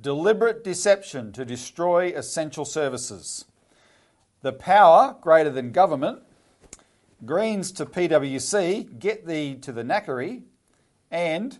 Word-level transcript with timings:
deliberate 0.00 0.62
deception 0.62 1.32
to 1.32 1.44
destroy 1.44 2.12
essential 2.14 2.64
services, 2.64 3.44
the 4.42 4.52
power 4.52 5.16
greater 5.20 5.50
than 5.50 5.72
government, 5.72 6.22
Greens 7.24 7.72
to 7.72 7.84
PWC, 7.84 8.98
get 8.98 9.26
thee 9.26 9.56
to 9.56 9.72
the 9.72 9.82
knackery, 9.82 10.42
and 11.10 11.58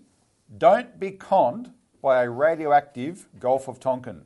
don't 0.57 1.01
be 1.01 1.11
conned 1.11 1.73
by 2.01 2.23
a 2.23 2.31
radioactive 2.31 3.27
Gulf 3.41 3.67
of 3.67 3.81
Tonkin. 3.81 4.23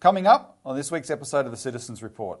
Coming 0.00 0.26
up 0.26 0.58
on 0.64 0.76
this 0.76 0.90
week's 0.90 1.10
episode 1.10 1.44
of 1.44 1.52
the 1.52 1.56
Citizens 1.56 2.02
Report. 2.02 2.40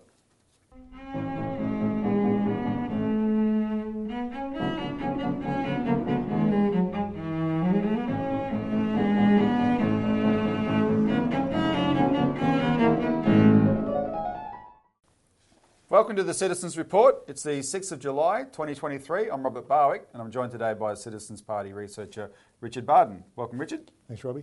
Welcome 15.90 16.16
to 16.16 16.22
the 16.22 16.34
Citizens 16.34 16.76
Report. 16.76 17.24
It's 17.28 17.42
the 17.42 17.60
6th 17.60 17.92
of 17.92 17.98
July 17.98 18.42
2023. 18.42 19.30
I'm 19.30 19.42
Robert 19.42 19.66
Barwick 19.66 20.06
and 20.12 20.20
I'm 20.20 20.30
joined 20.30 20.52
today 20.52 20.74
by 20.74 20.92
Citizens 20.92 21.40
Party 21.40 21.72
researcher 21.72 22.30
Richard 22.60 22.84
Bardon. 22.84 23.24
Welcome, 23.36 23.58
Richard. 23.58 23.90
Thanks, 24.06 24.22
Robbie. 24.22 24.42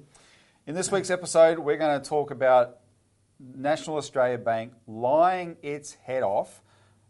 In 0.65 0.73
this 0.73 0.91
week's 0.91 1.11
episode, 1.11 1.59
we're 1.59 1.77
going 1.77 2.01
to 2.01 2.09
talk 2.09 2.31
about 2.31 2.77
National 3.39 3.97
Australia 3.97 4.39
Bank 4.39 4.73
lying 4.87 5.57
its 5.61 5.93
head 5.93 6.23
off 6.23 6.63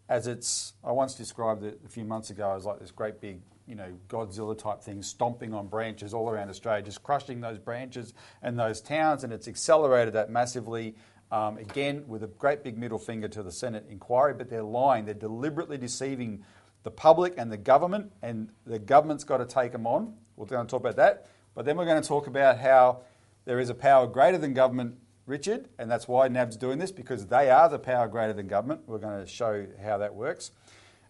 as 0.10 0.28
it's, 0.28 0.74
I 0.84 0.92
once 0.92 1.14
described 1.16 1.64
it 1.64 1.80
a 1.86 1.90
few 1.90 2.04
months 2.04 2.30
ago 2.30 2.56
as 2.58 2.66
like 2.66 2.82
this 2.82 2.92
great 2.92 3.22
big, 3.22 3.40
you 3.66 3.76
know, 3.76 3.98
Godzilla 4.10 4.58
type 4.58 4.82
thing 4.82 5.02
stomping 5.02 5.54
on 5.54 5.68
branches 5.68 6.14
all 6.14 6.30
around 6.30 6.50
Australia, 6.50 6.84
just 6.84 7.04
crushing 7.04 7.40
those 7.40 7.58
branches 7.58 8.14
and 8.42 8.60
those 8.60 8.82
towns, 8.82 9.24
and 9.24 9.32
it's 9.32 9.48
accelerated 9.48 10.14
that 10.14 10.30
massively. 10.30 10.98
Um, 11.32 11.58
again, 11.58 12.04
with 12.08 12.24
a 12.24 12.28
great 12.28 12.64
big 12.64 12.78
middle 12.78 13.00
finger 13.00 13.28
to 13.28 13.44
the 13.44 13.52
Senate 13.52 13.88
inquiry, 13.90 14.34
but 14.34 14.50
they're 14.50 14.64
lying. 14.64 15.06
They're 15.06 15.14
deliberately 15.14 15.78
deceiving 15.78 16.44
the 16.84 16.92
public 16.92 17.34
and 17.38 17.52
the 17.52 17.58
government, 17.58 18.12
and 18.22 18.50
the 18.66 18.78
government's 18.78 19.24
got 19.24 19.38
to 19.38 19.46
take 19.46 19.72
them 19.72 19.88
on. 19.88 20.14
We're 20.36 20.46
going 20.46 20.66
to 20.66 20.70
talk 20.70 20.82
about 20.82 20.98
that. 20.98 21.28
But 21.56 21.66
then 21.66 21.78
we're 21.78 21.86
going 21.86 22.02
to 22.02 22.08
talk 22.08 22.28
about 22.28 22.60
how 22.60 23.02
there 23.46 23.60
is 23.60 23.70
a 23.70 23.74
power 23.74 24.06
greater 24.06 24.38
than 24.38 24.54
government, 24.54 24.98
Richard, 25.26 25.68
and 25.80 25.90
that's 25.90 26.08
why 26.08 26.28
NAB's 26.28 26.58
doing 26.58 26.78
this, 26.78 26.92
because 26.92 27.26
they 27.28 27.50
are 27.50 27.70
the 27.70 27.80
power 27.80 28.08
greater 28.08 28.34
than 28.34 28.48
government. 28.48 28.82
We're 28.86 29.00
going 29.00 29.20
to 29.20 29.28
show 29.30 29.66
how 29.84 29.98
that 29.98 30.14
works. 30.14 30.52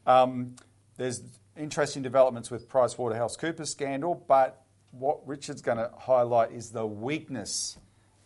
Um, 0.08 0.56
there's 0.98 1.24
interesting 1.58 2.04
developments 2.04 2.50
with 2.50 2.70
PricewaterhouseCoopers 2.70 3.68
scandal, 3.68 4.24
but 4.28 4.64
what 4.92 5.28
Richard's 5.28 5.62
going 5.62 5.78
to 5.78 5.92
highlight 5.98 6.52
is 6.52 6.70
the 6.70 6.86
weakness 6.86 7.78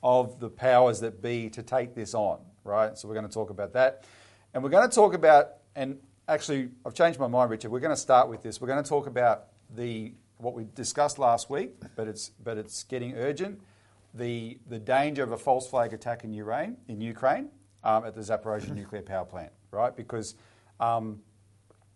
of 0.01 0.39
the 0.39 0.49
powers 0.49 1.01
that 1.01 1.21
be 1.21 1.49
to 1.51 1.63
take 1.63 1.95
this 1.95 2.13
on, 2.13 2.39
right? 2.63 2.97
So 2.97 3.07
we're 3.07 3.15
going 3.15 3.27
to 3.27 3.33
talk 3.33 3.49
about 3.49 3.73
that. 3.73 4.05
And 4.53 4.63
we're 4.63 4.69
going 4.69 4.89
to 4.89 4.93
talk 4.93 5.13
about, 5.13 5.55
and 5.75 5.99
actually, 6.27 6.69
I've 6.85 6.93
changed 6.93 7.19
my 7.19 7.27
mind, 7.27 7.51
Richard. 7.51 7.71
We're 7.71 7.79
going 7.79 7.95
to 7.95 8.01
start 8.01 8.29
with 8.29 8.41
this. 8.41 8.59
We're 8.61 8.67
going 8.67 8.83
to 8.83 8.89
talk 8.89 9.07
about 9.07 9.45
the 9.75 10.13
what 10.37 10.53
we 10.53 10.65
discussed 10.73 11.19
last 11.19 11.49
week, 11.49 11.75
but 11.95 12.07
it's 12.07 12.29
but 12.29 12.57
it's 12.57 12.83
getting 12.83 13.15
urgent. 13.15 13.59
The 14.13 14.57
the 14.67 14.79
danger 14.79 15.21
of 15.21 15.31
a 15.31 15.37
false 15.37 15.69
flag 15.69 15.93
attack 15.93 16.23
in 16.23 16.33
Ukraine 16.33 16.77
in 16.87 17.01
Ukraine 17.01 17.49
um, 17.83 18.05
at 18.05 18.15
the 18.15 18.21
Zaporozhye 18.21 18.73
nuclear 18.73 19.01
power 19.01 19.25
plant, 19.25 19.51
right? 19.71 19.95
Because 19.95 20.35
um, 20.79 21.19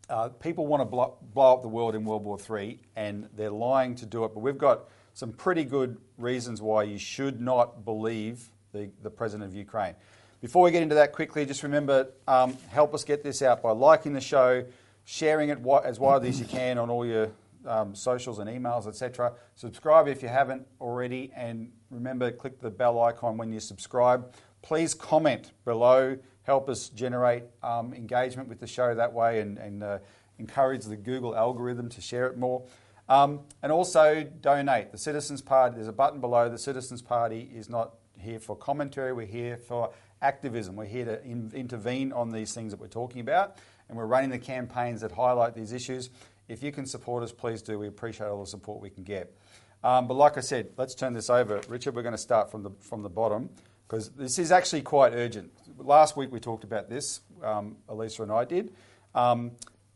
uh, 0.09 0.29
people 0.29 0.67
want 0.67 0.81
to 0.81 0.85
blow, 0.85 1.17
blow 1.33 1.53
up 1.53 1.61
the 1.61 1.67
world 1.69 1.95
in 1.95 2.03
World 2.03 2.23
War 2.23 2.37
III, 2.37 2.79
and 2.95 3.29
they're 3.35 3.49
lying 3.49 3.95
to 3.95 4.05
do 4.05 4.25
it. 4.25 4.33
But 4.33 4.41
we've 4.41 4.57
got 4.57 4.89
some 5.13 5.31
pretty 5.31 5.63
good 5.63 5.97
reasons 6.17 6.61
why 6.61 6.83
you 6.83 6.97
should 6.97 7.39
not 7.39 7.85
believe 7.85 8.49
the, 8.71 8.89
the 9.01 9.09
president 9.09 9.49
of 9.49 9.55
Ukraine. 9.55 9.95
Before 10.41 10.63
we 10.63 10.71
get 10.71 10.83
into 10.83 10.95
that 10.95 11.13
quickly, 11.13 11.45
just 11.45 11.63
remember 11.63 12.09
um, 12.27 12.57
help 12.69 12.93
us 12.93 13.03
get 13.03 13.23
this 13.23 13.41
out 13.41 13.61
by 13.61 13.71
liking 13.71 14.13
the 14.13 14.21
show, 14.21 14.65
sharing 15.05 15.49
it 15.49 15.59
as 15.85 15.99
widely 15.99 16.29
as 16.29 16.39
you 16.39 16.45
can 16.45 16.77
on 16.77 16.89
all 16.89 17.05
your 17.05 17.29
um, 17.65 17.95
socials 17.95 18.39
and 18.39 18.49
emails, 18.49 18.87
etc. 18.87 19.33
Subscribe 19.55 20.07
if 20.07 20.21
you 20.21 20.27
haven't 20.27 20.67
already, 20.81 21.31
and 21.35 21.71
remember 21.89 22.31
click 22.31 22.59
the 22.59 22.69
bell 22.69 23.01
icon 23.01 23.37
when 23.37 23.53
you 23.53 23.59
subscribe. 23.59 24.33
Please 24.61 24.93
comment 24.93 25.51
below, 25.63 26.17
help 26.41 26.67
us 26.67 26.89
generate 26.89 27.43
um, 27.61 27.93
engagement 27.93 28.49
with 28.49 28.59
the 28.59 28.67
show 28.67 28.93
that 28.95 29.13
way, 29.13 29.39
and, 29.39 29.57
and 29.57 29.83
uh, 29.83 29.99
encourage 30.39 30.83
the 30.85 30.97
Google 30.97 31.35
algorithm 31.35 31.89
to 31.89 32.01
share 32.01 32.27
it 32.27 32.37
more. 32.37 32.63
Um, 33.09 33.41
and 33.61 33.71
also 33.71 34.23
donate. 34.23 34.91
The 34.91 34.97
Citizens 34.97 35.41
Party, 35.41 35.75
there's 35.75 35.87
a 35.87 35.93
button 35.93 36.21
below. 36.21 36.49
The 36.49 36.57
Citizens 36.57 37.01
Party 37.01 37.49
is 37.53 37.69
not 37.69 37.95
here 38.17 38.39
for 38.39 38.55
commentary, 38.55 39.11
we're 39.11 39.25
here 39.25 39.57
for 39.57 39.91
activism. 40.21 40.75
We're 40.75 40.85
here 40.85 41.05
to 41.05 41.23
in, 41.23 41.51
intervene 41.53 42.13
on 42.13 42.31
these 42.31 42.53
things 42.53 42.71
that 42.71 42.79
we're 42.79 42.87
talking 42.87 43.19
about, 43.21 43.57
and 43.89 43.97
we're 43.97 44.05
running 44.05 44.29
the 44.29 44.39
campaigns 44.39 45.01
that 45.01 45.11
highlight 45.11 45.53
these 45.53 45.73
issues. 45.73 46.09
If 46.47 46.63
you 46.63 46.71
can 46.71 46.85
support 46.85 47.23
us, 47.23 47.31
please 47.31 47.61
do. 47.61 47.77
We 47.77 47.87
appreciate 47.87 48.27
all 48.27 48.41
the 48.41 48.49
support 48.49 48.81
we 48.81 48.89
can 48.89 49.03
get. 49.03 49.35
Um, 49.83 50.07
but 50.07 50.13
like 50.15 50.37
I 50.37 50.41
said, 50.41 50.69
let's 50.77 50.95
turn 50.95 51.13
this 51.13 51.29
over. 51.29 51.61
Richard, 51.67 51.95
we're 51.95 52.03
going 52.03 52.13
to 52.13 52.17
start 52.21 52.49
from 52.49 52.63
the, 52.63 52.71
from 52.79 53.01
the 53.01 53.09
bottom 53.09 53.49
because 53.87 54.09
this 54.11 54.39
is 54.39 54.51
actually 54.51 54.81
quite 54.81 55.13
urgent. 55.13 55.51
Last 55.77 56.15
week 56.15 56.31
we 56.31 56.39
talked 56.39 56.63
about 56.63 56.89
this, 56.89 57.19
um, 57.43 57.77
Elisa 57.89 58.23
and 58.23 58.31
I 58.31 58.45
did. 58.45 58.73
Um, 59.13 59.51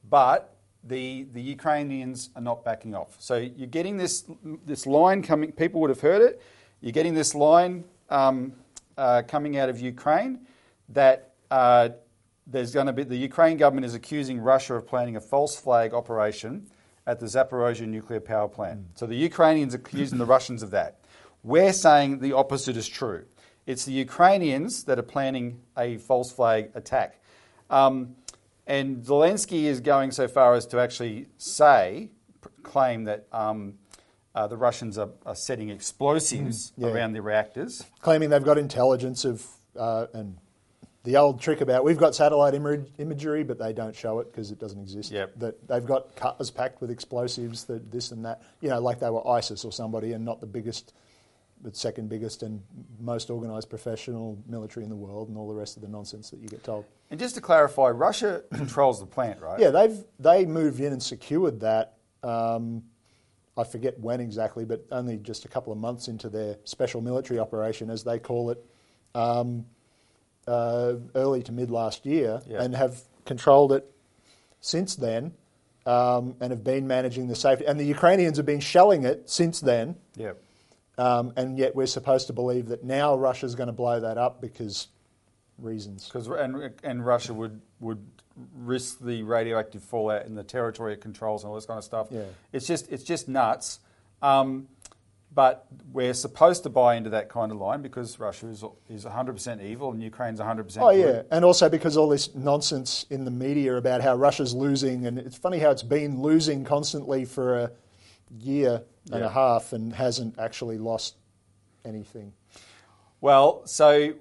but 0.10 0.57
the, 0.88 1.28
the 1.34 1.42
Ukrainians 1.42 2.30
are 2.36 2.42
not 2.42 2.64
backing 2.64 2.96
off. 2.96 3.16
So 3.20 3.36
you're 3.38 3.68
getting 3.68 3.98
this, 3.98 4.26
this 4.66 4.86
line 4.86 5.22
coming, 5.22 5.52
people 5.52 5.82
would 5.82 5.90
have 5.90 6.02
heard 6.02 6.22
it. 6.22 6.42
You're 6.82 6.92
getting 6.92 7.14
this 7.14 7.36
line 7.36 7.84
um, 8.10 8.54
uh, 8.98 9.24
coming 9.28 9.58
out 9.58 9.70
of 9.70 9.80
Ukraine 9.80 10.48
that 10.90 11.34
uh, 11.52 11.90
there's 12.46 12.72
going 12.72 12.88
to 12.88 12.94
be, 12.94 13.04
the 13.04 13.18
Ukraine 13.18 13.58
government 13.58 13.86
is 13.86 13.96
accusing 13.96 14.40
Russia 14.40 14.76
of 14.76 14.88
planning 14.88 15.16
a 15.16 15.22
false 15.22 15.56
flag 15.60 15.94
operation 15.94 16.68
at 17.06 17.20
the 17.20 17.26
Zaporozhye 17.26 17.88
nuclear 17.88 18.20
power 18.20 18.48
plant. 18.48 18.80
Mm. 18.80 19.00
So 19.00 19.06
the 19.06 19.16
Ukrainians 19.16 19.74
are 19.74 19.78
accusing 19.78 20.18
the 20.18 20.26
Russians 20.26 20.64
of 20.64 20.72
that. 20.72 21.00
We're 21.44 21.74
saying 21.74 22.20
the 22.20 22.34
opposite 22.34 22.78
is 22.78 22.88
true. 22.88 23.26
It's 23.66 23.86
the 23.86 23.92
Ukrainians 23.92 24.84
that 24.86 24.98
are 24.98 25.04
planning 25.04 25.60
a 25.78 25.98
false 25.98 26.32
flag 26.32 26.72
attack. 26.74 27.22
Um, 27.70 28.16
and 28.68 29.04
Zelensky 29.04 29.64
is 29.64 29.80
going 29.80 30.12
so 30.12 30.28
far 30.28 30.54
as 30.54 30.66
to 30.68 30.80
actually 30.80 31.28
say, 31.38 32.10
claim 32.64 33.06
that 33.06 33.26
um, 33.32 33.76
uh, 34.36 34.46
the 34.48 34.58
Russians 34.58 34.98
are, 34.98 35.10
are 35.26 35.36
setting 35.36 35.70
explosives 35.70 36.72
mm, 36.72 36.86
yeah. 36.86 36.94
around 36.94 37.14
the 37.14 37.22
reactors. 37.22 37.84
Claiming 38.02 38.30
they've 38.30 38.44
got 38.44 38.58
intelligence 38.58 39.26
of, 39.26 39.46
uh, 39.76 40.08
and 40.14 40.38
the 41.04 41.16
old 41.16 41.40
trick 41.40 41.62
about 41.62 41.86
we've 41.86 41.98
got 41.98 42.14
satellite 42.14 42.54
imagery, 42.54 43.44
but 43.44 43.58
they 43.58 43.72
don't 43.72 43.96
show 43.96 44.20
it 44.20 44.30
because 44.30 44.52
it 44.52 44.60
doesn't 44.60 44.80
exist. 44.80 45.12
Yep. 45.12 45.40
That 45.40 45.68
they've 45.68 45.86
got 45.86 46.16
cutters 46.18 46.52
packed 46.52 46.82
with 46.82 46.92
explosives, 46.92 47.64
that 47.66 47.90
this 47.92 48.12
and 48.12 48.26
that, 48.26 48.42
you 48.60 48.70
know, 48.70 48.80
like 48.82 49.00
they 49.00 49.10
were 49.10 49.26
ISIS 49.26 49.64
or 49.64 49.72
somebody 49.72 50.12
and 50.12 50.26
not 50.26 50.42
the 50.42 50.48
biggest 50.48 50.94
the 51.62 51.74
second 51.74 52.10
biggest 52.10 52.44
and 52.44 52.62
most 53.00 53.30
organised 53.30 53.70
professional 53.70 54.38
military 54.48 54.84
in 54.84 54.90
the 54.90 54.96
world, 54.96 55.30
and 55.30 55.38
all 55.38 55.48
the 55.48 55.56
rest 55.56 55.76
of 55.76 55.82
the 55.82 55.88
nonsense 55.88 56.30
that 56.30 56.40
you 56.40 56.48
get 56.48 56.64
told. 56.64 56.86
And 57.10 57.20
just 57.20 57.36
to 57.36 57.42
clarify, 57.42 57.90
Russia 57.90 58.44
controls 58.54 59.00
the 59.00 59.06
plant, 59.06 59.42
right? 59.42 59.60
Yeah, 59.60 59.72
they've 59.72 59.98
they 60.20 60.46
moved 60.46 60.80
in 60.80 60.94
and 60.94 61.02
secured 61.02 61.62
that. 61.62 61.96
Um, 62.24 62.84
I 63.58 63.64
forget 63.64 64.00
when 64.00 64.22
exactly, 64.22 64.66
but 64.66 64.86
only 64.92 65.18
just 65.18 65.46
a 65.46 65.48
couple 65.48 65.74
of 65.74 65.80
months 65.80 66.08
into 66.08 66.30
their 66.30 66.58
special 66.64 67.02
military 67.02 67.40
operation, 67.40 67.90
as 67.90 68.04
they 68.04 68.20
call 68.20 68.52
it, 68.52 68.64
um, 69.16 69.66
uh, 70.48 70.94
early 71.16 71.42
to 71.44 71.52
mid 71.52 71.72
last 71.72 72.06
year, 72.06 72.42
yeah. 72.48 72.62
and 72.62 72.76
have 72.76 73.02
controlled 73.26 73.72
it 73.72 73.92
since 74.62 74.96
then. 74.96 75.34
Um, 75.86 76.36
and 76.42 76.52
have 76.52 76.66
been 76.66 76.86
managing 76.86 77.30
the 77.30 77.36
safety. 77.36 77.66
And 77.66 77.80
the 77.80 77.86
Ukrainians 77.86 78.36
have 78.36 78.46
been 78.46 78.60
shelling 78.60 79.06
it 79.06 79.30
since 79.30 79.62
then. 79.62 79.96
Yeah. 80.18 80.34
Um, 80.98 81.34
and 81.36 81.58
yet 81.58 81.76
we're 81.76 81.86
supposed 81.86 82.28
to 82.28 82.34
believe 82.34 82.68
that 82.70 82.84
now 82.84 83.16
Russia's 83.16 83.54
going 83.56 83.68
to 83.68 83.74
blow 83.74 84.00
that 84.00 84.18
up 84.18 84.42
because 84.42 84.88
reasons. 85.60 86.06
Because 86.08 86.28
and, 86.28 86.72
and 86.84 87.06
Russia 87.06 87.34
would 87.34 87.62
would 87.80 88.04
risk 88.56 89.00
the 89.00 89.24
radioactive 89.24 89.84
fallout 89.84 90.26
in 90.26 90.36
the 90.36 90.44
territory 90.44 90.94
it 90.94 91.02
controls 91.02 91.44
and 91.44 91.50
all 91.50 91.56
this 91.56 91.66
kind 91.66 91.78
of 91.78 91.84
stuff. 91.84 92.08
Yeah. 92.12 92.24
It's 92.52 92.68
just 92.68 92.92
it's 92.92 93.04
just 93.04 93.28
nuts. 93.28 93.80
Um, 94.22 94.68
but 95.34 95.68
we're 95.92 96.16
supposed 96.16 96.64
to 96.64 96.70
buy 96.70 96.96
into 96.96 97.12
that 97.12 97.30
kind 97.30 97.52
of 97.52 97.60
line 97.60 97.84
because 97.84 98.20
Russia 98.20 98.48
is, 98.48 98.64
is 98.90 99.06
100% 99.06 99.62
evil 99.62 99.92
and 99.92 100.02
Ukraine's 100.02 100.40
100% 100.40 100.78
Oh, 100.82 100.92
good. 100.92 101.00
yeah. 101.00 101.22
And 101.30 101.46
also 101.46 101.70
because 101.70 101.96
all 101.96 102.10
this 102.10 102.34
nonsense 102.34 103.06
in 103.12 103.24
the 103.24 103.30
media 103.30 103.76
about 103.76 104.02
how 104.02 104.16
Russia's 104.16 104.56
losing, 104.56 105.06
and 105.06 105.20
it's 105.20 105.38
funny 105.38 105.60
how 105.60 105.70
it's 105.70 105.84
been 105.84 106.24
losing 106.24 106.64
constantly 106.64 107.24
for 107.24 107.56
a 107.56 107.72
year 108.40 108.82
and 109.12 109.22
yeah. 109.22 109.28
a 109.28 109.30
half 109.30 109.74
and 109.74 109.94
hasn't 109.94 110.38
actually 110.40 110.78
lost 110.78 111.16
anything. 111.86 112.34
Well, 113.22 113.66
so 113.66 114.14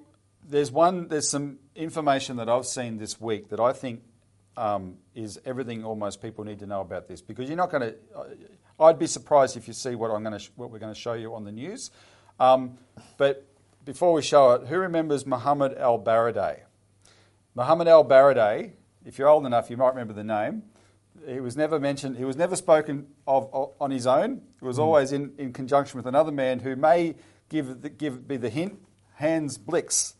there's 0.47 0.71
one, 0.71 1.07
there's 1.07 1.29
some 1.29 1.59
information 1.75 2.37
that 2.37 2.49
I've 2.49 2.65
seen 2.65 2.97
this 2.97 3.19
week 3.19 3.49
that 3.49 3.59
I 3.59 3.73
think 3.73 4.01
um, 4.55 4.97
is 5.13 5.39
everything 5.45 5.85
almost 5.85 6.21
people 6.21 6.43
need 6.43 6.59
to 6.59 6.65
know 6.65 6.81
about 6.81 7.07
this 7.07 7.21
because 7.21 7.47
you're 7.47 7.57
not 7.57 7.69
going 7.69 7.91
to. 7.91 7.95
I'd 8.79 8.99
be 8.99 9.07
surprised 9.07 9.57
if 9.57 9.67
you 9.67 9.73
see 9.73 9.95
what 9.95 10.11
I'm 10.11 10.23
going 10.23 10.37
to, 10.37 10.51
what 10.55 10.71
we're 10.71 10.79
going 10.79 10.93
to 10.93 10.99
show 10.99 11.13
you 11.13 11.33
on 11.35 11.43
the 11.43 11.51
news. 11.51 11.91
Um, 12.39 12.77
but 13.17 13.45
before 13.85 14.13
we 14.13 14.21
show 14.21 14.51
it, 14.51 14.67
who 14.67 14.77
remembers 14.77 15.25
Mohamed 15.25 15.77
ElBaradei? 15.77 16.59
Muhammad 17.57 17.87
al 17.87 18.05
Baradei, 18.05 18.73
if 19.03 19.17
you're 19.17 19.27
old 19.27 19.43
enough, 19.47 19.71
you 19.71 19.77
might 19.77 19.89
remember 19.89 20.13
the 20.13 20.23
name. 20.23 20.61
He 21.25 21.39
was 21.39 21.57
never 21.57 21.79
mentioned, 21.79 22.17
he 22.17 22.25
was 22.25 22.35
never 22.35 22.55
spoken 22.55 23.07
of, 23.25 23.49
of 23.53 23.71
on 23.79 23.91
his 23.91 24.07
own. 24.07 24.41
It 24.61 24.65
was 24.65 24.77
hmm. 24.77 24.83
always 24.83 25.11
in, 25.11 25.33
in 25.37 25.53
conjunction 25.53 25.97
with 25.97 26.05
another 26.05 26.31
man 26.31 26.59
who 26.59 26.75
may 26.75 27.15
give, 27.49 27.81
the, 27.81 27.89
give 27.89 28.27
be 28.27 28.37
the 28.37 28.49
hint 28.49 28.79
Hans 29.15 29.57
Blix. 29.57 30.15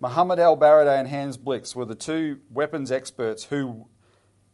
Mohamed 0.00 0.38
ElBaradei 0.38 0.98
and 0.98 1.08
Hans 1.08 1.36
Blix 1.36 1.76
were 1.76 1.84
the 1.84 1.94
two 1.94 2.40
weapons 2.50 2.90
experts 2.90 3.44
who 3.44 3.86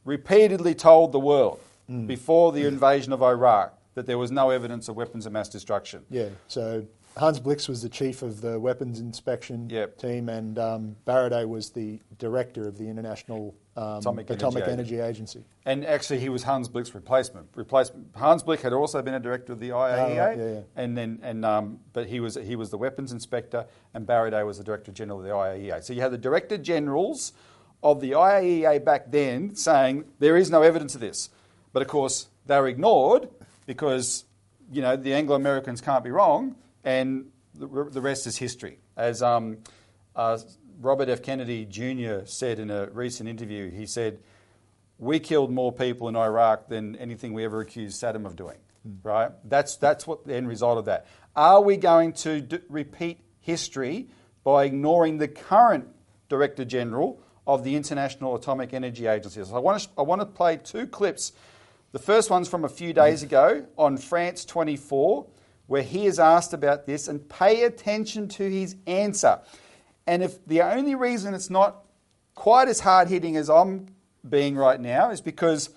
repeatedly 0.04 0.74
told 0.74 1.12
the 1.12 1.20
world 1.20 1.60
hmm. 1.86 2.06
before 2.06 2.52
the 2.52 2.66
invasion 2.66 3.12
of 3.12 3.22
Iraq 3.22 3.78
that 3.94 4.06
there 4.06 4.18
was 4.18 4.30
no 4.30 4.50
evidence 4.50 4.88
of 4.88 4.96
weapons 4.96 5.24
of 5.24 5.32
mass 5.32 5.48
destruction. 5.48 6.04
Yeah. 6.10 6.28
So 6.48 6.86
Hans 7.16 7.40
Blix 7.40 7.66
was 7.66 7.80
the 7.80 7.88
chief 7.88 8.20
of 8.22 8.42
the 8.42 8.60
weapons 8.60 9.00
inspection 9.00 9.70
Yep. 9.70 9.96
team, 9.96 10.28
and 10.28 10.58
um, 10.58 10.96
was 11.06 11.70
the 11.70 11.98
director 12.18 12.68
of 12.68 12.76
the 12.76 12.84
International 12.88 13.54
um, 13.76 13.98
Atomic 13.98 14.30
Energy 14.30 14.34
Atomic 14.34 14.62
Agency. 14.64 14.72
Energy 14.72 15.00
Agency. 15.00 15.44
And 15.64 15.86
actually, 15.86 16.18
he 16.20 16.28
was 16.28 16.42
Hans 16.42 16.68
Blix's 16.68 16.94
replacement. 16.94 17.48
Replacement. 17.54 18.08
Hans 18.16 18.42
Blix 18.42 18.62
had 18.62 18.74
also 18.74 19.00
been 19.00 19.14
a 19.14 19.20
director 19.20 19.52
of 19.54 19.60
the 19.60 19.70
IAEA, 19.70 20.04
Oh, 20.04 20.14
yeah, 20.14 20.34
yeah. 20.34 20.60
and 20.76 20.96
then 20.96 21.18
and 21.22 21.44
um, 21.44 21.80
but 21.94 22.06
he 22.06 22.20
was 22.20 22.34
he 22.34 22.54
was 22.54 22.70
the 22.70 22.78
weapons 22.78 23.12
inspector, 23.12 23.66
and 23.94 24.06
Baradei 24.06 24.44
was 24.44 24.58
the 24.58 24.64
director 24.64 24.92
general 24.92 25.18
of 25.20 25.24
the 25.24 25.30
IAEA. 25.30 25.82
So 25.84 25.94
you 25.94 26.02
had 26.02 26.12
the 26.12 26.18
director 26.18 26.58
generals 26.58 27.32
of 27.82 28.00
the 28.00 28.10
IAEA 28.12 28.84
back 28.84 29.10
then 29.10 29.54
saying 29.54 30.04
there 30.18 30.36
is 30.36 30.50
no 30.50 30.60
evidence 30.62 30.94
of 30.94 31.00
this, 31.00 31.30
but 31.72 31.80
of 31.80 31.88
course 31.88 32.26
they 32.46 32.58
were 32.60 32.68
ignored 32.68 33.28
because 33.66 34.24
you 34.70 34.82
know 34.82 34.96
the 34.96 35.14
Anglo 35.14 35.34
Americans 35.36 35.80
can't 35.80 36.04
be 36.04 36.10
wrong, 36.10 36.56
and 36.86 37.26
the, 37.54 37.66
the 37.66 38.00
rest 38.00 38.26
is 38.26 38.38
history. 38.38 38.78
As 38.96 39.22
um, 39.22 39.58
uh, 40.14 40.38
Robert 40.80 41.10
F. 41.10 41.22
Kennedy 41.22 41.66
Jr. 41.66 42.24
said 42.24 42.58
in 42.58 42.70
a 42.70 42.86
recent 42.86 43.28
interview, 43.28 43.70
he 43.70 43.84
said 43.84 44.20
we 44.98 45.18
killed 45.18 45.50
more 45.50 45.72
people 45.72 46.08
in 46.08 46.16
Iraq 46.16 46.68
than 46.68 46.96
anything 46.96 47.34
we 47.34 47.44
ever 47.44 47.60
accused 47.60 48.00
Saddam 48.02 48.24
of 48.24 48.36
doing. 48.36 48.56
Right? 49.02 49.32
That's 49.44 49.76
that's 49.76 50.06
what 50.06 50.24
the 50.24 50.34
end 50.34 50.48
result 50.48 50.78
of 50.78 50.84
that. 50.84 51.06
Are 51.34 51.60
we 51.60 51.76
going 51.76 52.12
to 52.14 52.40
d- 52.40 52.58
repeat 52.68 53.18
history 53.40 54.08
by 54.44 54.64
ignoring 54.64 55.18
the 55.18 55.28
current 55.28 55.88
Director 56.28 56.64
General 56.64 57.20
of 57.46 57.64
the 57.64 57.74
International 57.74 58.36
Atomic 58.36 58.72
Energy 58.72 59.08
Agency? 59.08 59.42
So 59.42 59.56
I 59.56 59.58
want 59.58 59.82
to 59.82 59.88
I 59.98 60.02
want 60.02 60.20
to 60.20 60.26
play 60.26 60.56
two 60.58 60.86
clips. 60.86 61.32
The 61.90 61.98
first 61.98 62.30
one's 62.30 62.48
from 62.48 62.64
a 62.64 62.68
few 62.68 62.92
days 62.92 63.24
ago 63.24 63.66
on 63.76 63.96
France 63.96 64.44
24, 64.44 65.26
where 65.66 65.82
he 65.82 66.06
is 66.06 66.18
asked 66.18 66.52
about 66.52 66.86
this, 66.86 67.08
and 67.08 67.28
pay 67.28 67.64
attention 67.64 68.28
to 68.28 68.48
his 68.50 68.76
answer. 68.86 69.40
And 70.06 70.22
if 70.22 70.44
the 70.46 70.62
only 70.62 70.94
reason 70.94 71.34
it's 71.34 71.50
not 71.50 71.84
quite 72.34 72.68
as 72.68 72.80
hard 72.80 73.08
hitting 73.08 73.36
as 73.36 73.50
I'm 73.50 73.88
being 74.28 74.56
right 74.56 74.80
now 74.80 75.10
is 75.10 75.20
because 75.20 75.70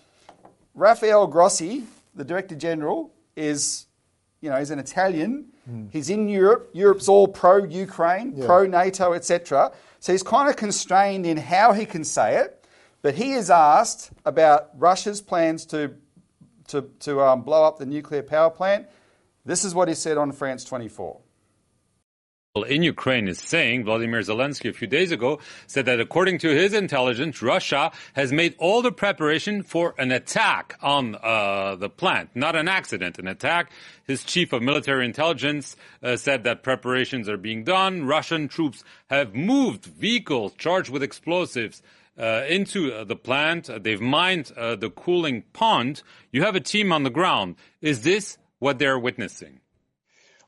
Rafael 0.75 1.27
Grossi, 1.27 1.83
the 2.15 2.23
Director 2.23 2.55
General, 2.55 3.11
is, 3.35 3.87
you 4.41 4.49
know, 4.49 4.57
he's 4.57 4.71
an 4.71 4.79
Italian. 4.79 5.47
He's 5.91 6.09
in 6.09 6.27
Europe. 6.27 6.71
Europe's 6.73 7.07
all 7.07 7.27
pro-Ukraine, 7.27 8.33
Yeah. 8.35 8.47
pro-NATO, 8.47 9.13
etc. 9.13 9.71
So 9.99 10.11
he's 10.11 10.23
kind 10.23 10.49
of 10.49 10.55
constrained 10.55 11.27
in 11.27 11.37
how 11.37 11.73
he 11.73 11.85
can 11.85 12.03
say 12.03 12.37
it. 12.37 12.65
But 13.03 13.15
he 13.15 13.33
is 13.33 13.51
asked 13.51 14.09
about 14.25 14.71
Russia's 14.77 15.21
plans 15.21 15.65
to 15.67 15.93
to, 16.69 16.83
to 16.99 17.19
um, 17.21 17.41
blow 17.41 17.63
up 17.63 17.79
the 17.79 17.85
nuclear 17.85 18.21
power 18.21 18.49
plant. 18.51 18.85
This 19.49 19.65
is 19.65 19.73
what 19.73 19.87
he 19.87 19.95
said 19.95 20.19
on 20.19 20.31
France 20.31 20.63
24. 20.63 21.21
in 22.67 22.83
Ukraine 22.83 23.27
is 23.27 23.39
saying, 23.39 23.83
Vladimir 23.83 24.19
Zelensky 24.19 24.69
a 24.69 24.73
few 24.73 24.87
days 24.87 25.11
ago 25.11 25.39
said 25.65 25.87
that 25.87 25.99
according 25.99 26.37
to 26.39 26.49
his 26.49 26.71
intelligence, 26.71 27.41
Russia 27.41 27.91
has 28.13 28.31
made 28.31 28.53
all 28.59 28.83
the 28.83 28.91
preparation 28.91 29.63
for 29.63 29.95
an 29.97 30.11
attack 30.11 30.77
on 30.83 31.15
uh, 31.15 31.75
the 31.77 31.89
plant, 31.89 32.29
not 32.35 32.55
an 32.55 32.67
accident, 32.67 33.17
an 33.17 33.27
attack. 33.27 33.71
His 34.05 34.23
chief 34.23 34.53
of 34.53 34.61
military 34.61 35.03
intelligence 35.03 35.75
uh, 36.03 36.15
said 36.15 36.43
that 36.43 36.61
preparations 36.61 37.27
are 37.27 37.37
being 37.37 37.63
done. 37.63 38.05
Russian 38.05 38.49
troops 38.49 38.83
have 39.09 39.33
moved 39.33 39.85
vehicles 39.85 40.53
charged 40.59 40.91
with 40.91 41.01
explosives 41.01 41.81
uh, 42.19 42.43
into 42.47 42.93
uh, 42.93 43.03
the 43.03 43.15
plant. 43.15 43.67
They've 43.81 43.99
mined 43.99 44.51
uh, 44.55 44.75
the 44.75 44.91
cooling 44.91 45.41
pond. 45.53 46.03
You 46.31 46.43
have 46.43 46.55
a 46.55 46.59
team 46.59 46.91
on 46.91 47.01
the 47.01 47.09
ground. 47.09 47.55
Is 47.81 48.03
this 48.03 48.37
what 48.59 48.79
they're 48.79 48.99
witnessing? 48.99 49.61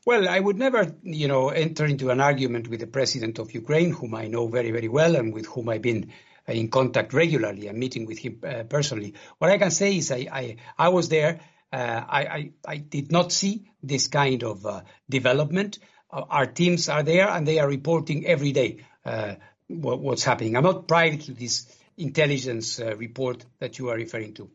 Well, 0.06 0.28
I 0.28 0.40
would 0.40 0.58
never, 0.58 0.96
you 1.04 1.28
know, 1.28 1.50
enter 1.50 1.86
into 1.86 2.10
an 2.10 2.20
argument 2.20 2.68
with 2.68 2.80
the 2.80 2.88
president 2.88 3.38
of 3.38 3.54
Ukraine, 3.54 3.92
whom 3.92 4.16
I 4.16 4.28
know 4.28 4.48
very, 4.48 4.72
very 4.72 4.88
well 4.88 5.16
and 5.16 5.34
with 5.34 5.46
whom 5.46 5.70
I've 5.70 5.84
been 5.84 6.12
uh, 6.50 6.54
in 6.54 6.70
contact 6.70 7.14
regularly 7.14 7.68
and 7.68 7.78
meeting 7.78 8.08
with 8.08 8.18
him 8.18 8.40
uh, 8.44 8.64
personally. 8.64 9.14
What 9.38 9.52
I 9.52 9.60
can 9.60 9.70
say 9.70 9.98
is 9.98 10.12
I, 10.12 10.28
I, 10.32 10.56
I 10.78 10.90
was 10.90 11.08
there. 11.10 11.42
Uh, 11.72 12.04
I, 12.10 12.22
I, 12.26 12.52
I 12.68 12.78
did 12.78 13.12
not 13.12 13.32
see 13.32 13.70
this 13.84 14.08
kind 14.08 14.44
of 14.44 14.66
uh, 14.66 14.82
development. 15.08 15.78
Uh, 16.12 16.24
our 16.30 16.48
teams 16.48 16.90
are 16.90 17.04
there 17.04 17.30
and 17.30 17.48
they 17.48 17.60
are 17.60 17.68
reporting 17.68 18.26
every 18.26 18.54
day 18.54 18.84
uh, 19.06 19.36
what, 19.68 20.00
what's 20.00 20.24
happening. 20.24 20.58
I'm 20.58 20.64
not 20.64 20.88
privy 20.88 21.18
to 21.18 21.34
this 21.34 21.68
intelligence 21.96 22.80
report 22.80 23.46
that 23.60 23.78
you 23.78 23.90
are 23.90 23.96
referring 23.96 24.34
to. 24.34 24.50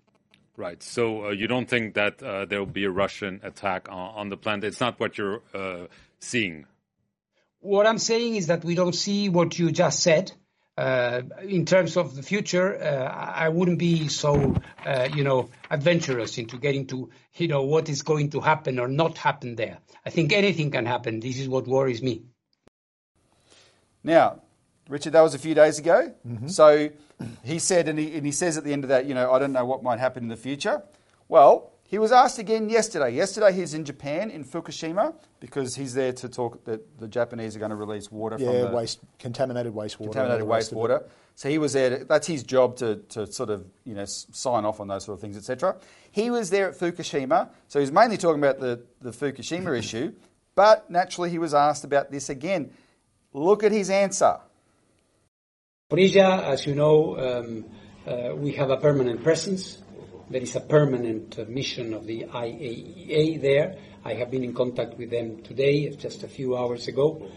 Right. 0.57 0.83
So 0.83 1.27
uh, 1.27 1.31
you 1.31 1.49
don't 1.49 1.69
think 1.69 1.95
that 1.95 2.23
uh, 2.23 2.47
there 2.47 2.59
will 2.59 2.67
be 2.67 2.85
a 2.85 2.91
Russian 2.91 3.41
attack 3.43 3.89
on, 3.91 4.15
on 4.15 4.29
the 4.31 4.37
plant? 4.37 4.65
It's 4.65 4.81
not 4.81 4.99
what 4.99 5.19
you're 5.19 5.43
uh, 5.55 5.87
seeing. 6.19 6.67
What 7.61 7.87
I'm 7.87 7.99
saying 7.99 8.37
is 8.37 8.47
that 8.47 8.65
we 8.65 8.75
don't 8.75 8.95
see 8.95 9.29
what 9.29 9.59
you 9.59 9.71
just 9.71 10.03
said. 10.03 10.33
Uh, 10.79 11.23
in 11.43 11.65
terms 11.65 11.97
of 11.97 12.15
the 12.15 12.23
future, 12.23 12.77
uh, 12.77 13.05
I 13.07 13.49
wouldn't 13.49 13.79
be 13.79 14.09
so, 14.09 14.55
uh, 14.85 15.09
you 15.15 15.25
know, 15.25 15.49
adventurous 15.71 16.37
into 16.37 16.59
getting 16.59 16.87
to, 16.89 17.11
you 17.35 17.49
know, 17.49 17.63
what 17.63 17.89
is 17.89 18.03
going 18.03 18.31
to 18.31 18.41
happen 18.41 18.79
or 18.79 18.87
not 18.87 19.17
happen 19.17 19.57
there. 19.57 19.79
I 20.05 20.11
think 20.11 20.33
anything 20.35 20.71
can 20.71 20.85
happen. 20.85 21.21
This 21.21 21.39
is 21.39 21.49
what 21.49 21.67
worries 21.67 22.03
me. 22.03 22.25
Now, 24.05 24.43
Richard, 24.89 25.13
that 25.15 25.21
was 25.23 25.35
a 25.35 25.39
few 25.39 25.55
days 25.55 25.79
ago. 25.79 26.13
Mm-hmm. 26.27 26.49
So 26.49 26.91
he 27.45 27.59
said, 27.59 27.89
and 27.89 27.99
he, 27.99 28.15
and 28.17 28.25
he 28.25 28.33
says 28.33 28.57
at 28.57 28.65
the 28.65 28.73
end 28.73 28.85
of 28.85 28.89
that, 28.89 29.07
you 29.07 29.15
know, 29.15 29.33
I 29.33 29.39
don't 29.39 29.53
know 29.53 29.65
what 29.65 29.83
might 29.83 29.99
happen 29.99 30.23
in 30.25 30.29
the 30.29 30.37
future. 30.37 30.83
Well, 31.29 31.73
he 31.83 31.99
was 31.99 32.13
asked 32.13 32.39
again 32.39 32.69
yesterday. 32.69 33.11
Yesterday 33.15 33.53
he's 33.53 33.75
in 33.75 33.85
Japan, 33.85 34.31
in 34.31 34.45
Fukushima, 34.45 35.15
because 35.41 35.75
he's 35.77 35.95
there 35.95 36.13
to 36.15 36.29
talk 36.29 36.65
that 36.65 36.99
the 36.99 37.09
Japanese 37.09 37.55
are 37.57 37.59
going 37.59 37.71
to 37.71 37.77
release 37.77 38.11
water 38.11 38.39
from 38.39 38.47
Yeah, 38.49 38.63
the 38.67 38.77
waste, 38.77 39.01
contaminated 39.19 39.73
wastewater. 39.73 39.99
contaminated 40.13 40.43
all 40.43 40.49
the 40.49 40.55
rest 40.55 40.73
of 40.73 40.79
it. 40.79 40.81
wastewater. 40.81 41.09
So 41.37 41.49
he 41.49 41.59
was 41.59 41.75
there. 41.75 41.99
To, 41.99 42.05
that's 42.05 42.27
his 42.27 42.43
job 42.43 42.77
to, 42.77 42.97
to 43.11 43.27
sort 43.31 43.51
of 43.51 43.67
you 43.85 43.95
know 43.95 44.05
sign 44.07 44.65
off 44.65 44.81
on 44.81 44.89
those 44.89 45.05
sort 45.05 45.17
of 45.17 45.21
things, 45.21 45.37
etc. 45.37 45.77
He 46.11 46.31
was 46.31 46.49
there 46.51 46.71
at 46.71 46.79
Fukushima, 46.79 47.51
so 47.69 47.79
he's 47.79 47.93
mainly 47.93 48.17
talking 48.17 48.43
about 48.43 48.59
the, 48.59 48.83
the 49.01 49.11
Fukushima 49.11 49.79
issue. 49.79 50.13
But 50.55 50.91
naturally, 50.91 51.29
he 51.31 51.39
was 51.39 51.53
asked 51.55 51.85
about 51.85 52.11
this 52.11 52.31
again. 52.31 52.71
Look 53.33 53.63
at 53.63 53.71
his 53.73 53.91
answer. 53.91 54.39
Zaporizhia, 55.89 56.43
as 56.43 56.67
you 56.67 56.75
know, 56.75 57.17
um, 57.17 57.65
uh, 58.09 58.35
we 58.35 58.51
have 58.55 58.71
a 58.71 58.77
permanent 58.77 59.23
presence. 59.23 59.79
There 60.29 60.43
is 60.43 60.57
a 60.57 60.61
permanent 60.61 61.39
uh, 61.39 61.45
mission 61.47 61.95
of 61.95 62.09
the 62.09 62.25
IAEA 62.25 63.41
there. 63.41 63.77
I 64.05 64.15
have 64.15 64.29
been 64.29 64.43
in 64.43 64.53
contact 64.53 64.99
with 64.99 65.11
them 65.11 65.45
today, 65.45 65.91
just 65.91 66.25
a 66.25 66.27
few 66.27 66.57
hours 66.57 66.89
ago. 66.89 67.31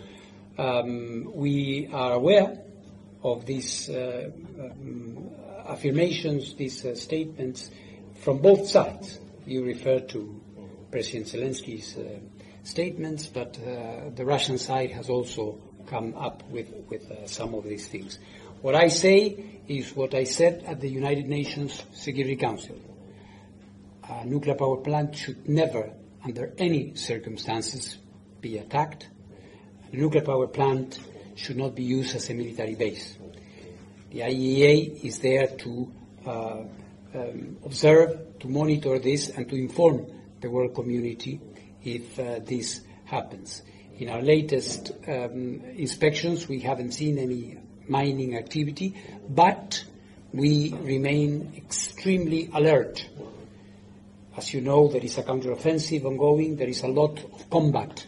Um, 0.57 1.31
we 1.35 1.89
are 1.93 2.13
aware 2.13 2.57
of 3.21 3.45
these 3.45 3.87
uh, 3.87 4.31
um, 4.59 5.29
affirmations, 5.67 6.55
these 6.55 6.83
statements 6.99 7.69
from 8.15 8.39
both 8.39 8.67
sides. 8.67 9.19
You 9.45 9.63
refer 9.63 9.99
to 9.99 10.41
President 10.89 11.27
Zelensky's 11.27 11.95
statements, 12.63 13.27
but 13.27 13.59
the 14.15 14.25
Russian 14.25 14.57
side 14.57 14.89
has 14.89 15.07
also 15.07 15.61
come 15.87 16.15
up 16.15 16.43
with, 16.49 16.69
with 16.89 17.09
uh, 17.11 17.25
some 17.27 17.53
of 17.53 17.63
these 17.63 17.87
things. 17.87 18.19
What 18.61 18.75
I 18.75 18.87
say 18.89 19.61
is 19.67 19.95
what 19.95 20.13
I 20.13 20.25
said 20.25 20.63
at 20.65 20.81
the 20.81 20.89
United 20.89 21.27
Nations 21.27 21.83
Security 21.93 22.35
Council. 22.35 22.75
A 24.09 24.25
nuclear 24.25 24.55
power 24.55 24.77
plant 24.77 25.15
should 25.15 25.47
never, 25.47 25.93
under 26.23 26.53
any 26.57 26.95
circumstances, 26.95 27.97
be 28.41 28.57
attacked. 28.57 29.07
A 29.91 29.95
nuclear 29.95 30.23
power 30.23 30.47
plant 30.47 30.99
should 31.35 31.57
not 31.57 31.75
be 31.75 31.83
used 31.83 32.15
as 32.15 32.29
a 32.29 32.33
military 32.33 32.75
base. 32.75 33.17
The 34.11 34.21
IAEA 34.21 35.05
is 35.05 35.19
there 35.19 35.47
to 35.47 35.93
uh, 36.25 36.63
um, 37.13 37.57
observe, 37.63 38.39
to 38.39 38.47
monitor 38.47 38.99
this, 38.99 39.29
and 39.29 39.47
to 39.49 39.55
inform 39.55 40.07
the 40.41 40.49
world 40.49 40.73
community 40.73 41.39
if 41.83 42.19
uh, 42.19 42.39
this 42.43 42.81
happens. 43.05 43.61
In 43.99 44.09
our 44.09 44.21
latest 44.21 44.91
um, 45.07 45.61
inspections, 45.75 46.47
we 46.47 46.59
haven't 46.61 46.93
seen 46.93 47.17
any 47.17 47.57
mining 47.87 48.35
activity, 48.37 48.95
but 49.29 49.83
we 50.33 50.73
remain 50.73 51.53
extremely 51.57 52.49
alert. 52.53 53.07
As 54.35 54.53
you 54.53 54.61
know, 54.61 54.87
there 54.87 55.03
is 55.03 55.17
a 55.17 55.23
counteroffensive 55.23 56.05
ongoing. 56.05 56.55
There 56.55 56.69
is 56.69 56.83
a 56.83 56.87
lot 56.87 57.19
of 57.19 57.49
combat 57.49 58.05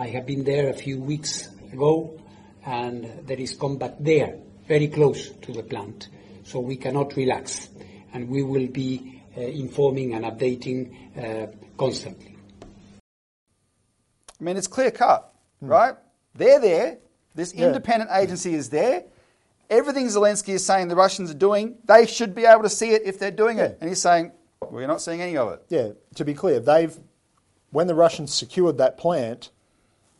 I 0.00 0.06
have 0.10 0.26
been 0.26 0.44
there 0.44 0.68
a 0.68 0.74
few 0.74 1.00
weeks 1.00 1.48
ago, 1.72 2.20
and 2.64 3.26
there 3.26 3.40
is 3.40 3.56
combat 3.56 3.96
there, 3.98 4.38
very 4.68 4.86
close 4.86 5.30
to 5.30 5.52
the 5.52 5.64
plant. 5.64 6.08
So 6.44 6.60
we 6.60 6.76
cannot 6.76 7.16
relax, 7.16 7.68
and 8.12 8.28
we 8.28 8.44
will 8.44 8.68
be 8.68 9.22
uh, 9.36 9.40
informing 9.40 10.14
and 10.14 10.24
updating 10.24 10.94
uh, 11.18 11.48
constantly. 11.76 12.37
I 14.40 14.44
mean, 14.44 14.56
it's 14.56 14.66
clear 14.66 14.90
cut, 14.90 15.32
hmm. 15.60 15.68
right? 15.68 15.94
They're 16.34 16.60
there. 16.60 16.98
This 17.34 17.54
Yeah. 17.54 17.66
independent 17.66 18.10
agency 18.12 18.54
is 18.54 18.70
there. 18.70 19.04
Everything 19.70 20.06
Zelensky 20.06 20.54
is 20.54 20.64
saying 20.64 20.88
the 20.88 20.96
Russians 20.96 21.30
are 21.30 21.34
doing, 21.34 21.76
they 21.84 22.06
should 22.06 22.34
be 22.34 22.46
able 22.46 22.62
to 22.62 22.70
see 22.70 22.90
it 22.90 23.02
if 23.04 23.18
they're 23.18 23.30
doing 23.30 23.58
it. 23.58 23.76
And 23.80 23.88
he's 23.88 24.00
saying, 24.00 24.32
we're 24.70 24.86
not 24.86 25.02
seeing 25.02 25.20
any 25.20 25.36
of 25.36 25.52
it. 25.52 25.62
Yeah, 25.68 25.88
to 26.14 26.24
be 26.24 26.34
clear, 26.34 26.60
they've 26.60 26.96
when 27.70 27.86
the 27.86 27.94
Russians 27.94 28.32
secured 28.32 28.78
that 28.78 28.96
plant 28.96 29.50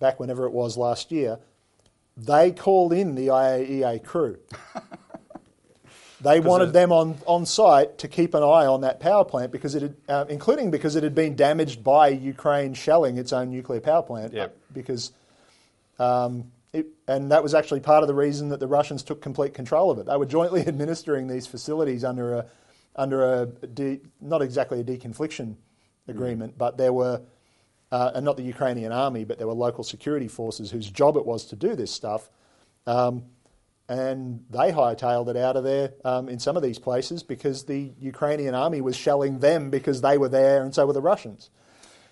back 0.01 0.21
whenever 0.21 0.45
it 0.45 0.53
was 0.53 0.77
last 0.77 1.11
year, 1.11 1.39
they 2.17 2.53
called 2.53 2.93
in 2.93 3.15
the 3.15 3.29
IAEA 3.29 4.05
crew. 4.05 4.39
they 6.21 6.41
wanted 6.41 6.73
them 6.73 6.91
on, 6.93 7.17
on 7.27 7.47
site 7.47 7.99
to 7.99 8.09
keep 8.09 8.35
an 8.35 8.43
eye 8.43 8.67
on 8.67 8.81
that 8.81 8.99
power 8.99 9.25
plant 9.25 9.53
because 9.53 9.75
it 9.75 9.83
had, 9.83 9.97
uh, 10.09 10.25
including 10.29 10.71
because 10.71 10.97
it 10.97 11.03
had 11.03 11.15
been 11.15 11.37
damaged 11.37 11.85
by 11.85 12.09
Ukraine 12.09 12.75
shelling 12.75 13.19
its 13.19 13.33
own 13.33 13.51
nuclear 13.51 13.81
power 13.81 14.03
plant. 14.03 14.33
Yep. 14.33 14.57
Because 14.73 15.13
um, 15.99 16.51
it, 16.73 16.87
and 17.07 17.31
that 17.31 17.43
was 17.43 17.55
actually 17.55 17.81
part 17.81 18.03
of 18.03 18.09
the 18.09 18.15
reason 18.15 18.49
that 18.49 18.61
the 18.61 18.67
Russians 18.67 19.03
took 19.03 19.23
complete 19.23 19.55
control 19.55 19.91
of 19.91 19.99
it. 19.99 20.07
They 20.07 20.17
were 20.17 20.27
jointly 20.27 20.61
administering 20.67 21.29
these 21.29 21.47
facilities 21.47 22.05
under 22.05 22.35
a 22.35 22.47
under 22.97 23.33
a 23.33 23.47
de, 23.47 24.01
not 24.21 24.43
exactly 24.43 24.81
a 24.81 24.85
deconfliction 24.85 25.55
agreement, 26.09 26.59
but 26.59 26.77
there 26.77 26.93
were 26.93 27.21
uh, 27.91 28.11
and 28.15 28.25
not 28.25 28.37
the 28.37 28.43
Ukrainian 28.43 28.93
army, 28.93 29.25
but 29.25 29.39
there 29.39 29.47
were 29.47 29.55
local 29.55 29.85
security 29.85 30.29
forces 30.29 30.71
whose 30.71 30.91
job 30.91 31.17
it 31.17 31.25
was 31.25 31.47
to 31.47 31.57
do 31.57 31.75
this 31.75 31.91
stuff. 31.91 32.29
Um, 32.87 33.25
and 33.88 34.45
they 34.50 34.71
hightailed 34.73 35.28
it 35.28 35.37
out 35.37 35.57
of 35.57 35.64
there 35.64 35.92
um, 36.04 36.28
in 36.28 36.38
some 36.38 36.57
of 36.57 36.62
these 36.62 36.78
places 36.78 37.23
because 37.23 37.64
the 37.64 37.92
Ukrainian 37.99 38.54
army 38.54 38.80
was 38.80 38.97
shelling 38.97 39.38
them 39.38 39.71
because 39.71 40.00
they 40.02 40.18
were 40.18 40.28
there, 40.28 40.62
and 40.62 40.75
so 40.75 40.87
were 40.87 40.92
the 40.92 41.00
Russians. 41.00 41.50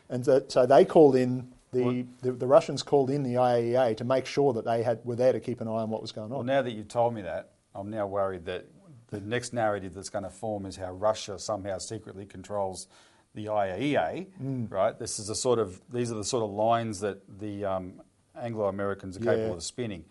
And 0.09 0.25
so, 0.25 0.43
so 0.49 0.67
they 0.67 0.85
called 0.85 1.17
in 1.17 1.53
the, 1.73 2.07
the 2.23 2.33
the 2.33 2.47
Russians 2.47 2.83
called 2.83 3.11
in 3.11 3.23
the 3.23 3.35
IAEA 3.35 3.97
to 3.99 4.05
make 4.05 4.25
sure 4.25 4.53
that 4.55 4.65
they 4.65 4.83
had 4.83 5.05
were 5.05 5.17
there 5.17 5.33
to 5.33 5.41
keep 5.41 5.61
an 5.61 5.69
eye 5.69 5.83
on 5.83 5.91
what 5.91 6.01
was 6.01 6.13
going 6.13 6.27
on. 6.31 6.39
Well, 6.39 6.43
now 6.45 6.63
that 6.63 6.71
you 6.73 6.85
told 6.85 7.13
me 7.13 7.23
that, 7.23 7.51
I'm 7.75 7.91
now 7.91 8.07
worried 8.07 8.47
that 8.47 8.67
the 9.09 9.21
next 9.21 9.53
narrative 9.53 9.93
that's 9.95 10.09
going 10.09 10.25
to 10.25 10.31
form 10.31 10.65
is 10.65 10.77
how 10.77 10.91
Russia 10.93 11.39
somehow 11.39 11.79
secretly 11.79 12.25
controls 12.25 12.89
the 13.35 13.47
IAEA, 13.47 14.27
Mm. 14.43 14.71
right? 14.71 14.99
This 14.99 15.19
is 15.19 15.27
the 15.27 15.35
sort 15.35 15.59
of 15.59 15.81
these 15.93 16.11
are 16.11 16.15
the 16.15 16.25
sort 16.25 16.43
of 16.45 16.51
lines 16.51 17.01
that 17.01 17.19
the 17.39 17.65
um, 17.67 18.01
Anglo 18.41 18.67
Americans 18.67 19.17
are 19.19 19.21
capable 19.21 19.49
Yeah. 19.49 19.55
of 19.57 19.63
spinning. 19.63 20.05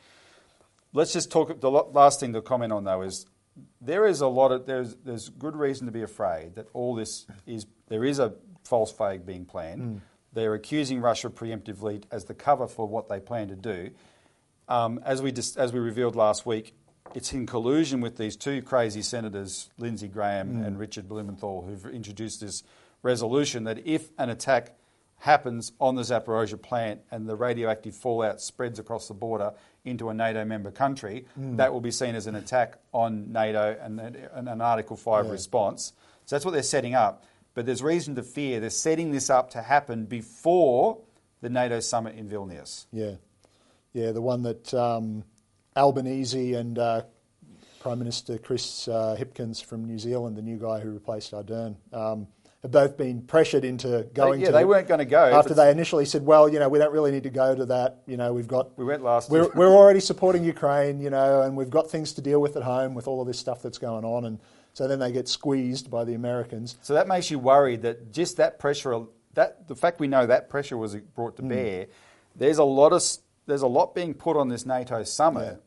Let's 0.96 1.12
just 1.12 1.30
talk. 1.30 1.60
The 1.60 1.70
last 1.70 2.22
thing 2.22 2.32
to 2.34 2.42
comment 2.42 2.72
on 2.72 2.86
though 2.86 3.02
is 3.02 3.26
there 3.82 4.08
is 4.08 4.22
a 4.22 4.28
lot 4.28 4.54
of 4.54 4.66
there's 4.66 4.96
there's 5.04 5.28
good 5.28 5.56
reason 5.58 5.88
to 5.88 5.92
be 5.92 6.02
afraid 6.02 6.56
that 6.56 6.68
all 6.74 6.96
this 6.96 7.26
is 7.46 7.66
there 7.90 8.06
is 8.06 8.18
a 8.18 8.34
false 8.64 8.94
flag 8.94 9.26
being 9.26 9.44
planned. 9.44 9.82
Mm. 9.82 10.02
They're 10.32 10.54
accusing 10.54 11.02
Russia 11.02 11.30
preemptively 11.30 12.04
as 12.12 12.26
the 12.26 12.34
cover 12.34 12.68
for 12.68 12.88
what 12.88 13.10
they 13.10 13.20
plan 13.20 13.50
to 13.50 13.56
do. 13.56 13.92
Um, 14.70 15.02
as 15.04 15.22
we 15.22 15.34
dis- 15.34 15.58
as 15.58 15.74
we 15.74 15.80
revealed 15.80 16.16
last 16.16 16.46
week, 16.46 16.74
it's 17.14 17.34
in 17.34 17.46
collusion 17.46 18.00
with 18.00 18.16
these 18.16 18.38
two 18.38 18.62
crazy 18.62 19.02
senators, 19.02 19.70
Lindsey 19.78 20.08
Graham 20.08 20.64
and 20.64 20.80
Richard 20.80 21.10
Blumenthal, 21.10 21.64
who've 21.64 21.94
introduced 21.94 22.40
this 22.40 22.64
resolution 23.04 23.66
that 23.66 23.86
if 23.86 24.12
an 24.18 24.30
attack 24.30 24.78
happens 25.18 25.72
on 25.80 25.96
the 25.96 26.02
Zaporozhye 26.02 26.62
plant 26.62 27.02
and 27.12 27.28
the 27.28 27.36
radioactive 27.36 27.96
fallout 27.96 28.42
spreads 28.42 28.80
across 28.80 29.08
the 29.08 29.14
border 29.14 29.54
into 29.86 30.10
a 30.10 30.14
NATO 30.14 30.44
member 30.44 30.72
country, 30.72 31.26
that 31.38 31.72
will 31.72 31.82
be 31.82 31.92
seen 31.92 32.16
as 32.16 32.28
an 32.28 32.36
attack 32.36 32.80
on 32.92 33.32
NATO 33.32 33.78
and, 33.82 34.00
and 34.00 34.50
an 34.50 34.60
Article 34.62 34.98
5 34.98 35.26
Yeah. 35.26 35.32
response. 35.32 35.94
So 36.26 36.36
that's 36.36 36.44
what 36.46 36.52
they're 36.52 36.64
setting 36.64 36.96
up. 36.96 37.24
But 37.54 37.66
there's 37.66 37.82
reason 37.84 38.16
to 38.16 38.24
fear 38.24 38.60
they're 38.60 38.70
setting 38.70 39.12
this 39.12 39.30
up 39.30 39.52
to 39.52 39.62
happen 39.62 40.06
before 40.06 40.98
the 41.42 41.50
NATO 41.50 41.80
summit 41.80 42.16
in 42.16 42.28
Vilnius. 42.28 42.86
Yeah, 42.92 43.14
yeah, 43.94 44.12
the 44.12 44.22
one 44.22 44.42
that 44.44 44.74
um, 44.74 45.24
Albanese 45.78 46.54
and 46.56 46.78
uh, 46.80 47.04
Prime 47.80 48.00
Minister 48.00 48.38
Chris 48.38 48.88
uh, 48.88 49.16
Hipkins 49.18 49.64
from 49.64 49.86
New 49.86 50.00
Zealand, 50.00 50.36
the 50.36 50.42
new 50.42 50.58
guy 50.58 50.80
who 50.80 50.92
replaced 50.92 51.32
Ardern, 51.34 51.76
um, 51.94 52.28
have 52.66 52.72
both 52.72 52.98
been 52.98 53.22
pressured 53.22 53.64
into 53.64 54.08
going. 54.14 54.40
yeah, 54.40 54.48
to 54.48 54.52
they 54.52 54.66
weren't 54.66 54.88
gonna 54.88 55.06
go. 55.06 55.24
After 55.24 55.54
they 55.54 55.70
initially 55.70 56.06
said, 56.06 56.26
"Well, 56.26 56.50
you 56.50 56.60
know, 56.60 56.68
we 56.68 56.80
don't 56.80 56.92
really 56.92 57.12
need 57.12 57.24
to 57.24 57.30
go 57.30 57.56
to 57.56 57.66
that. 57.68 58.00
You 58.08 58.18
know, 58.18 58.34
we've 58.34 58.48
got 58.48 58.78
We 58.78 58.86
went 58.86 59.04
last 59.04 59.30
we're, 59.30 59.50
we're 59.54 59.74
already 59.74 60.00
supporting 60.00 60.44
Ukraine, 60.44 61.00
you 61.00 61.10
know, 61.10 61.42
and 61.42 61.56
we've 61.56 61.70
got 61.70 61.90
things 61.90 62.14
to 62.14 62.22
deal 62.22 62.42
with 62.42 62.56
at 62.58 62.64
home 62.64 62.94
with 62.96 63.08
all 63.08 63.22
of 63.22 63.28
this 63.28 63.40
stuff 63.40 63.62
that's 63.62 63.78
going 63.78 64.04
on." 64.04 64.26
And 64.26 64.40
so 64.74 64.88
then 64.88 65.00
they 65.00 65.12
get 65.12 65.28
squeezed 65.28 65.90
by 65.92 66.04
the 66.04 66.16
Americans. 66.16 66.78
So 66.82 66.94
that 66.96 67.08
makes 67.08 67.30
you 67.32 67.40
worried 67.40 67.84
that 67.84 68.12
just 68.12 68.38
that 68.38 68.58
pressure, 68.60 69.02
that 69.36 69.68
the 69.68 69.76
fact 69.76 70.00
we 70.00 70.08
know 70.08 70.26
that 70.26 70.50
pressure 70.50 70.78
was 70.78 70.96
brought 70.96 71.36
to 71.38 71.44
Hmm. 71.44 71.50
bear, 71.50 71.86
there's 72.36 72.58
a 72.58 72.64
lot 72.64 72.94
of 72.94 73.04
there's 73.48 73.62
a 73.62 73.68
lot 73.68 73.94
being 73.94 74.16
put 74.16 74.36
on 74.38 74.50
this 74.50 74.66
NATO 74.66 75.04
summit, 75.04 75.62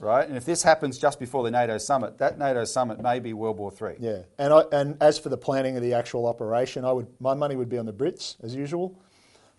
right? 0.00 0.26
And 0.26 0.36
if 0.36 0.44
this 0.44 0.62
happens 0.62 0.98
just 0.98 1.18
before 1.18 1.42
the 1.44 1.50
NATO 1.50 1.78
summit, 1.78 2.18
that 2.18 2.38
NATO 2.38 2.64
summit 2.64 3.00
may 3.00 3.20
be 3.20 3.32
World 3.32 3.58
War 3.58 3.70
Three. 3.70 3.94
Yeah, 3.98 4.22
and 4.38 4.52
I, 4.52 4.62
and 4.72 4.96
as 5.00 5.18
for 5.18 5.28
the 5.28 5.36
planning 5.38 5.76
of 5.76 5.82
the 5.82 5.94
actual 5.94 6.26
operation, 6.26 6.84
I 6.84 6.92
would 6.92 7.06
my 7.20 7.34
money 7.34 7.56
would 7.56 7.68
be 7.68 7.78
on 7.78 7.86
the 7.86 7.92
Brits 7.92 8.36
as 8.42 8.54
usual, 8.54 8.98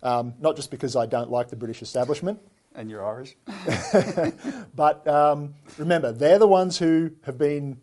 um, 0.02 0.34
not 0.40 0.56
just 0.56 0.70
because 0.70 0.96
I 0.96 1.06
don't 1.06 1.30
like 1.30 1.48
the 1.48 1.56
British 1.56 1.82
establishment, 1.82 2.38
And 2.74 2.90
you're 2.90 3.04
Irish. 3.04 3.36
but 4.74 5.06
um, 5.08 5.54
remember 5.78 6.12
they're 6.12 6.38
the 6.38 6.46
ones 6.48 6.78
who 6.78 7.10
have 7.24 7.38
been 7.38 7.78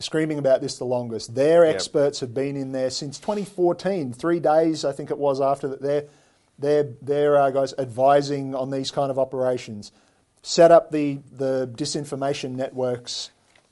screaming 0.00 0.38
about 0.38 0.60
this 0.60 0.76
the 0.78 0.84
longest. 0.84 1.34
Their 1.34 1.64
Yep. 1.64 1.74
experts 1.74 2.20
have 2.20 2.34
been 2.34 2.56
in 2.56 2.72
there 2.72 2.90
since 2.90 3.18
2014, 3.18 4.12
three 4.12 4.40
days 4.40 4.84
I 4.84 4.92
think 4.92 5.10
it 5.10 5.18
was 5.18 5.40
after 5.40 5.68
that. 5.68 5.80
They're 5.82 6.04
they're 6.58 6.88
they're 7.02 7.36
uh, 7.38 7.50
guys 7.50 7.74
advising 7.78 8.54
on 8.54 8.70
these 8.70 8.90
kind 8.90 9.10
of 9.10 9.18
operations, 9.18 9.92
set 10.46 10.70
up 10.70 10.92
the 10.92 11.18
the 11.32 11.68
disinformation 11.74 12.52
networks 12.52 13.30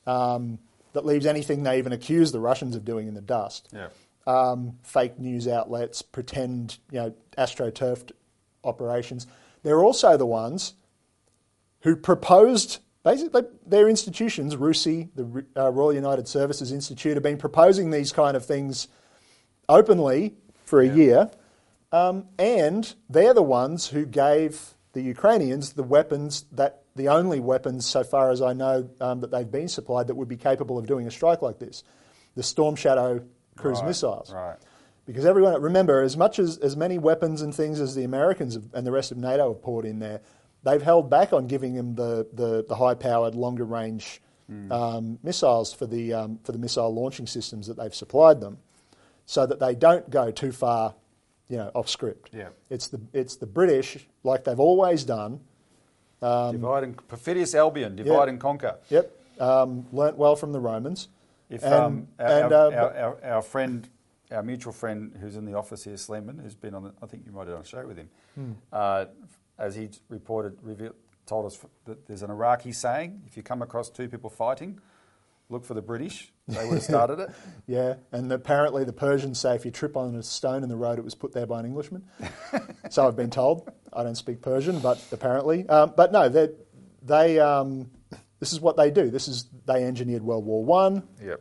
um, 0.09 0.59
that 0.93 1.07
leaves 1.07 1.25
anything 1.25 1.63
they 1.63 1.79
even 1.79 1.93
accuse 1.93 2.33
the 2.33 2.41
Russians 2.41 2.75
of 2.75 2.85
doing 2.85 3.07
in 3.07 3.15
the 3.15 3.21
dust. 3.21 3.69
Yeah. 3.73 3.89
um, 4.27 4.79
fake 4.83 5.19
news 5.19 5.47
outlets, 5.47 6.03
pretend, 6.03 6.79
you 6.91 6.99
know, 6.99 7.15
astroturfed 7.37 8.13
operations. 8.65 9.27
They're 9.63 9.83
also 9.85 10.17
the 10.17 10.27
ones 10.27 10.75
who 11.81 11.97
proposed, 11.97 12.79
basically, 13.03 13.43
their 13.67 13.89
institutions, 13.89 14.57
RUSI, 14.57 15.11
the 15.15 15.45
uh, 15.57 15.71
Royal 15.71 15.93
United 15.93 16.27
Services 16.27 16.73
Institute, 16.73 17.15
have 17.15 17.23
been 17.23 17.39
proposing 17.39 17.91
these 17.91 18.13
kind 18.13 18.37
of 18.37 18.45
things 18.45 18.89
openly 19.69 20.35
for 20.65 20.81
a 20.81 20.89
year. 20.89 21.31
Um, 21.93 22.27
and 22.39 22.95
they're 23.09 23.35
the 23.35 23.43
ones 23.43 23.89
who 23.89 24.07
gave 24.07 24.74
the 24.95 25.03
Ukrainians 25.03 25.75
the 25.75 25.83
weapons 25.83 26.47
that 26.53 26.83
the 26.97 27.09
only 27.09 27.41
weapons, 27.41 27.85
so 27.87 28.03
far 28.05 28.31
as 28.31 28.41
I 28.41 28.53
know, 28.53 28.89
um, 29.01 29.21
that 29.21 29.31
they've 29.31 29.51
been 29.51 29.69
supplied 29.69 30.07
that 30.07 30.15
would 30.15 30.29
be 30.29 30.37
capable 30.37 30.79
of 30.79 30.87
doing 30.87 31.07
a 31.07 31.11
strike 31.11 31.43
like 31.43 31.59
this 31.59 31.83
the 32.35 32.43
Storm 32.43 32.75
Shadow 32.77 33.25
cruise 33.57 33.81
Right, 33.81 33.89
missiles. 33.89 34.33
right. 34.33 34.57
Because 35.07 35.27
everyone, 35.27 35.61
remember, 35.61 36.01
as 36.03 36.17
much 36.17 36.39
as 36.39 36.57
as 36.59 36.77
many 36.77 36.99
weapons 36.99 37.43
and 37.43 37.55
things 37.55 37.79
as 37.81 37.95
the 37.95 38.05
Americans 38.05 38.55
have, 38.55 38.65
and 38.73 38.87
the 38.87 38.91
rest 38.93 39.13
of 39.13 39.19
NATO 39.19 39.53
have 39.53 39.63
poured 39.63 39.85
in 39.85 39.99
there, 39.99 40.21
they've 40.63 40.81
held 40.83 41.11
back 41.11 41.33
on 41.33 41.47
giving 41.47 41.75
them 41.75 41.95
the, 41.95 42.27
the, 42.33 42.65
the 42.67 42.75
high 42.77 42.95
powered, 42.95 43.35
longer 43.35 43.65
range 43.65 44.21
Hmm. 44.47 44.71
um, 44.71 45.19
missiles 45.23 45.73
for 45.73 45.87
the 45.87 46.13
um, 46.13 46.39
for 46.45 46.53
the 46.53 46.59
missile 46.59 46.93
launching 46.95 47.27
systems 47.27 47.67
that 47.67 47.79
they've 47.79 47.95
supplied 47.95 48.41
them, 48.43 48.59
so 49.25 49.47
that 49.47 49.59
they 49.59 49.75
don't 49.75 50.09
go 50.11 50.31
too 50.31 50.53
far, 50.53 50.95
you 51.49 51.57
know, 51.57 51.71
off 51.75 51.89
script. 51.89 52.31
Yeah. 52.33 52.49
It's 52.71 52.89
the 52.89 53.01
it's 53.13 53.37
the 53.37 53.47
British, 53.47 54.07
like 54.23 54.45
they've 54.45 54.61
always 54.61 55.05
done. 55.05 55.41
divide 56.21 56.85
and 56.85 57.09
perfidious 57.09 57.55
Albion, 57.55 57.97
divide 57.97 58.23
Um, 58.25 58.29
and 58.31 58.41
conquer. 58.41 58.79
Yep, 58.89 59.11
um, 59.41 59.87
learnt 59.93 60.17
well 60.17 60.37
from 60.37 60.53
the 60.53 60.61
Romans. 60.61 61.09
If 61.51 61.63
And- 61.65 61.75
um, 61.75 62.09
our, 62.19 62.27
and, 62.27 62.53
our, 62.55 62.73
uh, 62.73 62.77
our, 62.77 62.97
our, 62.97 63.25
our 63.37 63.43
friend, 63.43 63.89
our 64.31 64.43
mutual 64.43 64.73
friend 64.73 65.15
who's 65.21 65.37
in 65.37 65.45
the 65.45 65.55
office 65.55 65.85
here, 65.85 65.97
Sleeman, 65.99 66.39
who's 66.39 66.55
been 66.55 66.75
on, 66.75 66.85
the, 66.85 66.93
I 67.03 67.07
think 67.07 67.27
you 67.27 67.33
might 67.33 67.47
have 67.47 67.57
done 67.57 67.61
a 67.63 67.67
show 67.67 67.87
with 67.87 67.99
him, 67.99 68.09
Hmm. 68.35 68.53
uh, 68.73 69.05
as 69.59 69.75
he 69.77 69.91
reported, 70.09 70.57
revealed, 70.63 70.95
told 71.27 71.47
us 71.47 71.59
that 71.85 72.07
there's 72.07 72.23
an 72.23 72.31
Iraqi 72.31 72.73
saying: 72.73 73.23
if 73.27 73.37
you 73.37 73.43
come 73.43 73.61
across 73.63 73.91
two 73.91 74.09
people 74.09 74.31
fighting, 74.31 74.81
look 75.55 75.65
for 75.65 75.75
the 75.75 75.83
British. 75.83 76.31
They 76.47 76.63
would 76.67 76.75
have 76.75 76.83
started 76.83 77.21
it. 77.21 77.31
Yeah, 77.67 77.95
and 78.13 78.31
apparently 78.31 78.85
the 78.85 78.93
Persians 78.93 79.41
say 79.41 79.55
if 79.55 79.65
you 79.65 79.71
trip 79.71 79.97
on 79.97 80.15
a 80.15 80.23
stone 80.23 80.63
in 80.63 80.69
the 80.69 80.77
road, 80.77 80.99
it 80.99 81.05
was 81.05 81.15
put 81.15 81.33
there 81.33 81.47
by 81.47 81.61
an 81.61 81.65
Englishman. 81.65 82.05
so 82.91 83.09
I've 83.09 83.17
been 83.17 83.31
told. 83.31 83.73
I 83.95 84.03
don't 84.03 84.15
speak 84.15 84.43
Persian, 84.43 84.79
but 84.81 85.03
apparently, 85.11 85.67
um, 85.71 85.95
but 85.97 86.13
no, 86.13 86.29
they 86.29 86.51
they 87.03 87.41
um, 87.41 87.91
this 88.41 88.53
is 88.53 88.61
what 88.61 88.77
they 88.77 88.91
do. 88.91 89.09
This 89.09 89.27
is 89.27 89.47
they 89.65 89.85
engineered 89.85 90.23
World 90.23 90.45
War 90.45 90.63
One. 90.63 91.03
Yep. 91.25 91.41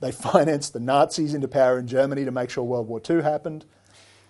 They 0.00 0.12
financed 0.30 0.74
the 0.74 0.80
Nazis 0.80 1.32
into 1.32 1.48
power 1.48 1.78
in 1.78 1.86
Germany 1.86 2.26
to 2.26 2.30
make 2.30 2.50
sure 2.50 2.62
World 2.64 2.86
War 2.86 3.00
Two 3.00 3.22
happened, 3.22 3.64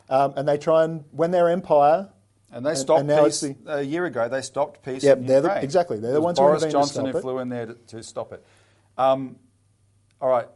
um, 0.08 0.34
and 0.36 0.46
they 0.46 0.58
try 0.58 0.84
and 0.84 1.04
when 1.10 1.32
their 1.32 1.48
empire 1.48 2.08
And 2.52 2.64
they 2.64 2.76
stopped 2.76 3.00
and 3.00 3.08
now 3.08 3.24
peace 3.24 3.42
it's 3.42 3.58
a 3.66 3.82
year 3.82 4.04
ago. 4.06 4.28
They 4.28 4.42
stopped 4.42 4.84
peace. 4.84 5.02
Yep, 5.02 5.22
they're 5.22 5.40
the- 5.40 5.60
exactly, 5.60 5.98
they're 5.98 6.12
the 6.12 6.20
ones 6.20 6.38
who 6.38 6.44
Boris 6.44 6.62
intervened 6.62 6.70
to 6.70 6.78
Johnson 6.78 7.02
stop 7.02 7.12
who 7.12 7.18
it. 7.18 7.22
flew 7.22 7.38
in 7.40 7.48
there 7.48 7.66
to, 7.66 7.74
to 7.74 8.02
stop 8.04 8.32
it. 8.32 8.44
Um, 8.96 9.36
all 10.20 10.28
right, 10.28 10.48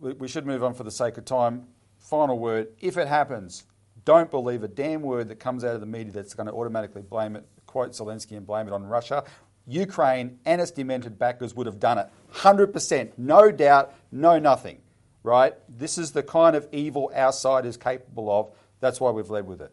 we 0.00 0.28
should 0.28 0.46
move 0.46 0.62
on 0.62 0.74
for 0.74 0.84
the 0.84 0.90
sake 0.90 1.18
of 1.18 1.24
time. 1.24 1.66
Final 1.98 2.38
word: 2.38 2.68
If 2.80 2.96
it 2.96 3.08
happens, 3.08 3.64
don't 4.04 4.30
believe 4.30 4.62
a 4.62 4.68
damn 4.68 5.02
word 5.02 5.28
that 5.28 5.36
comes 5.36 5.64
out 5.64 5.74
of 5.74 5.80
the 5.80 5.86
media 5.86 6.12
that's 6.12 6.34
going 6.34 6.46
to 6.46 6.52
automatically 6.52 7.02
blame 7.02 7.36
it, 7.36 7.46
quote 7.66 7.90
Zelensky, 7.92 8.36
and 8.36 8.46
blame 8.46 8.66
it 8.66 8.72
on 8.72 8.84
Russia. 8.84 9.24
Ukraine 9.66 10.38
and 10.44 10.60
its 10.60 10.70
demented 10.70 11.18
backers 11.18 11.54
would 11.54 11.66
have 11.66 11.78
done 11.78 11.98
it, 11.98 12.08
hundred 12.30 12.72
percent, 12.72 13.18
no 13.18 13.50
doubt, 13.50 13.94
no 14.10 14.38
nothing. 14.38 14.80
Right? 15.22 15.54
This 15.68 15.98
is 15.98 16.12
the 16.12 16.22
kind 16.22 16.56
of 16.56 16.66
evil 16.72 17.10
our 17.14 17.32
side 17.32 17.66
is 17.66 17.76
capable 17.76 18.30
of. 18.30 18.50
That's 18.80 19.00
why 19.00 19.10
we've 19.10 19.28
led 19.28 19.46
with 19.46 19.60
it. 19.60 19.72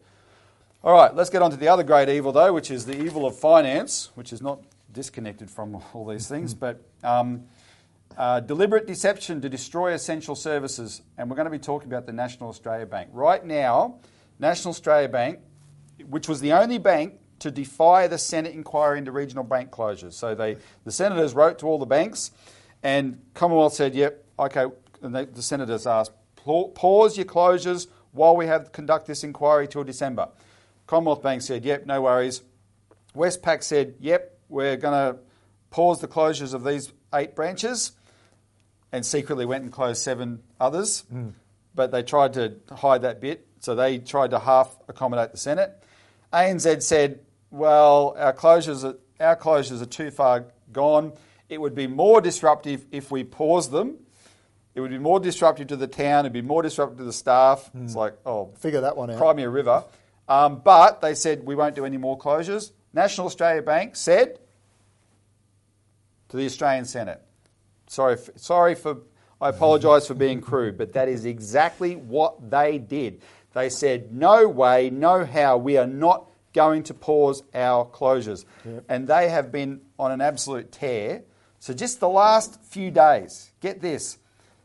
All 0.84 0.92
right, 0.92 1.14
let's 1.14 1.30
get 1.30 1.42
on 1.42 1.50
to 1.50 1.56
the 1.56 1.68
other 1.68 1.82
great 1.82 2.08
evil, 2.08 2.30
though, 2.30 2.52
which 2.52 2.70
is 2.70 2.86
the 2.86 2.96
evil 2.96 3.26
of 3.26 3.36
finance, 3.36 4.10
which 4.14 4.32
is 4.32 4.40
not 4.40 4.60
disconnected 4.92 5.50
from 5.50 5.82
all 5.92 6.06
these 6.06 6.28
things, 6.28 6.54
but 6.54 6.80
um, 7.02 7.46
uh, 8.16 8.40
deliberate 8.40 8.86
deception 8.86 9.40
to 9.42 9.48
destroy 9.48 9.92
essential 9.92 10.34
services. 10.34 11.02
And 11.16 11.30
we're 11.30 11.36
going 11.36 11.46
to 11.46 11.50
be 11.50 11.58
talking 11.58 11.88
about 11.88 12.06
the 12.06 12.12
National 12.12 12.48
Australia 12.48 12.86
Bank. 12.86 13.10
Right 13.12 13.44
now, 13.44 14.00
National 14.38 14.70
Australia 14.70 15.08
Bank, 15.08 15.40
which 16.08 16.28
was 16.28 16.40
the 16.40 16.52
only 16.52 16.78
bank 16.78 17.14
to 17.40 17.50
defy 17.50 18.08
the 18.08 18.18
Senate 18.18 18.54
inquiry 18.54 18.98
into 18.98 19.12
regional 19.12 19.44
bank 19.44 19.70
closures. 19.70 20.14
So 20.14 20.34
they, 20.34 20.56
the 20.84 20.92
senators 20.92 21.34
wrote 21.34 21.60
to 21.60 21.66
all 21.66 21.78
the 21.78 21.86
banks, 21.86 22.32
and 22.82 23.20
Commonwealth 23.34 23.74
said, 23.74 23.94
yep, 23.94 24.24
okay. 24.38 24.66
And 25.02 25.14
they, 25.14 25.24
the 25.24 25.42
senators 25.42 25.86
asked, 25.86 26.12
pause 26.36 27.16
your 27.16 27.26
closures 27.26 27.86
while 28.12 28.36
we 28.36 28.46
have 28.46 28.72
conduct 28.72 29.06
this 29.06 29.22
inquiry 29.22 29.68
till 29.68 29.84
December. 29.84 30.28
Commonwealth 30.86 31.22
Bank 31.22 31.42
said, 31.42 31.64
yep, 31.64 31.86
no 31.86 32.02
worries. 32.02 32.42
Westpac 33.14 33.62
said, 33.62 33.94
yep, 34.00 34.38
we're 34.48 34.76
going 34.76 35.14
to 35.14 35.20
pause 35.70 36.00
the 36.00 36.08
closures 36.08 36.54
of 36.54 36.64
these 36.64 36.92
eight 37.14 37.34
branches 37.34 37.92
and 38.92 39.04
secretly 39.04 39.44
went 39.46 39.64
and 39.64 39.72
closed 39.72 40.02
seven 40.02 40.42
others. 40.60 41.04
But 41.74 41.92
they 41.92 42.02
tried 42.02 42.32
to 42.34 42.54
hide 42.74 43.02
that 43.02 43.20
bit, 43.20 43.46
so 43.60 43.74
they 43.74 43.98
tried 43.98 44.30
to 44.30 44.38
half 44.38 44.76
accommodate 44.88 45.32
the 45.32 45.38
Senate. 45.38 45.82
ANZ 46.32 46.82
said, 46.82 47.20
well, 47.50 48.14
our 48.18 48.32
closures 48.32 48.84
are, 48.84 48.96
our 49.24 49.36
closures 49.36 49.80
are 49.80 49.86
too 49.86 50.10
far 50.10 50.46
gone. 50.72 51.12
It 51.48 51.60
would 51.60 51.74
be 51.74 51.86
more 51.86 52.20
disruptive 52.20 52.84
if 52.90 53.10
we 53.10 53.24
pause 53.24 53.70
them. 53.70 53.96
It 54.74 54.80
would 54.80 54.90
be 54.90 54.98
more 54.98 55.18
disruptive 55.18 55.68
to 55.68 55.76
the 55.76 55.86
town. 55.86 56.20
It'd 56.20 56.32
be 56.32 56.42
more 56.42 56.62
disruptive 56.62 56.98
to 56.98 57.04
the 57.04 57.12
staff. 57.12 57.70
It's 57.74 57.96
like, 57.96 58.14
oh, 58.26 58.52
Figure 58.58 58.82
that 58.82 58.96
one 58.96 59.10
out. 59.10 59.16
Cry 59.18 59.32
me 59.32 59.42
a 59.44 59.48
river. 59.50 59.84
Um, 60.28 60.60
but 60.62 61.00
they 61.00 61.14
said 61.14 61.44
we 61.44 61.54
won't 61.54 61.74
do 61.74 61.84
any 61.84 61.96
more 61.96 62.18
closures. 62.18 62.72
National 62.92 63.26
Australia 63.26 63.62
Bank 63.62 63.96
said 63.96 64.38
to 66.28 66.36
the 66.36 66.44
Australian 66.44 66.84
Senate, 66.84 67.20
sorry, 67.88 68.14
f- 68.14 68.30
sorry 68.36 68.74
for, 68.74 68.98
I 69.40 69.48
apologise 69.50 70.06
for 70.06 70.14
being 70.14 70.40
crude, 70.40 70.78
but 70.78 70.92
that 70.92 71.08
is 71.08 71.24
exactly 71.24 71.96
what 71.96 72.50
they 72.50 72.78
did. 72.78 73.22
They 73.54 73.68
said, 73.68 74.12
no 74.12 74.48
way, 74.48 74.90
no 74.90 75.24
how, 75.24 75.56
we 75.56 75.76
are 75.76 75.86
not 75.86 76.30
going 76.52 76.82
to 76.84 76.94
pause 76.94 77.42
our 77.54 77.84
closures. 77.86 78.44
And 78.88 79.06
they 79.08 79.28
have 79.28 79.50
been 79.50 79.80
on 79.98 80.12
an 80.12 80.20
absolute 80.20 80.72
tear. 80.72 81.24
So 81.58 81.74
just 81.74 82.00
the 82.00 82.08
last 82.08 82.62
few 82.62 82.90
days, 82.90 83.50
get 83.60 83.80
this. 83.80 84.18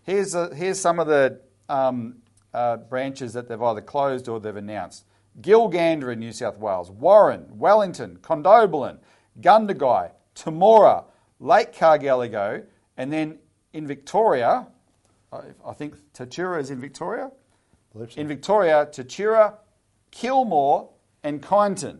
Here's, 0.04 0.36
a, 0.36 0.54
here's 0.54 0.80
some 0.80 1.00
of 1.00 1.08
the 1.08 1.40
um, 1.70 2.18
uh, 2.54 2.78
branches 2.78 3.34
that 3.34 3.48
they've 3.48 3.62
either 3.62 3.82
closed 3.82 4.28
or 4.28 4.40
they've 4.40 4.56
announced. 4.56 5.06
Gilgandra 5.42 6.14
in 6.14 6.20
New 6.20 6.32
South 6.32 6.58
Wales, 6.60 6.92
Warren, 6.92 7.46
Wellington, 7.58 8.20
Condobolin, 8.22 9.00
Gundagai, 9.42 10.12
Temora, 10.36 11.06
Lake 11.40 11.74
Cargelligo, 11.74 12.64
and 12.98 13.12
then 13.12 13.40
in 13.74 13.88
Victoria, 13.88 14.68
I, 15.32 15.40
I 15.66 15.74
think 15.74 15.96
Tatura 16.14 16.60
is 16.60 16.70
in 16.70 16.80
Victoria. 16.80 17.32
So. 17.94 18.08
In 18.16 18.28
Victoria, 18.28 18.88
Tatura, 18.92 19.56
Kilmore, 20.12 20.90
and 21.24 21.42
Kyneton. 21.42 22.00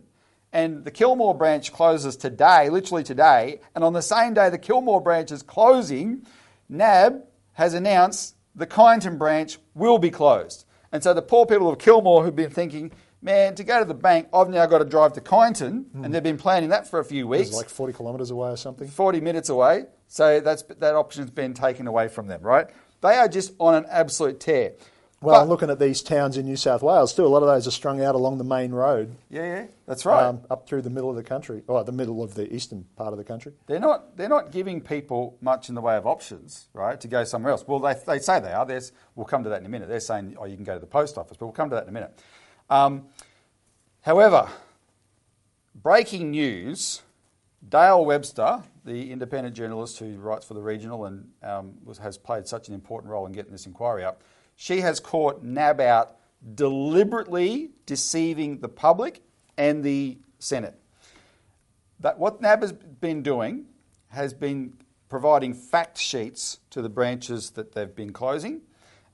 And 0.52 0.84
the 0.84 0.90
Kilmore 0.90 1.34
branch 1.34 1.72
closes 1.72 2.16
today, 2.16 2.70
literally 2.70 3.02
today. 3.02 3.60
And 3.74 3.82
on 3.82 3.92
the 3.92 4.02
same 4.02 4.34
day 4.34 4.50
the 4.50 4.58
Kilmore 4.58 5.00
branch 5.00 5.32
is 5.32 5.42
closing, 5.42 6.26
NAB 6.68 7.24
has 7.54 7.74
announced 7.74 8.36
the 8.54 8.66
Kyneton 8.66 9.18
branch 9.18 9.58
will 9.74 9.98
be 9.98 10.10
closed. 10.10 10.64
And 10.92 11.02
so 11.02 11.12
the 11.12 11.22
poor 11.22 11.44
people 11.44 11.68
of 11.68 11.78
Kilmore 11.78 12.22
who've 12.22 12.36
been 12.36 12.50
thinking, 12.50 12.92
man, 13.20 13.56
to 13.56 13.64
go 13.64 13.80
to 13.80 13.84
the 13.84 13.94
bank, 13.94 14.28
I've 14.32 14.48
now 14.48 14.66
got 14.66 14.78
to 14.78 14.84
drive 14.84 15.14
to 15.14 15.20
Kyneton. 15.20 15.62
And 15.62 16.06
hmm. 16.06 16.12
they've 16.12 16.22
been 16.22 16.38
planning 16.38 16.68
that 16.68 16.86
for 16.88 17.00
a 17.00 17.04
few 17.04 17.26
weeks. 17.26 17.48
It's 17.48 17.56
like 17.56 17.68
40 17.68 17.94
kilometres 17.94 18.30
away 18.30 18.50
or 18.50 18.56
something. 18.56 18.86
40 18.86 19.20
minutes 19.20 19.48
away. 19.48 19.86
So 20.14 20.38
that's, 20.38 20.62
that 20.62 20.94
option's 20.94 21.32
been 21.32 21.54
taken 21.54 21.88
away 21.88 22.06
from 22.06 22.28
them, 22.28 22.40
right? 22.40 22.68
They 23.00 23.16
are 23.16 23.26
just 23.26 23.52
on 23.58 23.74
an 23.74 23.84
absolute 23.90 24.38
tear. 24.38 24.74
Well, 25.20 25.34
But- 25.34 25.42
I'm 25.42 25.48
looking 25.48 25.70
at 25.70 25.80
these 25.80 26.02
towns 26.02 26.36
in 26.36 26.46
New 26.46 26.54
South 26.54 26.84
Wales 26.84 27.12
too. 27.12 27.26
A 27.26 27.26
lot 27.26 27.42
of 27.42 27.48
those 27.48 27.66
are 27.66 27.72
strung 27.72 28.00
out 28.00 28.14
along 28.14 28.38
the 28.38 28.44
main 28.44 28.70
road, 28.70 29.16
yeah, 29.28 29.42
yeah, 29.42 29.66
that's 29.86 30.06
right. 30.06 30.22
um, 30.22 30.42
up 30.48 30.68
through 30.68 30.82
the 30.82 30.90
middle 30.90 31.10
of 31.10 31.16
the 31.16 31.24
country, 31.24 31.64
or 31.66 31.82
the 31.82 31.90
middle 31.90 32.22
of 32.22 32.34
the 32.34 32.54
eastern 32.54 32.84
part 32.94 33.12
of 33.12 33.18
the 33.18 33.24
country. 33.24 33.54
they're 33.66 33.80
not 33.80 34.16
they're 34.16 34.28
not 34.28 34.52
giving 34.52 34.80
people 34.80 35.36
much 35.40 35.68
in 35.68 35.74
the 35.74 35.80
way 35.80 35.96
of 35.96 36.06
options, 36.06 36.68
right, 36.74 37.00
to 37.00 37.08
go 37.08 37.24
somewhere 37.24 37.50
else. 37.50 37.64
Well, 37.66 37.80
they, 37.80 37.96
they 38.06 38.20
say 38.20 38.38
they 38.38 38.52
are. 38.52 38.64
There's, 38.64 38.92
we'll 39.16 39.26
come 39.26 39.42
to 39.42 39.50
that 39.50 39.60
in 39.62 39.66
a 39.66 39.68
minute. 39.68 39.88
They're 39.88 39.98
saying, 39.98 40.36
oh, 40.38 40.44
you 40.44 40.54
can 40.54 40.64
go 40.64 40.74
to 40.74 40.80
the 40.80 40.86
post 40.86 41.18
office, 41.18 41.36
but 41.38 41.46
we'll 41.46 41.52
come 41.52 41.70
to 41.70 41.74
that 41.74 41.82
in 41.84 41.88
a 41.88 41.92
minute. 41.92 42.16
Um, 42.70 43.06
however, 44.02 44.48
breaking 45.74 46.30
news: 46.30 47.02
Dale 47.68 48.04
Webster, 48.04 48.62
the 48.84 49.10
independent 49.10 49.56
journalist 49.56 49.98
who 49.98 50.16
writes 50.18 50.46
for 50.46 50.54
the 50.54 50.62
Regional 50.62 51.06
and 51.06 51.28
um, 51.42 51.74
was, 51.84 51.98
has 51.98 52.18
played 52.18 52.46
such 52.46 52.68
an 52.68 52.74
important 52.74 53.10
role 53.10 53.26
in 53.26 53.32
getting 53.32 53.52
this 53.52 53.66
inquiry 53.66 54.04
up, 54.04 54.22
she 54.56 54.80
has 54.80 55.00
caught 55.00 55.42
NAB 55.42 55.80
out 55.80 56.16
deliberately 56.54 57.70
deceiving 57.86 58.58
the 58.58 58.68
public 58.68 59.22
and 59.56 59.82
the 59.82 60.18
Senate. 60.38 60.78
That 62.00 62.18
what 62.18 62.40
NAB 62.40 62.60
has 62.60 62.72
been 62.72 63.22
doing 63.22 63.66
has 64.08 64.34
been 64.34 64.74
providing 65.08 65.54
fact 65.54 65.96
sheets 65.98 66.58
to 66.70 66.82
the 66.82 66.88
branches 66.88 67.50
that 67.52 67.72
they've 67.72 67.94
been 67.94 68.12
closing, 68.12 68.60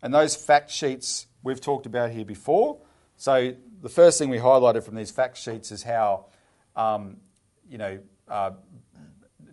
and 0.03 0.13
those 0.13 0.35
fact 0.35 0.71
sheets 0.71 1.27
we've 1.43 1.61
talked 1.61 1.87
about 1.87 2.11
here 2.11 2.25
before. 2.25 2.79
So 3.17 3.55
the 3.83 3.89
first 3.89 4.19
thing 4.19 4.29
we 4.29 4.39
highlighted 4.39 4.83
from 4.83 4.95
these 4.95 5.11
fact 5.11 5.37
sheets 5.37 5.71
is 5.71 5.83
how, 5.83 6.27
um, 6.75 7.19
you 7.69 7.79
know, 7.79 7.99
uh, 8.29 8.53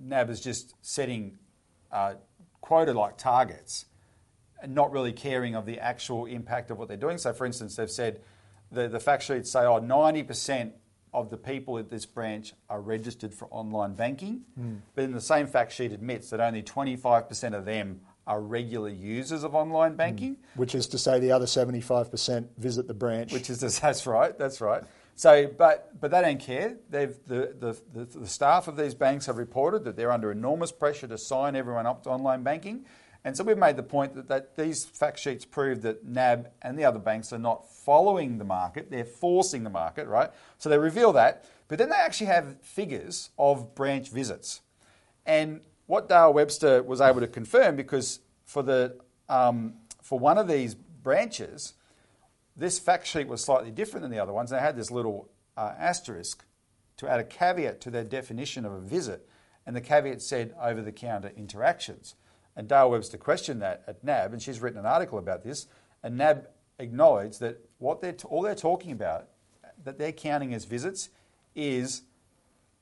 NAB 0.07 0.29
is 0.29 0.41
just 0.41 0.75
setting 0.81 1.37
uh, 1.91 2.15
quota-like 2.61 3.17
targets 3.17 3.85
and 4.61 4.73
not 4.73 4.91
really 4.91 5.13
caring 5.13 5.55
of 5.55 5.65
the 5.65 5.79
actual 5.79 6.25
impact 6.25 6.71
of 6.71 6.77
what 6.77 6.87
they're 6.87 6.97
doing. 6.97 7.17
So, 7.17 7.33
for 7.33 7.45
instance, 7.45 7.75
they've 7.75 7.89
said 7.89 8.21
the, 8.71 8.87
the 8.87 8.99
fact 8.99 9.23
sheets 9.23 9.51
say, 9.51 9.61
oh, 9.61 9.79
90% 9.79 10.71
of 11.13 11.29
the 11.29 11.37
people 11.37 11.77
at 11.77 11.89
this 11.89 12.05
branch 12.05 12.53
are 12.69 12.81
registered 12.81 13.33
for 13.33 13.47
online 13.49 13.93
banking. 13.93 14.41
But 14.95 15.03
then 15.03 15.13
the 15.13 15.21
same 15.21 15.47
fact 15.47 15.71
sheet 15.71 15.91
admits 15.91 16.29
that 16.31 16.39
only 16.39 16.63
25% 16.63 17.53
of 17.53 17.65
them 17.65 18.01
are 18.25 18.41
regular 18.41 18.89
users 18.89 19.43
of 19.43 19.55
online 19.55 19.95
banking. 19.95 20.37
Which 20.55 20.75
is 20.75 20.87
to 20.87 20.97
say, 20.97 21.19
the 21.19 21.31
other 21.31 21.45
75% 21.45 22.47
visit 22.57 22.87
the 22.87 22.93
branch. 22.93 23.31
Which 23.31 23.49
is 23.49 23.59
that's 23.79 24.05
right, 24.05 24.37
that's 24.37 24.59
right. 24.59 24.83
So, 25.17 25.47
but 25.47 25.99
but 25.99 26.11
they 26.11 26.21
don't 26.21 26.39
care. 26.39 26.77
They've 26.91 27.17
the, 27.25 27.55
the, 27.59 27.81
the, 27.91 28.19
the 28.19 28.27
staff 28.27 28.67
of 28.67 28.77
these 28.77 28.93
banks 28.93 29.25
have 29.25 29.37
reported 29.37 29.83
that 29.85 29.95
they're 29.95 30.11
under 30.11 30.31
enormous 30.31 30.71
pressure 30.71 31.07
to 31.07 31.17
sign 31.17 31.55
everyone 31.55 31.87
up 31.87 32.03
to 32.03 32.11
online 32.11 32.43
banking, 32.43 32.85
and 33.25 33.35
so 33.35 33.43
we've 33.43 33.57
made 33.57 33.77
the 33.77 33.83
point 33.83 34.13
that, 34.13 34.27
that 34.27 34.55
these 34.55 34.85
fact 34.85 35.17
sheets 35.17 35.43
prove 35.43 35.81
that 35.81 36.05
NAB 36.05 36.49
and 36.61 36.77
the 36.77 36.85
other 36.85 36.99
banks 36.99 37.33
are 37.33 37.39
not 37.39 37.67
following 37.67 38.37
the 38.37 38.43
market; 38.43 38.91
they're 38.91 39.03
forcing 39.03 39.63
the 39.63 39.71
market, 39.71 40.07
right? 40.07 40.29
So 40.59 40.69
they 40.69 40.77
reveal 40.77 41.11
that, 41.13 41.45
but 41.67 41.79
then 41.79 41.89
they 41.89 41.95
actually 41.95 42.27
have 42.27 42.61
figures 42.61 43.31
of 43.39 43.73
branch 43.73 44.09
visits, 44.09 44.61
and 45.25 45.61
what 45.87 46.07
Dale 46.07 46.31
Webster 46.31 46.83
was 46.83 47.01
able 47.01 47.21
to 47.21 47.27
confirm 47.27 47.75
because 47.75 48.19
for 48.45 48.61
the 48.61 48.99
um, 49.29 49.73
for 49.99 50.19
one 50.19 50.37
of 50.37 50.47
these 50.47 50.75
branches 50.75 51.73
this 52.57 52.79
fact 52.79 53.05
sheet 53.05 53.27
was 53.27 53.43
slightly 53.43 53.71
different 53.71 54.01
than 54.01 54.11
the 54.11 54.19
other 54.19 54.33
ones. 54.33 54.49
They 54.49 54.59
had 54.59 54.75
this 54.75 54.91
little 54.91 55.29
uh, 55.55 55.73
asterisk 55.77 56.43
to 56.97 57.07
add 57.07 57.19
a 57.19 57.23
caveat 57.23 57.79
to 57.81 57.91
their 57.91 58.03
definition 58.03 58.65
of 58.65 58.71
a 58.71 58.79
visit, 58.79 59.29
and 59.65 59.75
the 59.75 59.81
caveat 59.81 60.21
said 60.21 60.55
over 60.59 60.81
the 60.81 60.91
counter 60.91 61.31
interactions. 61.37 62.15
And 62.55 62.67
Dale 62.67 62.89
Webster 62.89 63.19
questioned 63.19 63.61
that 63.61 63.83
at 63.87 64.03
NAB, 64.03 64.33
and 64.33 64.41
she's 64.41 64.59
written 64.59 64.79
an 64.79 64.85
article 64.87 65.19
about 65.19 65.43
this. 65.43 65.67
And 66.01 66.17
NAB 66.17 66.47
acknowledged 66.79 67.39
that 67.39 67.63
what 67.77 68.01
they're 68.01 68.13
t- 68.13 68.27
all 68.27 68.41
they're 68.41 68.55
talking 68.55 68.91
about, 68.91 69.27
that 69.83 69.99
they're 69.99 70.11
counting 70.11 70.55
as 70.55 70.65
visits, 70.65 71.09
is 71.55 72.01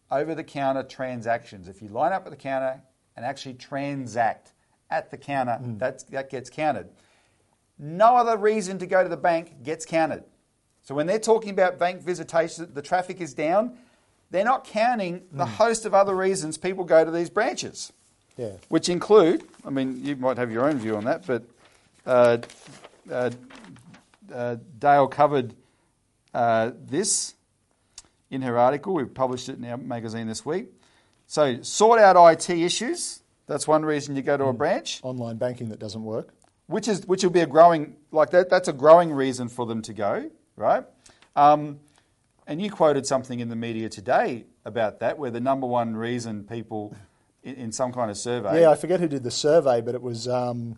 over 0.09 0.33
the 0.33 0.43
counter 0.43 0.83
transactions. 0.83 1.67
If 1.67 1.81
you 1.81 1.89
line 1.89 2.13
up 2.13 2.25
at 2.25 2.31
the 2.31 2.38
counter 2.38 2.81
and 3.17 3.25
actually 3.25 3.55
transact 3.55 4.53
at 4.89 5.11
the 5.11 5.17
counter, 5.17 5.59
that's, 5.77 6.03
that 6.03 6.29
gets 6.29 6.49
counted. 6.49 6.88
No 7.77 8.15
other 8.15 8.38
reason 8.38 8.79
to 8.79 8.85
go 8.88 9.03
to 9.03 9.09
the 9.09 9.17
bank 9.17 9.63
gets 9.63 9.85
counted. 9.85 10.23
So 10.83 10.95
when 10.95 11.07
they're 11.07 11.19
talking 11.19 11.49
about 11.49 11.79
bank 11.79 12.01
visitation, 12.01 12.69
the 12.73 12.81
traffic 12.81 13.19
is 13.19 13.33
down, 13.33 13.77
they're 14.31 14.45
not 14.45 14.65
counting 14.65 15.23
the 15.31 15.45
host 15.45 15.85
of 15.85 15.93
other 15.93 16.15
reasons 16.15 16.57
people 16.57 16.83
go 16.83 17.03
to 17.03 17.11
these 17.11 17.29
branches, 17.29 17.91
Yeah. 18.38 18.51
which 18.69 18.88
include, 18.89 19.43
I 19.65 19.69
mean, 19.71 20.03
you 20.05 20.15
might 20.15 20.38
have 20.38 20.51
your 20.51 20.67
own 20.67 20.77
view 20.77 20.95
on 20.95 21.05
that, 21.05 21.25
but 21.25 21.43
uh, 22.05 22.38
uh, 23.11 23.31
uh, 24.33 24.55
Dale 24.77 25.07
covered 25.07 25.53
uh, 26.33 26.71
this 26.85 27.33
in 28.29 28.41
her 28.43 28.57
article. 28.57 28.93
We've 28.93 29.13
published 29.13 29.49
it 29.49 29.57
in 29.57 29.65
our 29.65 29.77
magazine 29.77 30.27
this 30.27 30.45
week. 30.45 30.67
So, 31.27 31.61
sort 31.63 31.99
out 31.99 32.15
IT 32.31 32.49
issues. 32.49 33.21
That's 33.47 33.67
one 33.67 33.83
reason 33.85 34.15
you 34.15 34.21
go 34.21 34.38
to 34.38 34.45
a 34.45 34.53
branch, 34.53 34.99
Online 35.03 35.38
banking 35.38 35.69
that 35.69 35.79
doesn't 35.79 36.03
work. 36.03 36.33
Which 36.67 36.88
is 36.88 37.06
which 37.06 37.23
will 37.23 37.32
be 37.32 37.41
a 37.41 37.47
growing 37.47 37.95
like 38.12 38.32
that. 38.32 38.49
That's 38.49 38.67
a 38.67 38.73
growing 38.73 39.12
reason 39.12 39.49
for 39.49 39.65
them 39.65 39.82
to 39.84 39.93
go, 39.93 40.30
right? 40.56 40.86
Um, 41.36 41.80
and 42.47 42.62
you 42.62 42.71
quoted 42.71 43.06
something 43.06 43.39
in 43.39 43.49
the 43.49 43.56
media 43.56 43.89
today 43.89 44.45
about 44.65 44.99
that, 44.99 45.17
where 45.17 45.32
the 45.32 45.39
number 45.39 45.67
one 45.67 45.95
reason 45.95 46.43
people 46.43 46.95
in, 47.43 47.56
in 47.56 47.71
some 47.71 47.91
kind 47.91 48.12
of 48.12 48.17
survey. 48.17 48.62
Yeah, 48.62 48.71
I 48.71 48.75
forget 48.75 48.99
who 48.99 49.08
did 49.08 49.23
the 49.23 49.32
survey, 49.32 49.82
but 49.82 49.95
it 49.95 50.01
was 50.01 50.28
um, 50.28 50.78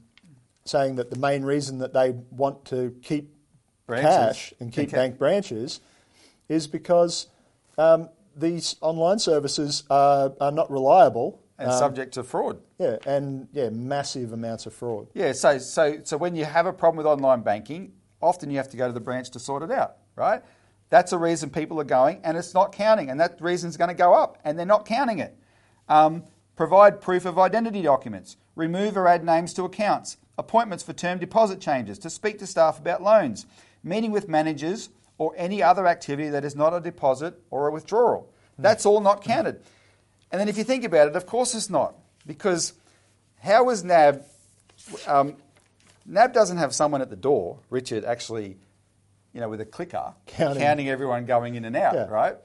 saying 0.65 0.95
that 0.95 1.09
the 1.09 1.19
main 1.19 1.43
reason 1.43 1.79
that 1.79 1.93
they 1.93 2.11
want 2.31 2.65
to 2.65 2.95
keep 3.01 3.33
Branches. 3.85 4.09
cash 4.09 4.53
and 4.59 4.71
keep 4.71 4.91
bank 4.91 5.17
branches 5.17 5.79
is 6.49 6.67
because 6.67 7.27
um, 7.77 8.09
these 8.35 8.75
online 8.81 9.19
services 9.19 9.83
are, 9.89 10.33
are 10.39 10.51
not 10.51 10.69
reliable 10.69 11.41
and 11.59 11.71
um, 11.71 11.77
subject 11.77 12.13
to 12.13 12.23
fraud. 12.23 12.59
Yeah, 12.77 12.97
and 13.05 13.47
yeah, 13.51 13.69
massive 13.69 14.33
amounts 14.33 14.65
of 14.65 14.73
fraud. 14.73 15.07
Yeah, 15.13 15.31
so 15.31 15.57
so 15.57 15.99
so 16.03 16.17
when 16.17 16.35
you 16.35 16.45
have 16.45 16.65
a 16.65 16.73
problem 16.73 16.97
with 16.97 17.07
online 17.07 17.41
banking, 17.41 17.93
often 18.21 18.49
you 18.49 18.57
have 18.57 18.69
to 18.69 18.77
go 18.77 18.87
to 18.87 18.93
the 18.93 18.99
branch 18.99 19.31
to 19.31 19.39
sort 19.39 19.63
it 19.63 19.71
out, 19.71 19.97
right? 20.15 20.41
That's 20.89 21.11
a 21.11 21.17
reason 21.17 21.49
people 21.49 21.79
are 21.81 21.85
going, 21.85 22.21
and 22.23 22.37
it's 22.37 22.53
not 22.53 22.71
counting, 22.71 23.09
and 23.09 23.19
that 23.19 23.41
reason's 23.41 23.75
going 23.75 23.89
to 23.89 23.93
go 23.93 24.13
up, 24.13 24.37
and 24.43 24.57
they're 24.57 24.65
not 24.65 24.85
counting 24.85 25.19
it. 25.19 25.37
Um, 25.89 26.23
provide 26.55 27.01
proof 27.01 27.25
of 27.25 27.37
identity 27.37 27.81
documents. 27.81 28.37
Remove 28.55 28.95
or 28.95 29.07
add 29.07 29.23
names 29.23 29.53
to 29.55 29.63
accounts. 29.63 30.17
Appointments 30.37 30.83
for 30.83 30.93
term 30.93 31.19
deposit 31.19 31.59
changes. 31.59 31.99
To 31.99 32.09
speak 32.09 32.39
to 32.39 32.47
staff 32.47 32.79
about 32.79 33.03
loans. 33.03 33.45
Meeting 33.83 34.11
with 34.11 34.29
managers 34.29 34.89
or 35.17 35.33
any 35.37 35.61
other 35.61 35.87
activity 35.87 36.29
that 36.29 36.45
is 36.45 36.55
not 36.55 36.73
a 36.73 36.79
deposit 36.79 37.35
or 37.49 37.67
a 37.67 37.71
withdrawal. 37.71 38.31
That's 38.57 38.85
all 38.85 39.01
not 39.01 39.23
counted. 39.23 39.61
And 40.31 40.39
then 40.41 40.47
if 40.49 40.57
you 40.57 40.63
think 40.63 40.83
about 40.83 41.07
it, 41.07 41.15
of 41.15 41.25
course 41.25 41.55
it's 41.55 41.69
not, 41.69 41.95
because 42.25 42.73
how 43.39 43.63
was 43.65 43.83
NAB? 43.83 44.23
Um, 45.07 45.35
NAB 46.05 46.33
doesn't 46.33 46.57
have 46.57 46.73
someone 46.73 47.01
at 47.01 47.09
the 47.09 47.15
door, 47.15 47.59
Richard, 47.69 48.03
actually, 48.05 48.57
you 49.33 49.39
know, 49.41 49.49
with 49.49 49.61
a 49.61 49.65
clicker 49.65 50.13
Counting. 50.25 50.89
everyone 50.89 51.25
going 51.25 51.55
in 51.55 51.65
and 51.65 51.75
out, 51.75 51.93
Yeah. 51.95 52.05
right? 52.07 52.35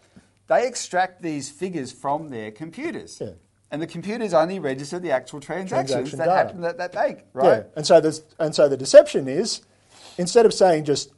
They 0.49 0.67
extract 0.67 1.23
these 1.23 1.51
figures 1.51 1.93
from 1.93 2.29
their 2.29 2.51
computers. 2.51 3.19
Yeah. 3.21 3.31
And 3.71 3.81
the 3.81 3.87
computers 3.87 4.35
only 4.35 4.59
register 4.59 4.99
the 4.99 5.13
actual 5.13 5.41
transactions 5.41 6.11
Transaction 6.11 6.19
that 6.19 6.25
data. 6.27 6.37
happen 6.37 6.65
at 6.65 6.79
that 6.79 6.93
bank, 6.93 7.25
right? 7.33 7.59
Yeah, 7.59 7.63
and 7.75 7.87
so 7.87 8.01
there's, 8.01 8.23
and 8.39 8.55
so 8.55 8.69
the 8.69 8.77
deception 8.77 9.29
is, 9.29 9.63
instead 10.19 10.45
of 10.45 10.53
saying 10.53 10.85
just 10.85 11.11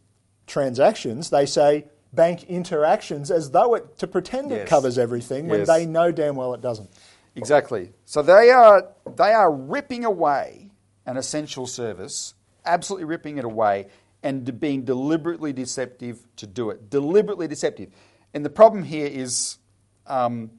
transactions, 0.47 1.31
they 1.31 1.47
say 1.47 1.87
bank 2.15 2.45
interactions 2.45 3.31
as 3.31 3.51
though 3.51 3.75
it 3.75 3.99
to 3.99 4.07
pretend 4.07 4.53
it 4.53 4.67
covers 4.67 4.99
everything 4.99 5.49
when 5.49 5.61
Yes. 5.61 5.69
they 5.69 5.87
know 5.87 6.13
damn 6.13 6.37
well 6.37 6.55
it 6.55 6.61
doesn't. 6.61 6.91
Exactly. 7.37 7.93
So 8.05 8.23
they 8.23 8.51
are 8.51 8.89
they 9.17 9.33
are 9.33 9.51
ripping 9.53 10.05
away 10.05 10.71
an 11.07 11.17
essential 11.17 11.67
service, 11.67 12.35
absolutely 12.65 13.05
ripping 13.05 13.39
it 13.39 13.45
away, 13.45 13.89
and 14.23 14.59
being 14.61 14.85
deliberately 14.85 15.53
deceptive 15.53 16.25
to 16.37 16.47
do 16.47 16.71
it. 16.71 16.89
Deliberately 16.91 17.49
deceptive. 17.49 17.91
And 18.33 18.45
the 18.45 18.51
problem 18.51 18.83
here 18.85 19.07
is 19.07 19.59
um, 20.07 20.51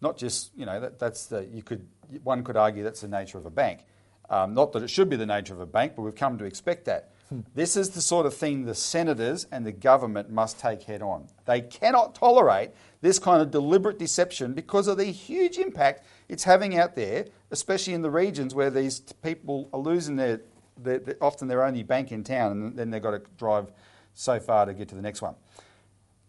not 0.00 0.16
just 0.16 0.50
you 0.56 0.66
know 0.66 0.80
that, 0.80 0.98
that's 0.98 1.26
the 1.26 1.46
you 1.52 1.62
could 1.62 1.86
one 2.22 2.44
could 2.44 2.56
argue 2.56 2.82
that's 2.82 3.00
the 3.00 3.08
nature 3.08 3.38
of 3.38 3.46
a 3.46 3.50
bank. 3.50 3.84
Um, 4.30 4.54
not 4.54 4.72
that 4.72 4.82
it 4.82 4.88
should 4.88 5.10
be 5.10 5.16
the 5.16 5.26
nature 5.26 5.52
of 5.52 5.60
a 5.60 5.66
bank, 5.66 5.92
but 5.96 6.02
we've 6.02 6.14
come 6.14 6.38
to 6.38 6.44
expect 6.44 6.86
that. 6.86 7.10
This 7.54 7.76
is 7.76 7.90
the 7.90 8.00
sort 8.00 8.26
of 8.26 8.34
thing 8.34 8.64
the 8.64 8.74
senators 8.74 9.46
and 9.50 9.66
the 9.66 9.72
government 9.72 10.30
must 10.30 10.58
take 10.60 10.82
head 10.82 11.02
on. 11.02 11.28
They 11.46 11.62
cannot 11.62 12.14
tolerate 12.14 12.70
this 13.00 13.18
kind 13.18 13.40
of 13.40 13.50
deliberate 13.50 13.98
deception 13.98 14.52
because 14.52 14.88
of 14.88 14.98
the 14.98 15.04
huge 15.04 15.58
impact 15.58 16.04
it's 16.28 16.44
having 16.44 16.76
out 16.76 16.94
there, 16.94 17.26
especially 17.50 17.94
in 17.94 18.02
the 18.02 18.10
regions 18.10 18.54
where 18.54 18.70
these 18.70 19.00
people 19.22 19.68
are 19.72 19.80
losing 19.80 20.16
their, 20.16 20.42
their, 20.76 20.98
their 20.98 21.16
often 21.20 21.48
their 21.48 21.64
only 21.64 21.82
bank 21.82 22.12
in 22.12 22.24
town, 22.24 22.52
and 22.52 22.76
then 22.76 22.90
they've 22.90 23.02
got 23.02 23.12
to 23.12 23.22
drive 23.38 23.72
so 24.12 24.38
far 24.38 24.66
to 24.66 24.74
get 24.74 24.88
to 24.88 24.94
the 24.94 25.02
next 25.02 25.22
one. 25.22 25.34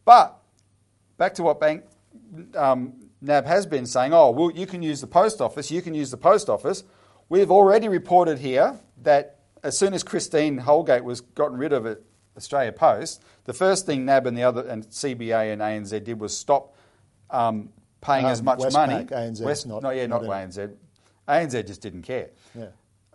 But 0.05 0.38
back 1.17 1.34
to 1.36 1.43
what 1.43 1.60
bank 1.60 1.84
um, 2.55 2.93
NAB 3.21 3.45
has 3.45 3.65
been 3.65 3.86
saying. 3.86 4.13
Oh, 4.13 4.31
well, 4.31 4.51
you 4.51 4.65
can 4.65 4.81
use 4.81 5.01
the 5.01 5.08
post 5.08 5.41
office. 5.41 5.71
You 5.71 5.81
can 5.81 5.93
use 5.93 6.12
the 6.12 6.17
post 6.17 6.49
office. 6.49 6.84
We've 7.29 7.51
already 7.51 7.88
reported 7.89 8.39
here 8.39 8.79
that 9.03 9.35
as 9.65 9.78
soon 9.78 9.93
as 9.93 10.04
Christine 10.04 10.58
Holgate 10.60 11.04
was 11.04 11.21
gotten 11.21 11.58
rid 11.58 11.73
of 11.73 11.86
it, 11.86 12.04
Australia 12.38 12.71
Post, 12.71 13.23
the 13.45 13.54
first 13.54 13.86
thing 13.86 14.06
NAB 14.06 14.28
and 14.28 14.38
the 14.38 14.43
other 14.43 14.62
and 14.67 14.86
CBA 14.86 15.51
and 15.54 15.62
ANZ 15.62 16.04
did 16.04 16.19
was 16.19 16.38
stop 16.38 16.75
um, 17.32 17.69
paying 18.01 18.25
Um, 18.25 18.32
as 18.32 18.43
much 18.43 18.60
Westpac, 18.60 18.73
money. 18.73 19.06
ANZ's 19.06 19.65
not- 19.65 19.82
no, 19.82 19.89
yeah, 19.89 20.06
not, 20.06 20.23
not 20.23 20.32
ANZ. 20.32 20.75
ANZ 21.28 21.65
just 21.65 21.82
didn't 21.82 22.04
care. 22.04 22.30
Yeah. 22.54 22.67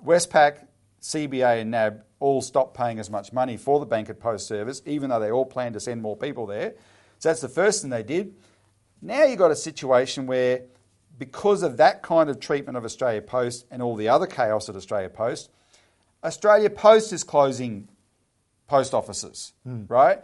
Westpac, 0.05 0.67
CBA, 1.01 1.61
and 1.61 1.71
NAB 1.71 2.03
all 2.19 2.43
stopped 2.43 2.77
paying 2.77 2.99
as 2.99 3.09
much 3.11 3.33
money 3.33 3.57
for 3.57 3.79
the 3.79 3.87
bank 3.87 4.11
at 4.11 4.19
post 4.19 4.47
service, 4.47 4.83
even 4.87 5.11
though 5.11 5.21
they 5.21 5.31
all 5.31 5.47
planned 5.47 5.75
to 5.75 5.81
send 5.81 6.03
more 6.03 6.17
people 6.17 6.47
there. 6.47 6.75
So 7.19 7.29
that's 7.29 7.41
the 7.41 7.49
first 7.49 7.83
thing 7.83 7.91
they 7.91 8.03
did. 8.03 8.35
Now 9.01 9.25
you've 9.25 9.39
got 9.39 9.51
a 9.51 9.57
situation 9.57 10.27
where, 10.27 10.63
because 11.19 11.63
of 11.63 11.77
that 11.77 12.03
kind 12.03 12.29
of 12.29 12.41
treatment 12.41 12.77
of 12.77 12.85
Australia 12.85 13.23
Post 13.23 13.67
and 13.71 13.81
all 13.83 13.95
the 13.97 14.09
other 14.09 14.27
chaos 14.27 14.69
at 14.69 14.75
Australia 14.77 15.09
Post, 15.09 15.51
Australia 16.23 16.71
Post 16.71 17.13
is 17.13 17.25
closing 17.25 17.89
post 18.67 18.95
offices, 18.95 19.53
right? 19.89 20.19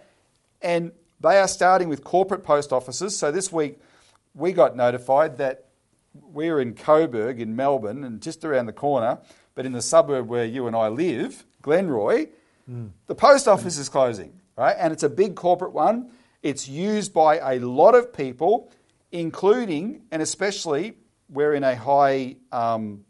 And 0.62 0.92
they 1.20 1.38
are 1.38 1.48
starting 1.48 1.88
with 1.88 2.04
corporate 2.04 2.44
post 2.44 2.72
offices. 2.72 3.16
So 3.16 3.32
this 3.32 3.50
week 3.50 3.78
we 4.34 4.52
got 4.52 4.76
notified 4.76 5.38
that 5.38 5.64
we're 6.12 6.60
in 6.60 6.74
Coburg 6.74 7.40
in 7.40 7.56
Melbourne 7.56 8.04
and 8.04 8.20
just 8.20 8.44
around 8.44 8.66
the 8.66 8.72
corner, 8.72 9.18
but 9.54 9.64
in 9.66 9.72
the 9.72 9.82
suburb 9.82 10.28
where 10.28 10.44
you 10.44 10.66
and 10.66 10.76
I 10.76 10.88
live, 10.88 11.44
Glenroy, 11.62 12.28
the 13.06 13.14
post 13.14 13.48
office 13.48 13.78
is 13.78 13.88
closing, 13.88 14.40
right? 14.56 14.76
And 14.78 14.92
it's 14.92 15.02
a 15.02 15.08
big 15.08 15.34
corporate 15.36 15.72
one. 15.72 16.10
It's 16.42 16.68
used 16.68 17.14
by 17.14 17.38
a 17.38 17.58
lot 17.60 17.94
of 17.94 18.12
people, 18.12 18.70
including 19.12 20.02
and 20.10 20.20
especially 20.20 20.94
we're 21.28 21.54
in 21.54 21.64
a 21.64 21.74
high 21.74 22.36
um, 22.52 23.04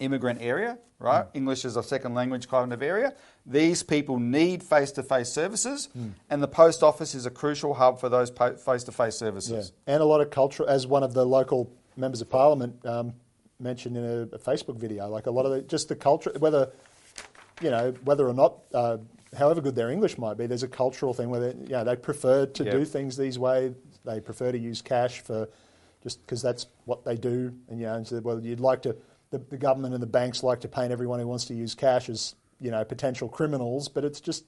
immigrant 0.00 0.40
area, 0.42 0.78
right? 0.98 1.26
English 1.34 1.64
is 1.64 1.76
a 1.76 1.82
second 1.82 2.14
language 2.14 2.48
kind 2.48 2.72
of 2.72 2.82
area. 2.82 3.14
These 3.46 3.82
people 3.82 4.18
need 4.18 4.62
face 4.62 4.90
to 4.92 5.02
face 5.02 5.28
services, 5.30 5.88
and 6.30 6.42
the 6.42 6.48
post 6.48 6.82
office 6.82 7.14
is 7.14 7.26
a 7.26 7.30
crucial 7.30 7.74
hub 7.74 8.00
for 8.00 8.08
those 8.08 8.30
face 8.30 8.84
to 8.84 8.92
face 8.92 9.14
Yeah. 9.20 9.26
services. 9.26 9.72
And 9.86 10.02
a 10.02 10.06
lot 10.06 10.20
of 10.20 10.30
culture, 10.30 10.64
as 10.68 10.86
one 10.86 11.02
of 11.02 11.14
the 11.14 11.24
local 11.24 11.70
members 11.96 12.20
of 12.20 12.28
parliament 12.30 12.84
um, 12.86 13.14
mentioned 13.60 13.96
in 13.96 14.04
a, 14.04 14.22
a 14.34 14.38
Facebook 14.38 14.76
video, 14.76 15.08
like 15.08 15.26
a 15.26 15.30
lot 15.30 15.46
of 15.46 15.52
the, 15.52 15.62
just 15.62 15.88
the 15.88 15.96
culture, 15.96 16.32
whether 16.38 16.70
you 17.60 17.70
know 17.70 17.92
whether 18.04 18.26
or 18.26 18.34
not, 18.34 18.54
uh, 18.74 18.96
however 19.38 19.60
good 19.60 19.76
their 19.76 19.90
English 19.90 20.18
might 20.18 20.36
be, 20.36 20.46
there's 20.46 20.64
a 20.64 20.68
cultural 20.68 21.14
thing 21.14 21.28
where 21.30 21.40
they, 21.40 21.58
you 21.62 21.68
know, 21.70 21.84
they 21.84 21.94
prefer 21.96 22.46
to 22.46 22.64
Yep. 22.64 22.72
do 22.72 22.84
things 22.84 23.16
these 23.16 23.38
way. 23.38 23.74
They 24.04 24.20
prefer 24.20 24.50
to 24.52 24.58
use 24.58 24.82
cash 24.82 25.20
for 25.20 25.48
just 26.02 26.20
because 26.22 26.42
that's 26.42 26.66
what 26.84 27.04
they 27.04 27.16
do. 27.16 27.54
And 27.68 27.78
you 27.80 27.86
know, 27.86 27.94
and 27.94 28.06
so, 28.06 28.20
well, 28.20 28.40
you'd 28.40 28.60
like 28.60 28.82
to. 28.82 28.96
The, 29.34 29.44
the 29.50 29.56
government 29.56 29.94
and 29.94 30.02
the 30.02 30.06
banks 30.06 30.44
like 30.44 30.60
to 30.60 30.68
paint 30.68 30.92
everyone 30.92 31.18
who 31.18 31.26
wants 31.26 31.44
to 31.46 31.54
use 31.54 31.74
cash 31.74 32.08
as 32.08 32.36
you 32.60 32.70
know 32.70 32.84
potential 32.84 33.28
criminals, 33.28 33.88
but 33.88 34.04
it's 34.04 34.20
just 34.20 34.44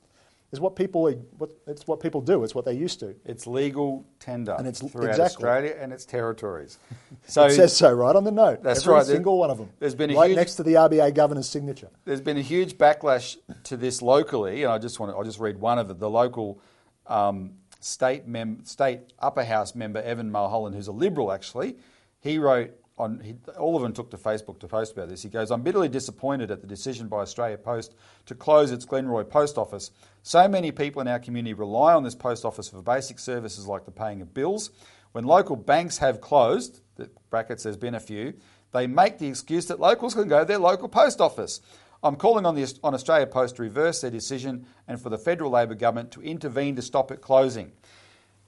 it's 0.52 0.60
what 0.60 0.76
people 0.76 1.10
what 1.38 1.50
it's 1.66 1.88
what 1.88 1.98
people 1.98 2.20
do. 2.20 2.44
It's 2.44 2.54
what 2.54 2.64
they 2.64 2.72
used 2.74 3.00
to. 3.00 3.16
It's 3.24 3.48
legal 3.48 4.06
tender 4.20 4.54
And 4.56 4.68
it's- 4.68 4.78
throughout 4.92 5.08
exactly. 5.10 5.44
Australia 5.44 5.74
and 5.80 5.92
its 5.92 6.04
territories. 6.04 6.78
So 7.26 7.46
it 7.46 7.50
says 7.50 7.76
so 7.76 7.92
right 7.92 8.14
on 8.14 8.22
the 8.22 8.30
note. 8.30 8.62
That's 8.62 8.82
Every 8.82 8.94
right. 8.94 9.04
single 9.06 9.38
one 9.38 9.50
of 9.50 9.58
them. 9.58 9.70
There's 9.80 9.96
been 9.96 10.12
a 10.12 10.14
right 10.14 10.30
huge- 10.30 10.36
next 10.36 10.54
to 10.54 10.62
the 10.62 10.74
RBA 10.74 11.14
governor's 11.14 11.48
signature. 11.48 11.90
there's 12.04 12.20
been 12.20 12.36
a 12.38 12.42
huge 12.42 12.78
backlash 12.78 13.38
to 13.64 13.76
this 13.76 14.00
locally, 14.02 14.62
and 14.62 14.72
I 14.72 14.78
just 14.78 15.00
want 15.00 15.10
to, 15.10 15.16
I'll 15.18 15.24
just 15.24 15.40
read 15.40 15.58
one 15.58 15.80
of 15.80 15.90
it. 15.90 15.98
The 15.98 16.08
local 16.08 16.60
um, 17.08 17.54
state 17.80 18.28
mem- 18.28 18.64
state 18.64 19.00
upper 19.18 19.42
house 19.42 19.74
member 19.74 20.00
Evan 20.00 20.30
Mulholland, 20.30 20.76
who's 20.76 20.86
a 20.86 20.92
liberal 20.92 21.32
actually, 21.32 21.76
he 22.20 22.38
wrote 22.38 22.70
on 22.98 23.20
he, 23.20 23.36
all 23.58 23.76
of 23.76 23.82
them 23.82 23.92
took 23.92 24.10
to 24.10 24.16
Facebook 24.16 24.58
to 24.60 24.68
post 24.68 24.92
about 24.92 25.08
this. 25.08 25.22
He 25.22 25.28
goes, 25.28 25.50
"I'm 25.50 25.62
bitterly 25.62 25.88
disappointed 25.88 26.50
at 26.50 26.60
the 26.60 26.66
decision 26.66 27.08
by 27.08 27.18
Australia 27.18 27.58
Post 27.58 27.94
to 28.26 28.34
close 28.34 28.72
its 28.72 28.86
Glenroy 28.86 29.28
post 29.28 29.58
office. 29.58 29.90
So 30.22 30.48
many 30.48 30.72
people 30.72 31.02
in 31.02 31.08
our 31.08 31.18
community 31.18 31.54
rely 31.54 31.94
on 31.94 32.04
this 32.04 32.14
post 32.14 32.44
office 32.44 32.68
for 32.68 32.82
basic 32.82 33.18
services 33.18 33.66
like 33.66 33.84
the 33.84 33.90
paying 33.90 34.22
of 34.22 34.32
bills. 34.32 34.70
When 35.12 35.24
local 35.24 35.56
banks 35.56 35.98
have 35.98 36.20
closed, 36.20 36.80
the 36.96 37.10
brackets 37.30 37.62
there's 37.62 37.76
been 37.76 37.94
a 37.94 38.00
few, 38.00 38.34
they 38.72 38.86
make 38.86 39.18
the 39.18 39.28
excuse 39.28 39.66
that 39.66 39.80
locals 39.80 40.14
can 40.14 40.28
go 40.28 40.40
to 40.40 40.44
their 40.44 40.58
local 40.58 40.88
post 40.88 41.20
office. 41.20 41.60
I'm 42.02 42.16
calling 42.16 42.44
on, 42.44 42.54
the, 42.54 42.78
on 42.84 42.94
Australia 42.94 43.26
Post 43.26 43.56
to 43.56 43.62
reverse 43.62 44.00
their 44.00 44.10
decision 44.10 44.66
and 44.86 45.00
for 45.00 45.08
the 45.08 45.18
federal 45.18 45.50
Labor 45.50 45.74
government 45.74 46.10
to 46.12 46.22
intervene 46.22 46.76
to 46.76 46.82
stop 46.82 47.10
it 47.10 47.20
closing. 47.20 47.72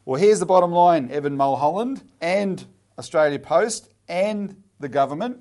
Well, 0.05 0.21
here's 0.21 0.41
the 0.41 0.47
bottom 0.47 0.73
line, 0.73 1.11
Evan 1.11 1.37
Mulholland 1.37 2.03
and 2.21 2.65
Australia 2.99 3.39
Post 3.39 3.89
and 4.09 4.62
the 4.81 4.88
government. 4.88 5.38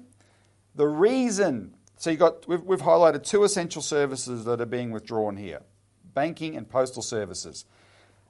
The 0.75 0.88
reason, 0.88 1.75
so 1.97 2.10
you 2.10 2.17
got, 2.17 2.47
we've, 2.47 2.63
we've 2.63 2.82
highlighted 2.82 3.23
two 3.23 3.43
essential 3.43 3.82
services 3.82 4.45
that 4.45 4.62
are 4.62 4.65
being 4.65 4.91
withdrawn 4.91 5.38
here 5.38 5.62
banking 6.13 6.56
and 6.56 6.67
postal 6.67 7.03
services. 7.03 7.65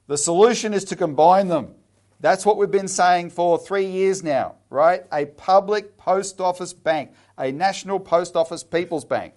The 0.07 0.17
solution 0.17 0.73
is 0.73 0.83
to 0.85 0.95
combine 0.97 1.47
them. 1.47 1.75
That's 2.19 2.45
what 2.45 2.57
we've 2.57 2.71
been 2.71 2.87
saying 2.87 3.29
for 3.29 3.57
three 3.57 3.85
years 3.85 4.23
now, 4.23 4.55
right? 4.69 5.05
A 5.11 5.25
public 5.25 5.97
post 5.97 6.41
office 6.41 6.73
bank, 6.73 7.13
a 7.37 7.51
national 7.51 7.99
post 7.99 8.35
office 8.35 8.63
people's 8.63 9.05
bank. 9.05 9.35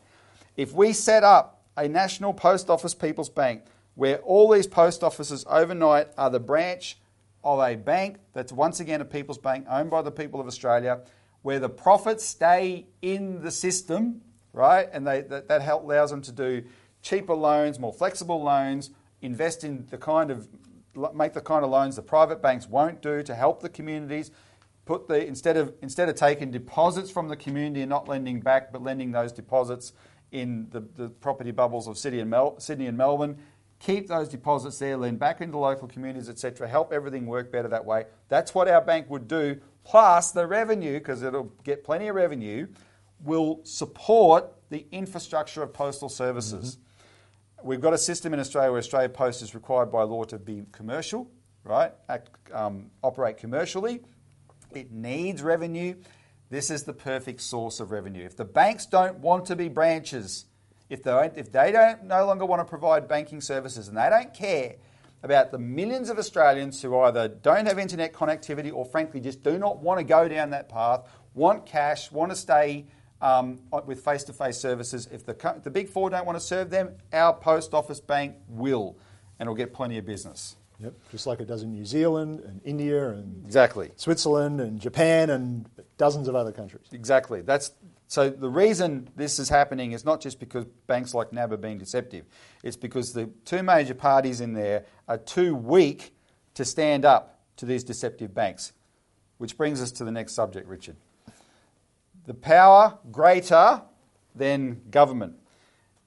If 0.57 0.73
we 0.73 0.93
set 0.93 1.23
up 1.23 1.63
a 1.77 1.87
national 1.89 2.35
post 2.35 2.71
office 2.71 2.95
people's 2.95 3.29
bank 3.29 3.63
where 3.95 4.19
all 4.19 4.51
these 4.51 4.67
post 4.67 5.05
offices 5.05 5.45
overnight 5.49 6.09
are 6.17 6.31
the 6.31 6.41
branch 6.41 6.99
of 7.43 7.61
a 7.61 7.77
bank 7.77 8.19
that's 8.33 8.53
once 8.53 8.81
again 8.81 9.01
a 9.01 9.05
people's 9.05 9.39
bank 9.39 9.67
owned 9.69 9.91
by 9.91 10.03
the 10.03 10.11
people 10.11 10.41
of 10.41 10.47
Australia, 10.47 11.01
where 11.43 11.59
the 11.59 11.69
profits 11.69 12.25
stay 12.25 12.87
in 13.01 13.43
the 13.43 13.51
system, 13.51 14.21
right? 14.53 14.89
And 14.93 15.07
they, 15.07 15.23
that, 15.23 15.49
that 15.49 15.67
allows 15.69 16.11
them 16.11 16.23
to 16.23 16.33
do 16.33 16.65
cheaper 17.03 17.35
loans, 17.35 17.79
more 17.79 17.93
flexible 17.93 18.43
loans, 18.43 18.91
invest 19.23 19.65
in 19.65 19.87
the 19.91 19.99
kind 19.99 20.31
of 20.31 20.49
make 21.15 21.33
the 21.35 21.41
kind 21.41 21.65
of 21.65 21.71
loans 21.71 21.95
the 21.95 22.03
private 22.03 22.43
banks 22.43 22.69
won't 22.69 23.01
do 23.01 23.23
to 23.23 23.35
help 23.35 23.63
the 23.63 23.69
communities. 23.69 24.31
Put 24.85 25.07
the 25.09 25.25
instead 25.25 25.57
of 25.57 25.75
instead 25.83 26.09
of 26.09 26.17
taking 26.17 26.51
deposits 26.51 27.11
from 27.11 27.29
the 27.29 27.37
community 27.37 27.83
and 27.83 27.91
not 27.91 28.09
lending 28.09 28.41
back, 28.41 28.73
but 28.73 28.83
lending 28.83 29.13
those 29.13 29.33
deposits 29.33 29.93
in 30.33 30.69
the, 30.71 30.81
the 30.97 31.09
property 31.09 31.51
bubbles 31.51 31.87
of 31.87 31.99
and, 31.99 32.31
Mel, 32.31 32.59
Sydney 32.59 32.87
and 32.87 32.97
Melbourne, 32.97 33.39
keep 33.81 34.07
those 34.07 34.29
deposits 34.29 34.79
there, 34.79 34.97
lend 34.97 35.19
back 35.19 35.41
into 35.41 35.59
local 35.59 35.89
communities, 35.89 36.29
etc. 36.29 36.69
Help 36.69 36.93
everything 36.93 37.27
work 37.27 37.51
better 37.51 37.69
that 37.69 37.85
way. 37.85 38.05
That's 38.29 38.55
what 38.55 38.69
our 38.69 38.83
bank 38.83 39.11
would 39.11 39.27
do. 39.27 39.61
Plus 39.83 40.31
the 40.31 40.47
revenue, 40.47 40.99
because 40.99 41.23
it'll 41.23 41.53
get 41.65 41.83
plenty 41.83 42.07
of 42.09 42.15
revenue, 42.15 42.69
will 43.25 43.61
support 43.65 44.53
the 44.69 44.87
infrastructure 44.93 45.63
of 45.63 45.73
postal 45.73 46.09
services. 46.09 46.77
Mm-hmm. 46.77 47.69
We've 47.69 47.81
got 47.81 47.93
a 47.93 47.99
system 47.99 48.33
in 48.33 48.41
Australia 48.41 48.71
where 48.71 48.79
Australia 48.79 49.09
Post 49.09 49.43
is 49.43 49.55
required 49.55 49.91
by 49.91 50.03
law 50.03 50.25
to 50.25 50.39
be 50.39 50.65
commercial, 50.73 51.31
right? 51.65 51.93
Act, 52.09 52.31
um, 52.53 52.91
operate 53.03 53.39
commercially. 53.39 54.01
It 54.75 54.93
needs 54.93 55.43
revenue. 55.43 55.97
This 56.51 56.71
is 56.71 56.85
the 56.85 56.93
perfect 56.93 57.41
source 57.41 57.81
of 57.81 57.91
revenue. 57.91 58.25
If 58.25 58.37
the 58.37 58.45
banks 58.45 58.87
don't 58.87 59.19
want 59.19 59.47
to 59.47 59.57
be 59.57 59.69
branches, 59.69 60.47
if 60.91 61.03
they 61.03 61.11
don't, 61.11 61.33
if 61.37 61.51
they 61.51 61.73
don't 61.73 62.05
no 62.05 62.27
longer 62.27 62.45
want 62.45 62.61
to 62.61 62.65
provide 62.65 63.09
banking 63.09 63.41
services 63.41 63.89
and 63.89 63.97
they 63.97 64.11
don't 64.11 64.35
care 64.35 64.75
about 65.23 65.53
the 65.53 65.59
millions 65.59 66.11
of 66.11 66.19
Australians 66.19 66.83
who 66.83 66.99
either 66.99 67.29
don't 67.29 67.67
have 67.67 67.79
internet 67.79 68.13
connectivity 68.13 68.73
or 68.73 68.85
frankly 68.85 69.21
just 69.21 69.43
do 69.43 69.59
not 69.59 69.83
want 69.83 69.99
to 69.99 70.05
go 70.05 70.29
down 70.29 70.51
that 70.51 70.69
path, 70.69 71.09
want 71.35 71.65
cash, 71.65 72.11
want 72.11 72.31
to 72.31 72.37
stay 72.37 72.87
um, 73.23 73.61
with 73.87 74.05
face 74.05 74.25
to 74.25 74.33
face 74.33 74.59
services. 74.59 75.09
If 75.13 75.25
the, 75.25 75.61
the 75.63 75.71
big 75.71 75.89
four 75.89 76.11
don't 76.11 76.27
want 76.27 76.39
to 76.39 76.45
serve 76.45 76.71
them, 76.71 76.95
our 77.13 77.35
post 77.35 77.73
office 77.75 78.01
bank 78.01 78.37
will, 78.49 78.99
and 79.39 79.47
it'll 79.47 79.55
get 79.55 79.73
plenty 79.73 79.99
of 79.99 80.07
business. 80.07 80.57
Yep, 80.79 80.95
just 81.11 81.27
like 81.27 81.41
it 81.41 81.47
does 81.47 81.63
in 81.63 81.73
New 81.73 81.85
Zealand 81.85 82.41
and 82.41 82.63
India 82.65 83.11
and 83.11 83.45
exactly 83.45 83.91
Switzerland 83.97 84.63
and 84.63 84.81
Japan 84.81 85.29
and 85.29 85.69
dozens 85.99 86.27
of 86.27 86.35
other 86.35 86.53
countries. 86.53 86.87
Exactly. 86.91 87.43
That's 87.43 87.73
so 88.11 88.29
the 88.29 88.51
reason 88.51 89.09
this 89.15 89.39
is 89.39 89.49
happening 89.49 89.93
is 89.93 90.05
not 90.05 90.21
just 90.21 90.39
because 90.39 90.67
banks 90.87 91.15
like 91.15 91.33
NAB 91.33 91.53
are 91.53 91.57
being 91.57 91.79
deceptive. 91.79 92.27
It's 92.63 92.77
because 92.77 93.13
the 93.13 93.31
two 93.45 93.63
major 93.63 93.95
parties 93.95 94.41
in 94.41 94.53
there 94.53 94.85
are 95.09 95.17
too 95.17 95.55
weak 95.55 96.13
to 96.55 96.65
stand 96.65 97.05
up 97.05 97.39
to 97.57 97.67
these 97.67 97.85
deceptive 97.85 98.35
banks. 98.35 98.73
Which 99.39 99.57
brings 99.57 99.81
us 99.81 99.93
to 99.93 100.05
the 100.05 100.11
next 100.11 100.35
subject, 100.35 100.69
Richard 100.69 100.97
the 102.27 102.35
power 102.35 102.99
greater 103.11 103.83
than 104.35 104.81
government. 104.91 105.35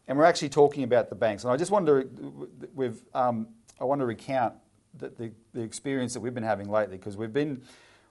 And 0.08 0.18
we're 0.18 0.26
actually 0.26 0.50
talking 0.50 0.84
about 0.84 1.10
the 1.10 1.16
banks. 1.16 1.44
And 1.44 1.52
I 1.52 1.58
just 1.58 1.72
want 1.72 1.86
to, 1.88 2.50
we've, 2.74 3.02
um, 3.14 3.48
I 3.80 3.86
want 3.86 4.00
to 4.00 4.06
recount 4.06 4.54
the, 4.98 5.10
the, 5.10 5.32
the, 5.54 5.62
experience 5.62 6.14
that 6.14 6.20
we've 6.20 6.34
been 6.34 6.44
having 6.44 6.70
lately 6.70 6.98
because 6.98 7.18
we've 7.18 7.34
been, 7.34 7.64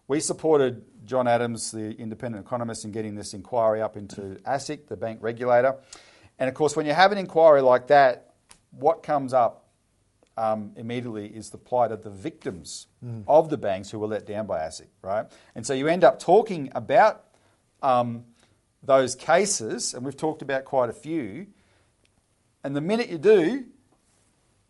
we 0.09 0.21
supported 0.21 0.85
John 1.05 1.27
Adams, 1.27 1.71
the 1.71 1.93
independent 1.93 2.45
economist, 2.45 2.85
in 2.85 2.93
getting 2.93 3.15
this 3.15 3.35
inquiry 3.35 3.81
up 3.81 3.97
into 3.97 4.37
ASIC, 4.47 4.89
the 4.89 4.97
bank 4.97 5.19
regulator. 5.23 5.77
And 6.39 6.49
of 6.49 6.55
course, 6.55 6.77
when 6.77 6.87
you 6.87 6.93
have 6.93 7.13
an 7.13 7.19
inquiry 7.19 7.61
like 7.61 7.89
that, 7.89 8.35
what 8.71 9.03
comes 9.03 9.33
up 9.33 9.69
um, 10.37 10.73
immediately 10.77 11.27
is 11.27 11.51
the 11.51 11.59
plight 11.59 11.93
of 11.93 12.03
the 12.03 12.11
victims 12.11 12.87
mm. 13.05 13.23
of 13.29 13.51
the 13.51 13.59
banks 13.59 13.91
who 13.91 13.99
were 13.99 14.07
let 14.07 14.27
down 14.27 14.47
by 14.47 14.61
ASIC, 14.61 14.89
right? 15.03 15.27
And 15.55 15.67
so 15.67 15.75
you 15.75 15.89
end 15.89 16.05
up 16.05 16.19
talking 16.19 16.71
about 16.75 17.25
um, 17.83 18.25
those 18.83 19.15
cases, 19.15 19.95
and 19.95 20.05
we've 20.05 20.17
talked 20.17 20.43
about 20.43 20.65
quite 20.65 20.89
a 20.89 20.95
few. 20.95 21.49
And 22.65 22.75
the 22.75 22.81
minute 22.81 23.09
you 23.09 23.19
do, 23.19 23.65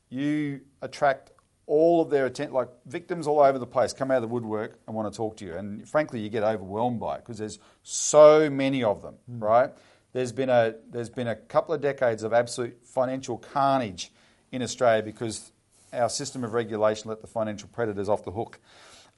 you 0.09 0.61
attract 0.81 1.32
all 1.67 2.03
of 2.03 2.11
their 2.11 2.27
attention, 2.27 2.55
like 2.55 2.69
victims 2.87 3.27
all 3.27 3.41
over 3.41 3.59
the 3.59 3.67
place 3.67 3.93
come 3.93 4.11
out 4.11 4.17
of 4.17 4.23
the 4.23 4.29
woodwork 4.29 4.79
and 4.87 4.97
want 4.97 5.13
to 5.13 5.17
talk 5.17 5.37
to 5.39 5.45
you. 5.45 5.55
And 5.55 5.89
frankly, 5.89 6.21
you 6.21 6.29
get 6.29 6.43
overwhelmed 6.43 7.01
by 7.01 7.17
it 7.17 7.19
because 7.19 7.39
there's 7.39 7.59
so 7.83 8.51
many 8.51 8.83
of 8.83 9.03
them, 9.03 9.15
mm. 9.31 9.41
right? 9.41 9.71
There's 10.13 10.33
been, 10.33 10.51
a, 10.51 10.75
there's 10.91 11.09
been 11.11 11.29
a 11.29 11.37
couple 11.37 11.75
of 11.75 11.81
decades 11.81 12.23
of 12.23 12.33
absolute 12.33 12.79
financial 12.85 13.39
carnage 13.39 14.13
in 14.51 14.63
Australia 14.63 15.03
because 15.03 15.53
our 15.93 16.09
system 16.09 16.45
of 16.45 16.53
regulation 16.53 17.09
let 17.09 17.21
the 17.21 17.27
financial 17.27 17.69
predators 17.69 18.09
off 18.09 18.25
the 18.25 18.33
hook. 18.33 18.59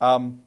Um, 0.00 0.42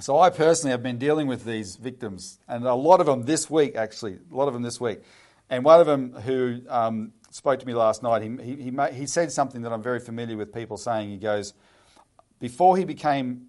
so 0.00 0.18
I 0.18 0.30
personally 0.30 0.72
have 0.72 0.82
been 0.82 0.98
dealing 0.98 1.26
with 1.26 1.44
these 1.44 1.76
victims, 1.76 2.38
and 2.48 2.64
a 2.64 2.74
lot 2.74 3.00
of 3.00 3.06
them 3.06 3.22
this 3.22 3.48
week, 3.48 3.76
actually, 3.76 4.14
a 4.14 4.34
lot 4.34 4.48
of 4.48 4.54
them 4.54 4.62
this 4.62 4.80
week. 4.80 5.00
And 5.48 5.64
one 5.64 5.80
of 5.80 5.86
them 5.86 6.12
who 6.12 6.62
um, 6.68 7.12
spoke 7.34 7.58
to 7.58 7.66
me 7.66 7.74
last 7.74 8.00
night, 8.00 8.22
he, 8.22 8.30
he, 8.40 8.70
he, 8.70 8.72
he 8.92 9.06
said 9.06 9.32
something 9.32 9.62
that 9.62 9.72
I'm 9.72 9.82
very 9.82 9.98
familiar 9.98 10.36
with 10.36 10.54
people 10.54 10.76
saying. 10.76 11.10
He 11.10 11.16
goes, 11.16 11.52
before 12.38 12.76
he 12.76 12.84
became 12.84 13.46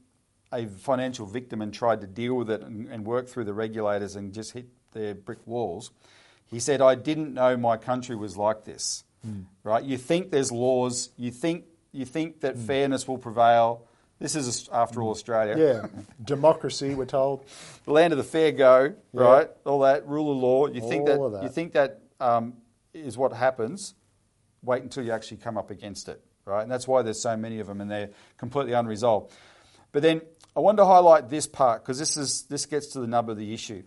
a 0.52 0.66
financial 0.66 1.28
victim 1.28 1.62
and 1.62 1.72
tried 1.72 2.02
to 2.02 2.08
deal 2.08 2.34
with 2.34 2.50
it 2.50 2.62
and, 2.62 2.88
and 2.90 3.06
work 3.06 3.28
through 3.28 3.44
the 3.44 3.54
regulators 3.54 4.16
and 4.16 4.34
just 4.34 4.54
hit 4.54 4.66
their 4.94 5.14
brick 5.14 5.38
walls, 5.46 5.92
he 6.48 6.60
said, 6.60 6.82
I 6.82 6.96
didn't 6.96 7.36
know 7.36 7.56
my 7.58 7.78
country 7.78 8.16
was 8.16 8.36
like 8.36 8.66
this. 8.66 9.04
Mm. 9.26 9.46
Right? 9.64 9.84
You 9.84 9.98
think 9.98 10.32
there's 10.32 10.52
laws, 10.52 11.10
you 11.16 11.30
think, 11.30 11.66
you 11.92 12.06
think 12.06 12.40
that 12.40 12.56
mm. 12.56 12.66
fairness 12.66 13.08
will 13.08 13.20
prevail 13.20 13.86
this 14.18 14.36
is, 14.36 14.68
after 14.72 15.04
all, 15.04 15.12
Australia. 15.12 15.56
Yeah, 15.58 15.88
democracy. 16.24 16.96
We're 16.96 17.06
told 17.06 17.44
the 17.84 17.92
land 17.92 18.14
of 18.14 18.18
the 18.18 18.24
fair 18.24 18.52
go, 18.52 18.96
yeah. 19.14 19.22
right? 19.22 19.50
All 19.66 19.82
that 19.82 20.08
rule 20.08 20.32
of 20.32 20.38
law. 20.38 20.68
You 20.68 20.82
all 20.82 20.90
think 20.90 21.06
that, 21.06 21.20
that, 21.20 21.44
you 21.44 21.50
think 21.50 21.74
that 21.74 22.00
um, 22.20 22.54
is 22.96 23.18
what 23.18 23.34
happens. 23.34 23.94
Wait 24.64 24.82
until 24.82 25.04
you 25.04 25.12
actually 25.12 25.38
come 25.38 25.58
up 25.58 25.70
against 25.70 26.10
it, 26.10 26.24
right? 26.46 26.64
And 26.64 26.72
that's 26.72 26.88
why 26.88 27.02
there's 27.02 27.22
so 27.22 27.38
many 27.38 27.60
of 27.60 27.68
them, 27.68 27.82
and 27.82 27.90
they're 27.90 28.10
completely 28.38 28.74
unresolved. 28.74 29.34
But 29.92 30.02
then 30.02 30.22
I 30.56 30.60
want 30.60 30.78
to 30.78 30.86
highlight 30.86 31.30
this 31.30 31.48
part 31.48 31.84
because 31.84 32.00
this 32.00 32.18
is 32.18 32.44
this 32.44 32.66
gets 32.66 32.88
to 32.88 33.00
the 33.00 33.08
nub 33.08 33.30
of 33.30 33.38
the 33.38 33.54
issue. 33.54 33.84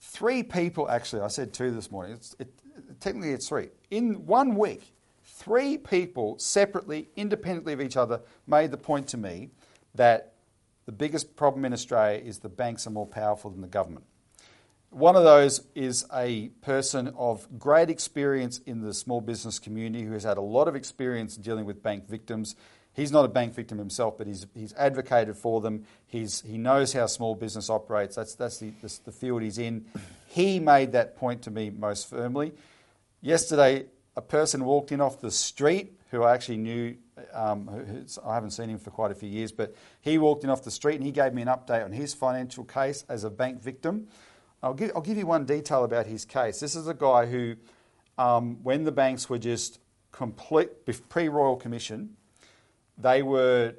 Three 0.00 0.42
people, 0.42 0.88
actually, 0.88 1.22
I 1.22 1.28
said 1.28 1.52
two 1.52 1.70
this 1.70 1.90
morning. 1.90 2.14
It's, 2.14 2.36
it, 2.38 2.52
technically, 3.00 3.32
it's 3.32 3.48
three 3.48 3.68
in 3.90 4.26
one 4.26 4.56
week 4.56 4.92
three 5.36 5.76
people 5.76 6.38
separately, 6.38 7.08
independently 7.14 7.72
of 7.72 7.80
each 7.80 7.96
other, 7.96 8.20
made 8.46 8.70
the 8.70 8.76
point 8.76 9.08
to 9.08 9.16
me 9.16 9.50
that 9.94 10.32
the 10.86 10.92
biggest 10.92 11.36
problem 11.36 11.64
in 11.64 11.72
Australia 11.72 12.20
is 12.24 12.38
the 12.38 12.48
banks 12.48 12.86
are 12.86 12.90
more 12.90 13.06
powerful 13.06 13.50
than 13.50 13.60
the 13.60 13.68
government. 13.68 14.04
One 14.96 15.14
of 15.14 15.24
those 15.24 15.60
is 15.74 16.06
a 16.10 16.48
person 16.62 17.08
of 17.18 17.46
great 17.58 17.90
experience 17.90 18.60
in 18.64 18.80
the 18.80 18.94
small 18.94 19.20
business 19.20 19.58
community 19.58 20.06
who 20.06 20.14
has 20.14 20.24
had 20.24 20.38
a 20.38 20.40
lot 20.40 20.68
of 20.68 20.74
experience 20.74 21.36
dealing 21.36 21.66
with 21.66 21.82
bank 21.82 22.08
victims. 22.08 22.56
He's 22.94 23.12
not 23.12 23.26
a 23.26 23.28
bank 23.28 23.52
victim 23.52 23.76
himself, 23.76 24.16
but 24.16 24.26
he's, 24.26 24.46
he's 24.54 24.72
advocated 24.72 25.36
for 25.36 25.60
them. 25.60 25.84
He's, 26.06 26.40
he 26.40 26.56
knows 26.56 26.94
how 26.94 27.08
small 27.08 27.34
business 27.34 27.68
operates. 27.68 28.16
That's, 28.16 28.36
that's 28.36 28.56
the, 28.56 28.70
the, 28.80 29.00
the 29.04 29.12
field 29.12 29.42
he's 29.42 29.58
in. 29.58 29.84
He 30.28 30.60
made 30.60 30.92
that 30.92 31.18
point 31.18 31.42
to 31.42 31.50
me 31.50 31.68
most 31.68 32.08
firmly. 32.08 32.54
Yesterday, 33.20 33.84
a 34.16 34.22
person 34.22 34.64
walked 34.64 34.92
in 34.92 35.02
off 35.02 35.20
the 35.20 35.30
street 35.30 35.92
who 36.10 36.22
I 36.22 36.32
actually 36.32 36.56
knew. 36.56 36.96
Um, 37.34 38.06
I 38.24 38.32
haven't 38.32 38.52
seen 38.52 38.70
him 38.70 38.78
for 38.78 38.92
quite 38.92 39.10
a 39.10 39.14
few 39.14 39.28
years, 39.28 39.52
but 39.52 39.76
he 40.00 40.16
walked 40.16 40.42
in 40.42 40.48
off 40.48 40.62
the 40.62 40.70
street 40.70 40.94
and 40.94 41.04
he 41.04 41.12
gave 41.12 41.34
me 41.34 41.42
an 41.42 41.48
update 41.48 41.84
on 41.84 41.92
his 41.92 42.14
financial 42.14 42.64
case 42.64 43.04
as 43.10 43.24
a 43.24 43.30
bank 43.30 43.60
victim. 43.62 44.08
I'll 44.66 44.74
give, 44.74 44.90
I'll 44.96 45.02
give 45.02 45.16
you 45.16 45.26
one 45.26 45.44
detail 45.44 45.84
about 45.84 46.06
his 46.06 46.24
case. 46.24 46.58
This 46.58 46.74
is 46.74 46.88
a 46.88 46.94
guy 46.94 47.26
who, 47.26 47.54
um, 48.18 48.58
when 48.64 48.82
the 48.82 48.90
banks 48.90 49.30
were 49.30 49.38
just 49.38 49.78
complete 50.10 50.70
pre 51.08 51.28
Royal 51.28 51.54
Commission, 51.54 52.16
they 52.98 53.22
were 53.22 53.74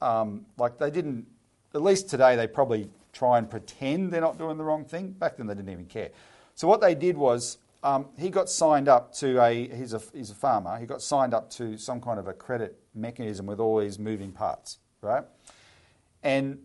um, 0.00 0.46
like 0.56 0.78
they 0.78 0.90
didn't. 0.90 1.26
At 1.74 1.82
least 1.82 2.08
today, 2.08 2.36
they 2.36 2.46
probably 2.46 2.88
try 3.12 3.38
and 3.38 3.50
pretend 3.50 4.12
they're 4.12 4.20
not 4.20 4.38
doing 4.38 4.58
the 4.58 4.64
wrong 4.64 4.84
thing. 4.84 5.10
Back 5.10 5.38
then, 5.38 5.48
they 5.48 5.54
didn't 5.54 5.72
even 5.72 5.86
care. 5.86 6.10
So 6.54 6.68
what 6.68 6.80
they 6.80 6.94
did 6.94 7.16
was 7.16 7.58
um, 7.82 8.06
he 8.16 8.30
got 8.30 8.48
signed 8.48 8.88
up 8.88 9.12
to 9.14 9.42
a 9.42 9.66
he's 9.74 9.92
a 9.92 10.00
he's 10.14 10.30
a 10.30 10.36
farmer. 10.36 10.78
He 10.78 10.86
got 10.86 11.02
signed 11.02 11.34
up 11.34 11.50
to 11.52 11.76
some 11.76 12.00
kind 12.00 12.20
of 12.20 12.28
a 12.28 12.32
credit 12.32 12.78
mechanism 12.94 13.46
with 13.46 13.58
all 13.58 13.80
these 13.80 13.98
moving 13.98 14.30
parts, 14.30 14.78
right? 15.00 15.24
And 16.22 16.60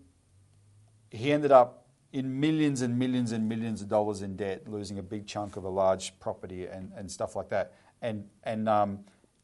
he 1.09 1.31
ended 1.31 1.51
up 1.51 1.86
in 2.13 2.39
millions 2.39 2.81
and 2.81 2.97
millions 2.97 3.31
and 3.31 3.47
millions 3.47 3.81
of 3.81 3.89
dollars 3.89 4.21
in 4.21 4.35
debt, 4.35 4.67
losing 4.67 4.97
a 4.99 5.03
big 5.03 5.27
chunk 5.27 5.57
of 5.57 5.63
a 5.63 5.69
large 5.69 6.17
property 6.19 6.65
and, 6.65 6.91
and 6.95 7.11
stuff 7.11 7.35
like 7.35 7.49
that. 7.49 7.73
And 8.01 8.27
and 8.43 8.69
um, 8.69 8.99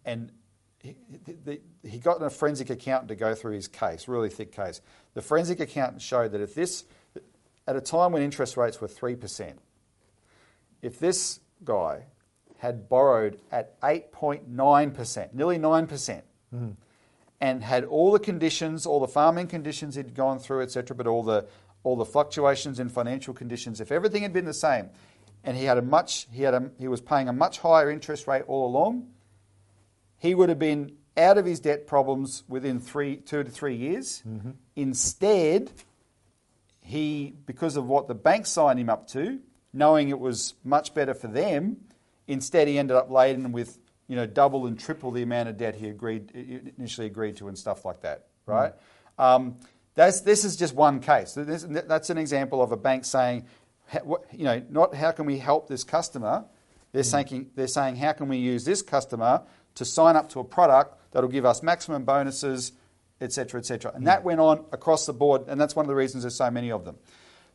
and 0.06 0.32
he, 0.80 0.96
the, 1.46 1.62
he 1.84 1.98
got 1.98 2.22
a 2.22 2.30
forensic 2.30 2.70
accountant 2.70 3.10
to 3.10 3.16
go 3.16 3.34
through 3.36 3.54
his 3.54 3.68
case, 3.68 4.08
really 4.08 4.30
thick 4.30 4.52
case. 4.52 4.82
The 5.14 5.22
forensic 5.22 5.60
accountant 5.60 6.02
showed 6.02 6.32
that 6.34 6.42
if 6.42 6.56
this, 6.56 6.86
at 7.68 7.76
a 7.76 7.82
time 7.82 8.12
when 8.12 8.22
interest 8.22 8.58
rates 8.58 8.82
were 8.82 8.88
three 8.88 9.16
percent, 9.16 9.60
if 10.82 11.00
this 11.00 11.40
guy 11.64 12.06
had 12.64 12.88
borrowed 12.88 13.40
at 13.52 13.80
8.9%, 13.82 15.34
nearly 15.34 15.58
9%, 15.58 16.22
and 17.42 17.62
had 17.62 17.84
all 17.84 18.14
the 18.14 18.20
conditions, 18.20 18.86
all 18.86 19.02
the 19.02 19.08
farming 19.08 19.48
conditions 19.48 19.96
he'd 19.96 20.16
gone 20.16 20.40
through, 20.40 20.62
etc., 20.62 20.96
but 20.96 21.06
all 21.06 21.24
the 21.24 21.46
all 21.84 21.96
the 21.96 22.06
fluctuations 22.06 22.80
in 22.80 22.90
financial 22.90 23.34
conditions, 23.34 23.82
if 23.82 23.92
everything 23.92 24.24
had 24.24 24.34
been 24.34 24.46
the 24.46 24.54
same, 24.54 24.90
and 25.44 25.58
he 25.58 25.66
had 25.66 25.78
a 25.78 25.82
much 25.82 26.28
he 26.32 26.44
had 26.44 26.54
a, 26.54 26.72
he 26.80 26.88
was 26.88 27.02
paying 27.02 27.28
a 27.28 27.34
much 27.34 27.60
higher 27.60 27.92
interest 27.92 28.28
rate 28.28 28.44
all 28.48 28.66
along, 28.66 29.08
he 30.18 30.34
would 30.34 30.50
have 30.50 30.60
been 30.60 30.94
out 31.18 31.38
of 31.38 31.46
his 31.46 31.60
debt 31.60 31.86
problems 31.86 32.44
within 32.48 32.80
three 32.80 33.18
two 33.18 33.44
to 33.44 33.50
three 33.50 33.76
years. 33.76 34.24
Instead, 34.76 35.72
he, 36.82 37.34
because 37.46 37.78
of 37.78 37.88
what 37.88 38.08
the 38.08 38.16
bank 38.16 38.46
signed 38.46 38.80
him 38.80 38.90
up 38.90 39.08
to, 39.10 39.40
knowing 39.72 40.10
it 40.10 40.20
was 40.20 40.54
much 40.64 40.94
better 40.94 41.14
for 41.14 41.28
them, 41.28 41.78
instead 42.28 42.68
he 42.68 42.78
ended 42.78 42.96
up 42.96 43.10
laden 43.10 43.52
with 43.52 43.80
you 44.08 44.16
know 44.16 44.26
double 44.26 44.66
and 44.66 44.80
triple 44.80 45.12
the 45.12 45.22
amount 45.22 45.50
of 45.50 45.58
debt 45.58 45.76
he 45.76 45.88
agreed 45.90 46.32
initially 46.78 47.08
agreed 47.08 47.36
to 47.38 47.48
and 47.48 47.58
stuff 47.58 47.86
like 47.86 48.02
that, 48.02 48.28
right? 48.46 48.74
Um, 49.18 49.58
that's, 49.96 50.22
this 50.22 50.44
is 50.44 50.56
just 50.56 50.74
one 50.74 51.00
case. 51.00 51.34
This- 51.34 51.66
that's 51.68 52.10
an 52.10 52.18
example 52.18 52.62
of 52.62 52.72
a 52.72 52.78
bank 52.78 53.06
saying, 53.06 53.46
you 54.32 54.44
know, 54.46 54.62
not 54.70 54.96
how 54.96 55.12
can 55.12 55.26
we 55.26 55.38
help 55.38 55.68
this 55.68 55.84
customer. 55.84 56.46
They're 56.92 57.04
mm. 57.04 57.30
saying 57.30 57.52
they're 57.56 57.68
saying 57.68 57.98
how 57.98 58.14
can 58.14 58.28
we 58.28 58.38
use 58.38 58.66
this 58.66 58.82
customer 58.82 59.44
to 59.76 59.86
sign 59.86 60.16
up 60.16 60.30
to 60.30 60.40
a 60.40 60.44
product 60.44 60.98
that'll 61.12 61.30
give 61.30 61.46
us 61.46 61.62
maximum 61.62 62.06
bonuses, 62.06 62.72
etc., 63.22 63.60
etc. 63.60 63.92
And 63.94 64.08
that 64.08 64.22
mm. 64.22 64.26
went 64.26 64.40
on 64.40 64.66
across 64.72 65.06
the 65.06 65.14
board, 65.14 65.44
and 65.48 65.60
that's 65.60 65.76
one 65.76 65.86
of 65.86 65.90
the 65.90 65.96
reasons 65.96 66.24
there's 66.24 66.36
so 66.36 66.50
many 66.50 66.72
of 66.72 66.86
them. 66.86 66.98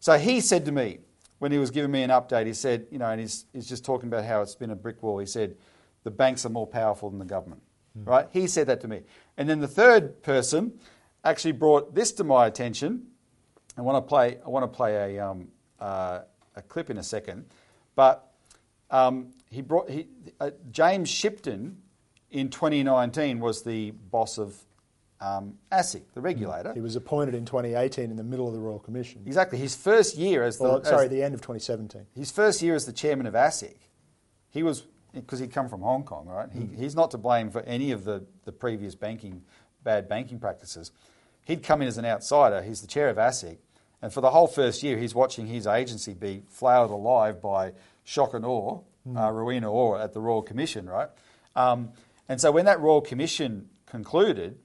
So 0.00 0.18
he 0.18 0.40
said 0.40 0.64
to 0.66 0.72
me 0.72 0.98
when 1.38 1.52
he 1.52 1.58
was 1.58 1.70
giving 1.70 1.90
me 1.90 2.02
an 2.02 2.10
update, 2.10 2.46
he 2.46 2.52
said, 2.52 2.86
you 2.90 2.98
know, 2.98 3.06
and 3.06 3.20
he's, 3.20 3.44
he's 3.52 3.68
just 3.68 3.84
talking 3.84 4.08
about 4.08 4.24
how 4.24 4.42
it's 4.42 4.54
been 4.54 4.70
a 4.70 4.76
brick 4.76 5.02
wall. 5.02 5.18
He 5.18 5.26
said, 5.26 5.56
the 6.02 6.10
banks 6.10 6.44
are 6.44 6.50
more 6.50 6.66
powerful 6.66 7.10
than 7.10 7.18
the 7.18 7.24
government, 7.24 7.62
mm. 7.96 8.06
right? 8.06 8.26
He 8.32 8.46
said 8.46 8.66
that 8.66 8.80
to 8.82 8.88
me. 8.88 9.02
And 9.36 9.48
then 9.48 9.60
the 9.60 9.68
third 9.68 10.22
person 10.22 10.78
actually 11.24 11.52
brought 11.52 11.94
this 11.94 12.12
to 12.12 12.24
my 12.24 12.46
attention. 12.46 13.06
I 13.76 13.82
want 13.82 13.96
to 14.04 14.08
play. 14.08 14.38
I 14.44 14.48
want 14.48 14.64
to 14.70 14.76
play 14.76 15.16
a 15.16 15.26
um, 15.26 15.48
uh, 15.80 16.20
a 16.56 16.62
clip 16.62 16.90
in 16.90 16.98
a 16.98 17.02
second, 17.02 17.46
but 17.94 18.32
um, 18.90 19.32
he 19.50 19.62
brought 19.62 19.88
he, 19.88 20.06
uh, 20.40 20.50
James 20.70 21.08
Shipton 21.08 21.78
in 22.30 22.50
2019 22.50 23.40
was 23.40 23.62
the 23.62 23.92
boss 23.92 24.38
of 24.38 24.56
um, 25.20 25.54
ASIC, 25.72 26.02
the 26.14 26.20
regulator. 26.20 26.72
He 26.74 26.80
was 26.80 26.96
appointed 26.96 27.34
in 27.34 27.44
2018 27.44 28.10
in 28.10 28.16
the 28.16 28.22
middle 28.22 28.46
of 28.46 28.54
the 28.54 28.60
Royal 28.60 28.78
Commission. 28.78 29.22
Exactly. 29.26 29.58
His 29.58 29.74
first 29.74 30.16
year 30.16 30.44
as 30.44 30.58
the 30.58 30.68
Or, 30.68 30.84
sorry, 30.84 31.06
as- 31.06 31.10
the 31.10 31.22
end 31.22 31.34
of 31.34 31.40
2017. 31.40 32.06
his 32.14 32.30
first 32.30 32.62
year 32.62 32.74
as 32.74 32.86
the 32.86 32.92
chairman 32.92 33.26
of 33.26 33.34
ASIC, 33.34 33.76
he 34.50 34.62
was 34.62 34.86
because 35.14 35.38
he'd 35.38 35.52
come 35.52 35.68
from 35.68 35.80
Hong 35.80 36.04
Kong, 36.04 36.26
right? 36.26 36.48
He, 36.52 36.68
he's 36.76 36.94
not 36.94 37.10
to 37.12 37.18
blame 37.18 37.50
for 37.50 37.62
any 37.62 37.92
of 37.92 38.04
the, 38.04 38.24
the 38.44 38.52
previous 38.52 38.94
banking 38.94 39.42
bad 39.88 40.06
banking 40.06 40.38
practices. 40.38 40.92
He'd 41.46 41.62
come 41.62 41.80
in 41.80 41.88
as 41.88 41.96
an 41.96 42.04
outsider. 42.04 42.60
He's 42.60 42.82
the 42.82 42.86
chair 42.86 43.08
of 43.08 43.16
ASIC, 43.16 43.56
and 44.02 44.12
for 44.12 44.20
the 44.20 44.28
whole 44.30 44.46
first 44.46 44.82
year, 44.82 44.98
he's 44.98 45.14
watching 45.14 45.46
his 45.46 45.66
agency 45.66 46.12
be 46.12 46.42
flayed 46.50 46.90
alive 46.90 47.40
by 47.40 47.72
shock 48.04 48.34
and 48.34 48.44
awe, 48.44 48.80
uh, 49.16 49.30
Rowena 49.30 49.72
Orr 49.72 49.98
at 49.98 50.12
the 50.12 50.20
Royal 50.20 50.42
Commission, 50.42 50.86
right? 50.90 51.08
Um, 51.56 51.92
and 52.28 52.38
so 52.38 52.52
when 52.52 52.66
that 52.66 52.80
Royal 52.80 53.00
Commission 53.00 53.70
concluded, 53.86 54.58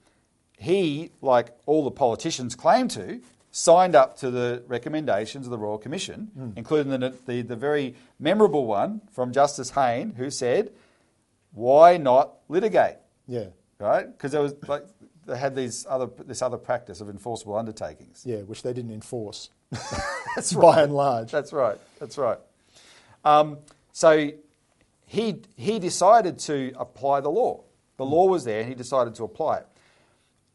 he, 0.58 1.12
like 1.22 1.52
all 1.66 1.86
the 1.86 1.92
politicians 1.92 2.54
claim 2.54 2.90
to, 2.90 3.22
signed 3.52 3.96
up 3.96 4.18
to 4.18 4.30
the 4.30 4.62
recommendations 4.68 5.48
of 5.48 5.52
the 5.52 5.58
Royal 5.58 5.78
Commission, 5.78 6.54
including 6.58 6.92
the, 7.00 7.14
the, 7.26 7.42
the 7.44 7.56
very 7.56 7.96
memorable 8.20 8.66
one 8.66 9.00
from 9.14 9.32
Justice 9.32 9.70
Hayne, 9.70 10.16
who 10.18 10.30
said, 10.30 10.72
"Why 11.54 11.96
not 11.96 12.34
litigate?" 12.50 12.98
Yeah, 13.26 13.48
Right? 13.80 14.06
Because 14.12 14.32
there 14.32 14.42
was 14.42 14.54
like 14.68 14.86
they 15.26 15.38
had 15.38 15.56
these 15.56 15.86
other 15.90 16.10
this 16.26 16.42
other 16.42 16.58
practice 16.58 17.02
of 17.02 17.10
enforceable 17.10 17.56
undertakings. 17.56 18.24
yeah, 18.26 18.38
which 18.38 18.64
they 18.64 18.74
didn't 18.74 18.92
enforce 18.92 19.50
That's 20.36 20.54
by 20.54 20.84
and 20.84 20.94
large. 20.94 21.32
That's 21.32 21.54
right. 21.54 21.78
That's 22.00 22.18
right. 22.18 22.38
Um, 23.26 23.60
so 23.92 24.32
he 25.06 25.42
he 25.56 25.80
decided 25.80 26.40
to 26.40 26.74
apply 26.78 27.22
the 27.22 27.30
law. 27.30 27.64
The 27.98 28.06
law 28.06 28.28
was 28.28 28.44
there, 28.44 28.62
and 28.62 28.70
he 28.70 28.76
decided 28.76 29.16
to 29.16 29.24
apply 29.24 29.60
it. 29.60 29.68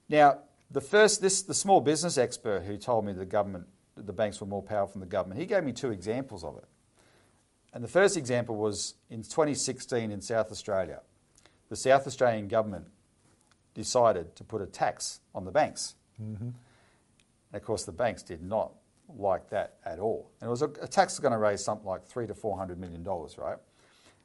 Now, 0.08 0.40
the 0.70 0.80
first 0.80 1.20
this 1.20 1.42
the 1.42 1.54
small 1.54 1.80
business 1.80 2.18
expert 2.18 2.62
who 2.62 2.76
told 2.76 3.04
me 3.04 3.12
the 3.12 3.26
government 3.26 3.66
the 3.96 4.12
banks 4.12 4.40
were 4.40 4.46
more 4.46 4.62
powerful 4.62 4.94
than 4.94 5.00
the 5.00 5.06
government. 5.06 5.40
He 5.40 5.46
gave 5.46 5.64
me 5.64 5.72
two 5.72 5.90
examples 5.90 6.44
of 6.44 6.56
it. 6.56 6.64
And 7.72 7.82
the 7.82 7.88
first 7.88 8.16
example 8.16 8.56
was 8.56 8.94
in 9.10 9.22
2016 9.22 10.10
in 10.10 10.20
South 10.20 10.52
Australia. 10.52 11.00
The 11.68 11.76
South 11.76 12.06
Australian 12.06 12.48
government 12.48 12.86
decided 13.78 14.34
to 14.36 14.44
put 14.44 14.60
a 14.60 14.66
tax 14.66 15.20
on 15.34 15.44
the 15.44 15.52
banks. 15.52 15.94
Mm-hmm. 16.20 16.44
And 16.44 17.54
of 17.54 17.62
course, 17.62 17.84
the 17.84 17.92
banks 17.92 18.22
did 18.22 18.42
not 18.42 18.72
like 19.16 19.48
that 19.50 19.76
at 19.86 20.00
all. 20.00 20.30
And 20.40 20.48
it 20.48 20.50
was 20.50 20.62
a, 20.62 20.70
a 20.82 20.88
tax 20.88 21.14
was 21.14 21.20
going 21.20 21.32
to 21.32 21.38
raise 21.38 21.64
something 21.64 21.86
like 21.86 22.04
three 22.04 22.26
to 22.26 22.34
four 22.34 22.58
hundred 22.58 22.78
million 22.78 23.02
dollars, 23.02 23.38
right? 23.38 23.56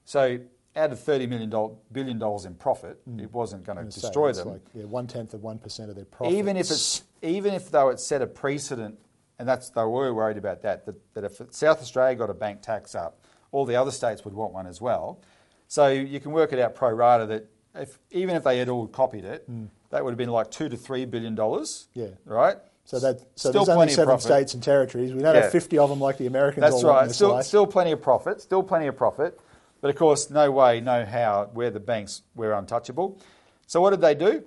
So 0.06 0.40
out 0.76 0.92
of 0.92 1.00
thirty 1.00 1.28
million 1.28 1.54
billion 1.92 2.18
dollars 2.18 2.46
in 2.46 2.56
profit, 2.56 2.98
mm. 3.08 3.22
it 3.22 3.32
wasn't 3.32 3.64
going 3.64 3.78
to 3.78 3.86
destroy 3.86 4.30
it's 4.30 4.40
them. 4.40 4.50
Like, 4.54 4.66
yeah, 4.74 4.86
one 4.86 5.08
tenth 5.08 5.34
of 5.36 5.44
one 5.44 5.60
percent 5.60 5.90
of 5.90 5.96
their 5.96 6.06
profits. 6.06 6.36
even 6.36 6.58
if 6.58 6.72
it's 6.72 7.04
even 7.22 7.54
if 7.54 7.70
though 7.70 7.90
it 7.90 8.00
set 8.00 8.22
a 8.22 8.28
precedent, 8.28 8.98
and 9.38 9.48
that's 9.48 9.70
they 9.70 9.84
were 9.84 10.14
worried 10.14 10.38
about 10.38 10.64
that, 10.64 10.86
that, 10.86 10.96
that 11.14 11.24
if 11.24 11.42
South 11.52 11.80
Australia 11.80 12.16
got 12.16 12.30
a 12.32 12.34
bank 12.34 12.62
tax 12.62 12.96
up, 12.96 13.24
all 13.52 13.66
the 13.66 13.76
other 13.76 13.92
states 13.92 14.26
would 14.26 14.34
want 14.34 14.52
one 14.52 14.68
as 14.68 14.82
well. 14.82 15.22
So 15.68 15.88
you 15.88 16.20
can 16.20 16.32
work 16.32 16.52
it 16.54 16.60
out 16.60 16.76
pro 16.76 16.92
rata 16.92 17.26
that 17.28 17.48
if 17.76 18.00
even 18.12 18.36
if 18.36 18.44
they 18.44 18.58
had 18.58 18.70
all 18.70 18.88
copied 18.88 19.26
it, 19.26 19.44
hmm. 19.48 19.66
that 19.90 20.04
would 20.04 20.12
have 20.12 20.18
been 20.18 20.30
like 20.30 20.52
two 20.52 20.70
to 20.70 20.78
three 20.78 21.06
billion 21.06 21.36
dollars. 21.36 21.88
Yeah. 21.94 22.08
Right. 22.26 22.58
so 22.86 23.00
that 23.00 23.20
so 23.36 23.50
Still 23.50 23.66
there's 23.66 23.70
only 23.70 23.90
seven 23.90 24.20
states 24.20 24.54
and 24.54 24.62
territories. 24.62 25.14
We 25.14 25.22
don't 25.22 25.36
Yeah. 25.36 25.44
have 25.44 25.52
50 25.52 25.78
of 25.78 25.90
them 25.90 26.00
like 26.00 26.18
the 26.18 26.28
Americans. 26.28 26.62
That's 26.62 26.84
right. 26.84 27.10
Still, 27.12 27.30
life. 27.30 27.46
still 27.46 27.66
plenty 27.66 27.92
of 27.92 28.02
profit. 28.02 28.42
Still 28.42 28.64
plenty 28.64 28.88
of 28.88 28.98
profit. 28.98 29.40
But 29.82 29.90
of 29.90 29.96
course, 29.96 30.30
no 30.30 30.52
way, 30.52 30.80
no 30.80 31.06
how, 31.06 31.50
where 31.54 31.70
the 31.70 31.80
banks 31.80 32.22
were 32.36 32.54
untouchable. 32.54 33.20
So 33.68 33.82
what 33.82 33.90
did 33.92 34.02
they 34.02 34.16
do? 34.16 34.44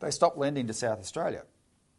They 0.00 0.10
stopped 0.10 0.38
lending 0.38 0.66
to 0.66 0.72
South 0.72 0.98
Australia. 0.98 1.42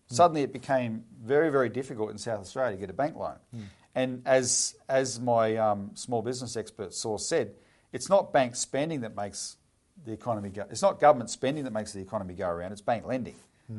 Hmm. 0.10 0.16
Suddenly, 0.16 0.42
it 0.44 0.54
became 0.54 1.06
very, 1.24 1.50
very 1.50 1.70
difficult 1.70 2.12
in 2.12 2.18
South 2.18 2.40
Australia 2.40 2.76
to 2.76 2.80
get 2.80 2.90
a 2.90 2.94
bank 2.94 3.16
loan. 3.16 3.38
Hmm. 3.52 3.62
And 3.94 4.22
as 4.26 4.76
as 4.90 5.20
my 5.20 5.56
um, 5.56 5.92
small 5.94 6.22
business 6.22 6.58
expert 6.58 6.94
source 6.94 7.26
said, 7.28 7.56
it's 7.94 8.10
not 8.10 8.34
bank 8.34 8.56
spending 8.56 9.02
that 9.02 9.16
makes 9.16 9.56
the 10.04 10.12
economy 10.12 10.50
go. 10.50 10.66
It's 10.70 10.82
not 10.82 11.00
government 11.00 11.30
spending 11.30 11.64
that 11.64 11.74
makes 11.74 11.94
the 11.94 12.02
economy 12.02 12.34
go 12.34 12.48
around. 12.48 12.72
It's 12.72 12.82
bank 12.82 13.06
lending, 13.06 13.36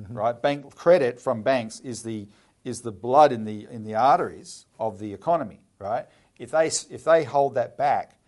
right? 0.09 0.41
Bank 0.41 0.75
credit 0.75 1.21
from 1.21 1.43
banks 1.43 1.81
is 1.81 2.03
the 2.03 2.27
is 2.65 2.81
the 2.81 2.93
blood 2.93 3.33
in 3.33 3.45
the 3.45 3.67
in 3.71 3.85
the 3.85 3.95
arteries 3.95 4.67
of 4.79 4.99
the 4.99 5.13
economy, 5.13 5.61
right? 5.79 6.07
If 6.39 6.51
they 6.51 6.67
if 6.67 7.05
they 7.05 7.25
hold 7.25 7.55
that 7.55 7.77
back, 7.77 8.19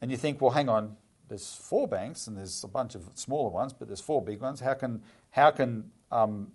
and 0.00 0.10
you 0.10 0.16
think, 0.16 0.40
well, 0.40 0.50
hang 0.50 0.68
on, 0.68 0.96
there's 1.28 1.54
four 1.54 1.88
banks 1.88 2.26
and 2.26 2.36
there's 2.36 2.64
a 2.64 2.68
bunch 2.68 2.94
of 2.94 3.08
smaller 3.14 3.50
ones, 3.50 3.72
but 3.72 3.88
there's 3.88 4.00
four 4.00 4.22
big 4.22 4.40
ones. 4.40 4.60
How 4.60 4.74
can 4.74 5.02
how 5.30 5.50
can 5.50 5.90
um, 6.10 6.52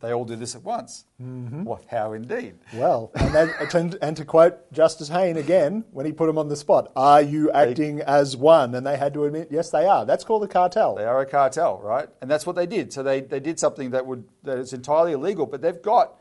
they 0.00 0.12
all 0.12 0.24
do 0.24 0.36
this 0.36 0.54
at 0.54 0.62
once? 0.62 1.04
Mm-hmm. 1.22 1.64
What? 1.64 1.84
How 1.90 2.12
indeed? 2.12 2.54
Well, 2.74 3.10
and, 3.14 3.34
that, 3.34 3.98
and, 4.02 4.16
to 4.16 4.24
quote 4.24 4.72
Justice 4.72 5.08
Hayne 5.08 5.36
again, 5.36 5.84
when 5.90 6.06
he 6.06 6.12
put 6.12 6.28
him 6.28 6.38
on 6.38 6.48
the 6.48 6.56
spot, 6.56 6.92
are 6.96 7.22
you 7.22 7.50
acting 7.52 8.00
as 8.00 8.36
one? 8.36 8.74
And 8.74 8.86
they 8.86 8.96
had 8.96 9.14
to 9.14 9.24
admit, 9.24 9.48
yes, 9.50 9.70
they 9.70 9.86
are. 9.86 10.04
That's 10.04 10.24
called 10.24 10.44
a 10.44 10.48
cartel. 10.48 10.94
They 10.94 11.04
are 11.04 11.20
a 11.20 11.26
cartel, 11.26 11.80
right? 11.82 12.08
And 12.20 12.30
that's 12.30 12.46
what 12.46 12.56
they 12.56 12.66
did. 12.66 12.92
So 12.92 13.02
they, 13.02 13.20
they 13.20 13.40
did 13.40 13.58
something 13.58 13.90
that 13.90 14.06
would 14.06 14.24
that 14.42 14.58
is 14.58 14.72
entirely 14.72 15.12
illegal, 15.12 15.46
but 15.46 15.62
they've 15.62 15.82
got 15.82 16.18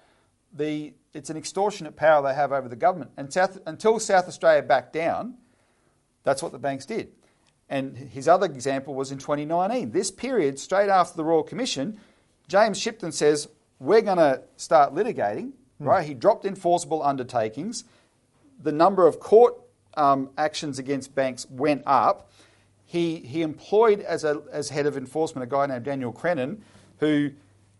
the 0.53 0.93
it's 1.13 1.29
an 1.29 1.37
extortionate 1.37 1.95
power 1.95 2.27
they 2.27 2.35
have 2.35 2.51
over 2.51 2.67
the 2.67 2.75
government. 2.75 3.11
And 3.15 3.31
South, 3.31 3.57
until 3.65 3.99
South 3.99 4.27
Australia 4.27 4.61
backed 4.61 4.91
down, 4.91 5.35
that's 6.23 6.43
what 6.43 6.51
the 6.51 6.59
banks 6.59 6.85
did. 6.85 7.11
And 7.69 7.95
his 7.97 8.27
other 8.27 8.45
example 8.45 8.93
was 8.93 9.11
in 9.11 9.17
2019. 9.17 9.91
This 9.91 10.11
period, 10.11 10.59
straight 10.59 10.89
after 10.89 11.15
the 11.15 11.23
Royal 11.23 11.43
Commission, 11.43 11.99
James 12.47 12.79
Shipton 12.79 13.11
says, 13.11 13.47
We're 13.79 14.01
going 14.01 14.17
to 14.17 14.41
start 14.57 14.93
litigating, 14.93 15.51
right? 15.79 16.05
He 16.05 16.13
dropped 16.13 16.45
enforceable 16.45 17.03
undertakings. 17.03 17.83
The 18.61 18.71
number 18.71 19.05
of 19.05 19.19
court 19.19 19.55
um, 19.95 20.29
actions 20.37 20.79
against 20.79 21.13
banks 21.15 21.45
went 21.49 21.83
up, 21.85 22.31
he, 22.85 23.17
he 23.17 23.41
employed 23.41 24.01
as, 24.01 24.23
a, 24.23 24.41
as 24.51 24.69
head 24.69 24.85
of 24.85 24.95
enforcement 24.95 25.43
a 25.43 25.47
guy 25.47 25.65
named 25.65 25.83
Daniel 25.83 26.11
Crennan, 26.11 26.63
who 26.99 27.31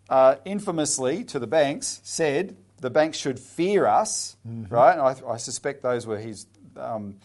uh, 0.09 0.35
infamously 0.45 1.23
to 1.25 1.39
the 1.39 1.47
banks 1.47 2.01
said 2.03 2.55
the 2.81 2.89
banks 2.89 3.17
should 3.17 3.39
fear 3.39 3.85
us, 3.85 4.35
mm-hmm. 4.47 4.73
right? 4.73 4.97
I, 4.97 5.15
I, 5.33 5.37
suspect 5.37 5.81
those 5.81 6.05
were 6.05 6.17
his 6.17 6.45
um, 6.77 7.15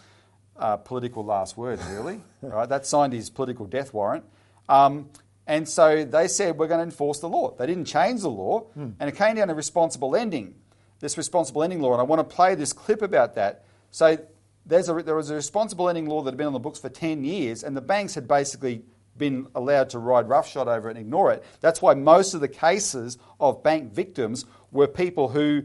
uh, 0.56 0.76
political 0.76 1.24
last 1.24 1.56
words, 1.56 1.82
really. 1.90 2.20
right? 2.42 2.68
That 2.68 2.86
signed 2.86 3.12
his 3.12 3.28
political 3.30 3.66
death 3.66 3.92
warrant. 3.92 4.24
Um, 4.68 5.10
and 5.50 5.68
so 5.68 6.04
they 6.04 6.28
said, 6.28 6.58
we're 6.58 6.68
going 6.68 6.78
to 6.78 6.84
enforce 6.84 7.18
the 7.18 7.28
law. 7.28 7.56
They 7.56 7.66
didn't 7.66 7.86
change 7.86 8.20
the 8.20 8.30
law, 8.30 8.66
mm. 8.78 8.94
and 9.00 9.08
it 9.08 9.16
came 9.16 9.34
down 9.34 9.48
to 9.48 9.54
responsible 9.54 10.08
lending, 10.08 10.54
this 11.00 11.18
responsible 11.18 11.62
lending 11.62 11.80
law. 11.80 11.90
And 11.90 12.00
I 12.00 12.04
want 12.04 12.20
to 12.20 12.36
play 12.36 12.54
this 12.54 12.72
clip 12.72 13.02
about 13.02 13.34
that. 13.34 13.64
So 13.90 14.16
there's 14.64 14.88
a, 14.88 15.02
there 15.02 15.16
was 15.16 15.28
a 15.28 15.34
responsible 15.34 15.86
lending 15.86 16.06
law 16.06 16.22
that 16.22 16.30
had 16.30 16.38
been 16.38 16.46
on 16.46 16.52
the 16.52 16.60
books 16.60 16.78
for 16.78 16.88
10 16.88 17.24
years, 17.24 17.64
and 17.64 17.76
the 17.76 17.80
banks 17.80 18.14
had 18.14 18.28
basically 18.28 18.84
been 19.16 19.48
allowed 19.56 19.90
to 19.90 19.98
ride 19.98 20.28
roughshod 20.28 20.68
over 20.68 20.88
it 20.88 20.92
and 20.96 21.00
ignore 21.00 21.32
it. 21.32 21.42
That's 21.60 21.82
why 21.82 21.94
most 21.94 22.32
of 22.32 22.40
the 22.40 22.46
cases 22.46 23.18
of 23.40 23.64
bank 23.64 23.92
victims 23.92 24.44
were 24.70 24.86
people 24.86 25.30
who 25.30 25.64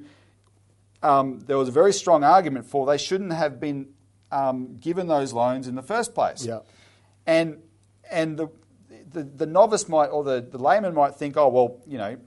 um, 1.03 1.41
there 1.41 1.59
was 1.59 1.69
a 1.69 1.71
very 1.71 1.93
strong 1.93 2.23
argument 2.23 2.65
for 2.65 2.87
they 2.87 2.97
shouldn't 2.97 3.33
have 3.33 3.59
been 3.59 3.89
um, 4.31 4.77
given 4.77 5.05
those 5.05 5.31
loans 5.31 5.67
in 5.67 5.75
the 5.75 5.83
first 5.83 6.15
place. 6.15 6.43
Yeah. 6.43 6.61
And, 7.27 7.61
and 8.09 8.35
the, 8.35 8.49
the, 9.15 9.23
the 9.23 9.45
novice 9.45 9.89
might, 9.89 10.07
or 10.07 10.23
the, 10.23 10.41
the 10.41 10.57
layman 10.57 10.93
might 10.93 11.15
think, 11.15 11.37
oh, 11.37 11.47
well, 11.47 11.81
you 11.87 11.97
know, 11.97 12.17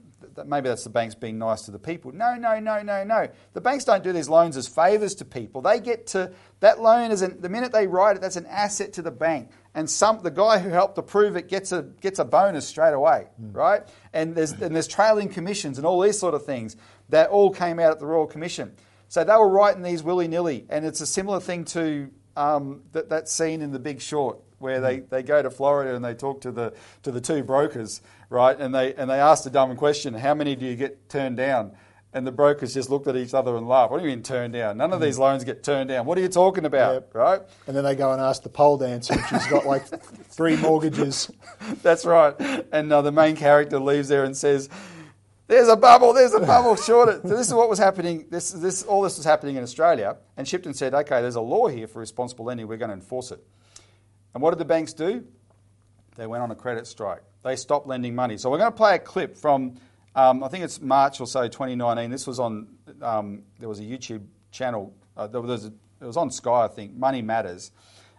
maybe 0.45 0.69
that's 0.69 0.83
the 0.83 0.89
banks 0.89 1.15
being 1.15 1.37
nice 1.37 1.63
to 1.63 1.71
the 1.71 1.79
people. 1.79 2.11
No, 2.11 2.35
no, 2.35 2.59
no, 2.59 2.81
no, 2.81 3.03
no. 3.03 3.27
The 3.53 3.61
banks 3.61 3.85
don't 3.85 4.03
do 4.03 4.11
these 4.11 4.29
loans 4.29 4.57
as 4.57 4.67
favours 4.67 5.15
to 5.15 5.25
people. 5.25 5.61
They 5.61 5.79
get 5.79 6.07
to 6.07 6.31
that 6.59 6.81
loan 6.81 7.11
is 7.11 7.21
an, 7.21 7.41
the 7.41 7.49
minute 7.49 7.71
they 7.71 7.87
write 7.87 8.17
it, 8.17 8.21
that's 8.21 8.35
an 8.35 8.45
asset 8.47 8.93
to 8.93 9.01
the 9.01 9.11
bank. 9.11 9.51
And 9.73 9.89
some 9.89 10.21
the 10.21 10.31
guy 10.31 10.59
who 10.59 10.69
helped 10.69 10.97
approve 10.97 11.35
it 11.35 11.47
gets 11.47 11.71
a 11.71 11.83
gets 12.01 12.19
a 12.19 12.25
bonus 12.25 12.67
straight 12.67 12.93
away, 12.93 13.27
mm. 13.41 13.55
right? 13.55 13.83
And 14.13 14.35
there's 14.35 14.51
and 14.51 14.75
there's 14.75 14.87
trailing 14.87 15.29
commissions 15.29 15.77
and 15.77 15.85
all 15.85 16.01
these 16.01 16.19
sort 16.19 16.33
of 16.33 16.45
things 16.45 16.75
that 17.09 17.29
all 17.29 17.51
came 17.51 17.79
out 17.79 17.91
at 17.91 17.99
the 17.99 18.05
Royal 18.05 18.27
Commission. 18.27 18.73
So 19.07 19.23
they 19.23 19.33
were 19.33 19.49
writing 19.49 19.81
these 19.81 20.03
willy 20.03 20.27
nilly, 20.27 20.65
and 20.69 20.85
it's 20.85 21.01
a 21.01 21.07
similar 21.07 21.39
thing 21.39 21.65
to 21.65 22.09
um, 22.35 22.81
that 22.91 23.09
that 23.09 23.29
scene 23.29 23.61
in 23.61 23.71
The 23.71 23.79
Big 23.79 24.01
Short 24.01 24.39
where 24.59 24.79
they, 24.79 24.99
they 24.99 25.23
go 25.23 25.41
to 25.41 25.49
Florida 25.49 25.95
and 25.95 26.03
they 26.03 26.13
talk 26.13 26.41
to 26.41 26.51
the 26.51 26.73
to 27.03 27.11
the 27.11 27.21
two 27.21 27.43
brokers, 27.43 28.01
right? 28.29 28.59
And 28.59 28.73
they 28.73 28.93
and 28.95 29.09
they 29.09 29.19
ask 29.19 29.43
the 29.43 29.49
dumb 29.49 29.75
question, 29.75 30.13
how 30.13 30.33
many 30.33 30.55
do 30.55 30.65
you 30.65 30.75
get 30.75 31.09
turned 31.09 31.37
down? 31.37 31.71
And 32.11 32.25
the 32.25 32.31
brokers 32.31 32.73
just 32.73 32.89
looked 32.89 33.05
at 33.07 33.15
each 33.15 33.35
other 33.35 33.55
and 33.55 33.67
laughed. 33.67 33.91
What 33.91 33.99
do 33.99 34.03
you 34.03 34.09
mean 34.09 34.23
turned 34.23 34.53
down? 34.53 34.77
None 34.77 34.93
of 34.93 34.99
these 34.99 35.19
loans 35.19 35.43
get 35.43 35.63
turned 35.63 35.89
down. 35.89 36.07
What 36.07 36.17
are 36.17 36.21
you 36.21 36.27
talking 36.27 36.65
about, 36.65 36.93
yep. 36.93 37.11
right? 37.13 37.41
And 37.67 37.75
then 37.75 37.83
they 37.83 37.93
go 37.93 38.11
and 38.11 38.19
ask 38.19 38.41
the 38.41 38.49
pole 38.49 38.79
dancer 38.79 39.13
she's 39.29 39.45
got 39.45 39.67
like 39.67 39.85
three 40.29 40.55
mortgages. 40.55 41.29
That's 41.83 42.05
right. 42.05 42.33
And 42.71 42.91
uh, 42.91 43.03
the 43.03 43.11
main 43.11 43.35
character 43.35 43.79
leaves 43.79 44.07
there 44.07 44.23
and 44.23 44.35
says, 44.35 44.69
"There's 45.45 45.67
a 45.67 45.75
bubble. 45.75 46.13
There's 46.13 46.33
a 46.33 46.39
bubble. 46.39 46.75
Short 46.87 47.09
it." 47.09 47.21
So 47.21 47.37
this 47.37 47.47
is 47.47 47.53
what 47.53 47.69
was 47.69 47.77
happening. 47.77 48.25
This, 48.31 48.49
this, 48.51 48.81
all 48.81 49.03
this 49.03 49.17
was 49.17 49.25
happening 49.25 49.57
in 49.57 49.61
Australia. 49.61 50.17
And 50.35 50.47
Shipton 50.47 50.73
said, 50.73 50.95
"Okay, 50.95 51.21
there's 51.21 51.35
a 51.35 51.41
law 51.41 51.67
here 51.67 51.87
for 51.87 51.99
responsible 51.99 52.45
lending. 52.45 52.67
We're 52.67 52.77
going 52.77 52.89
to 52.89 52.95
enforce 52.95 53.29
it." 53.29 53.45
And 54.33 54.43
what 54.43 54.51
did 54.51 54.59
the 54.59 54.65
banks 54.65 54.93
do? 54.93 55.25
They 56.15 56.27
went 56.27 56.43
on 56.43 56.51
a 56.51 56.55
credit 56.55 56.87
strike. 56.87 57.23
They 57.43 57.55
stopped 57.55 57.87
lending 57.87 58.15
money. 58.15 58.37
So 58.37 58.49
we're 58.49 58.57
going 58.57 58.71
to 58.71 58.77
play 58.77 58.95
a 58.95 58.99
clip 58.99 59.37
from, 59.37 59.75
um, 60.15 60.43
I 60.43 60.49
think 60.49 60.63
it's 60.63 60.81
March 60.81 61.21
or 61.21 61.27
so 61.27 61.47
2019. 61.47 62.11
This 62.11 62.27
was 62.27 62.39
on, 62.39 62.67
um, 63.01 63.43
there 63.59 63.69
was 63.69 63.79
a 63.79 63.83
YouTube 63.83 64.25
channel, 64.51 64.93
uh, 65.15 65.27
there 65.27 65.41
was 65.41 65.65
a, 65.65 65.73
it 66.01 66.05
was 66.05 66.17
on 66.17 66.31
Sky, 66.31 66.65
I 66.65 66.67
think, 66.67 66.95
Money 66.95 67.21
Matters. 67.21 67.71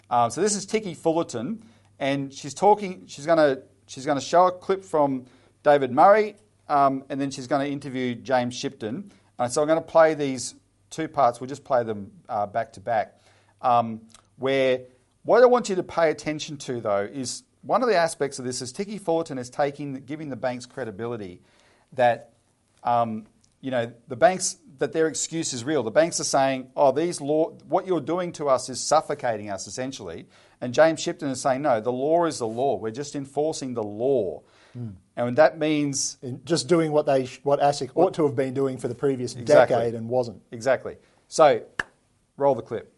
Um, 0.09 0.31
so 0.31 0.41
this 0.41 0.57
is 0.57 0.67
Ticky 0.67 0.95
Fullerton, 0.95 1.63
and 1.99 2.33
she's 2.33 2.55
talking, 2.55 3.05
she's 3.07 3.27
going 3.27 3.39
to, 3.39 3.63
she's 3.87 4.07
going 4.07 4.19
to 4.19 4.25
show 4.25 4.47
a 4.47 4.53
clip 4.53 4.85
from 4.85 5.27
David 5.63 5.93
Murray, 5.93 6.37
um, 6.69 7.05
and 7.09 7.21
then 7.21 7.31
she's 7.31 7.47
going 7.47 7.65
to 7.65 7.71
interview 7.71 8.15
James 8.15 8.55
Shipton. 8.55 9.13
And 9.39 9.53
so 9.53 9.63
I'm 9.63 9.69
going 9.69 9.81
to 9.81 9.87
play 9.87 10.15
these 10.15 10.55
two 10.91 11.09
parts, 11.09 11.41
we'll 11.41 11.49
just 11.49 11.65
play 11.65 11.85
them 11.85 12.11
uh, 12.29 12.47
back 12.47 12.73
to 12.75 12.81
back, 12.81 13.21
um, 13.63 14.01
where 14.37 14.81
what 15.23 15.43
I 15.43 15.47
want 15.47 15.69
you 15.69 15.77
to 15.77 15.83
pay 15.83 16.11
attention 16.11 16.57
to, 16.59 16.81
though, 16.81 17.09
is 17.11 17.43
one 17.63 17.83
of 17.83 17.89
the 17.89 17.97
aspects 17.97 18.39
of 18.39 18.45
this 18.45 18.63
is 18.63 18.73
Ticky 18.73 18.99
Fullerton 18.99 19.39
is 19.39 19.51
taking, 19.51 19.95
giving 19.95 20.31
the 20.31 20.37
banks 20.37 20.67
credibility 20.67 21.43
that, 21.93 22.33
um, 22.85 23.27
you 23.61 23.71
know, 23.71 23.93
the 24.09 24.17
banks 24.17 24.57
that 24.79 24.93
their 24.93 25.07
excuse 25.07 25.53
is 25.53 25.63
real. 25.63 25.83
The 25.83 25.91
banks 25.91 26.19
are 26.21 26.25
saying, 26.25 26.71
"Oh, 26.75 26.91
these 26.91 27.21
law, 27.21 27.51
what 27.69 27.87
you're 27.87 28.01
doing 28.01 28.33
to 28.33 28.49
us 28.49 28.71
is 28.71 28.83
suffocating 28.83 29.51
us, 29.51 29.67
essentially." 29.67 30.27
And 30.61 30.73
James 30.73 31.01
Shipton 31.01 31.29
is 31.29 31.41
saying, 31.41 31.61
"No, 31.63 31.81
the 31.81 31.93
law 31.93 32.25
is 32.25 32.39
the 32.39 32.47
law. 32.47 32.77
We're 32.77 32.91
just 32.91 33.15
enforcing 33.15 33.75
the 33.75 33.83
law." 33.83 34.43
Mm. 34.77 34.95
And 35.17 35.37
that 35.37 35.59
means 35.59 36.17
In 36.23 36.41
just 36.45 36.67
doing 36.67 36.93
what 36.93 37.05
they 37.05 37.27
what 37.43 37.61
ASIC 37.61 37.91
ought 37.95 38.15
to 38.15 38.27
have 38.27 38.35
been 38.35 38.55
doing 38.55 38.79
for 38.79 38.89
the 38.89 38.95
previous 38.95 39.35
exactly. 39.35 39.77
decade 39.77 39.95
and 39.95 40.09
wasn't. 40.09 40.41
Exactly. 40.51 40.97
So, 41.29 41.63
roll 42.39 42.55
the 42.55 42.63
clip. 42.63 42.93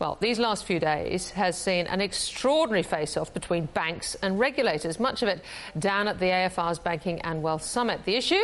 Well, 0.00 0.16
these 0.18 0.38
last 0.38 0.64
few 0.64 0.80
days 0.80 1.30
has 1.32 1.58
seen 1.58 1.86
an 1.86 2.00
extraordinary 2.00 2.82
face-off 2.82 3.34
between 3.34 3.66
banks 3.66 4.16
and 4.22 4.38
regulators, 4.38 4.98
much 4.98 5.22
of 5.22 5.28
it 5.28 5.44
down 5.78 6.08
at 6.08 6.18
the 6.18 6.26
AFR's 6.26 6.78
Banking 6.78 7.20
and 7.20 7.42
Wealth 7.42 7.62
Summit. 7.62 8.06
The 8.06 8.16
issue? 8.16 8.42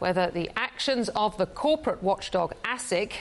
Whether 0.00 0.32
the 0.32 0.50
actions 0.56 1.08
of 1.10 1.38
the 1.38 1.46
corporate 1.46 2.02
watchdog 2.02 2.54
ASIC 2.64 3.12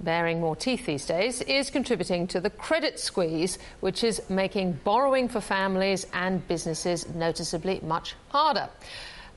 bearing 0.00 0.40
more 0.40 0.56
teeth 0.56 0.86
these 0.86 1.06
days, 1.06 1.40
is 1.42 1.70
contributing 1.70 2.26
to 2.26 2.40
the 2.40 2.50
credit 2.50 2.98
squeeze, 2.98 3.58
which 3.78 4.02
is 4.02 4.20
making 4.28 4.72
borrowing 4.82 5.28
for 5.28 5.40
families 5.40 6.06
and 6.12 6.46
businesses 6.48 7.08
noticeably 7.14 7.78
much 7.82 8.16
harder. 8.30 8.68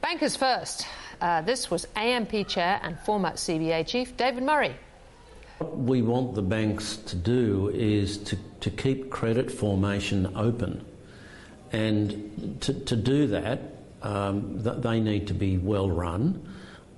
Bankers 0.02 0.36
first. 0.36 0.88
Uh, 1.22 1.42
this 1.42 1.70
was 1.70 1.88
AMP 1.96 2.48
chair 2.48 2.80
and 2.82 3.00
former 3.00 3.32
CBA 3.32 3.86
chief 3.86 4.18
David 4.18 4.44
Murray. 4.44 4.76
What 5.58 5.78
we 5.78 6.02
want 6.02 6.36
the 6.36 6.42
banks 6.42 6.98
to 6.98 7.16
do 7.16 7.70
is 7.74 8.18
to, 8.20 8.38
to 8.62 8.70
keep 8.70 9.10
credit 9.10 9.52
formation 9.52 10.34
open. 10.36 10.86
And 11.72 12.58
to, 12.62 12.74
to 12.74 12.96
do 12.96 13.28
that, 13.28 13.62
um, 14.04 14.64
th- 14.64 14.78
they 14.78 15.00
need 15.00 15.28
to 15.28 15.34
be 15.34 15.58
well 15.58 15.90
run 15.90 16.48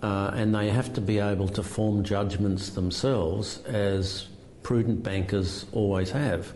uh, 0.02 0.32
and 0.34 0.54
they 0.54 0.70
have 0.70 0.94
to 0.94 1.02
be 1.02 1.20
able 1.20 1.48
to 1.50 1.64
form 1.64 2.04
judgments 2.04 2.70
themselves 2.70 3.62
as 3.66 4.28
prudent 4.64 5.04
bankers 5.04 5.66
always 5.72 6.12
have. 6.12 6.54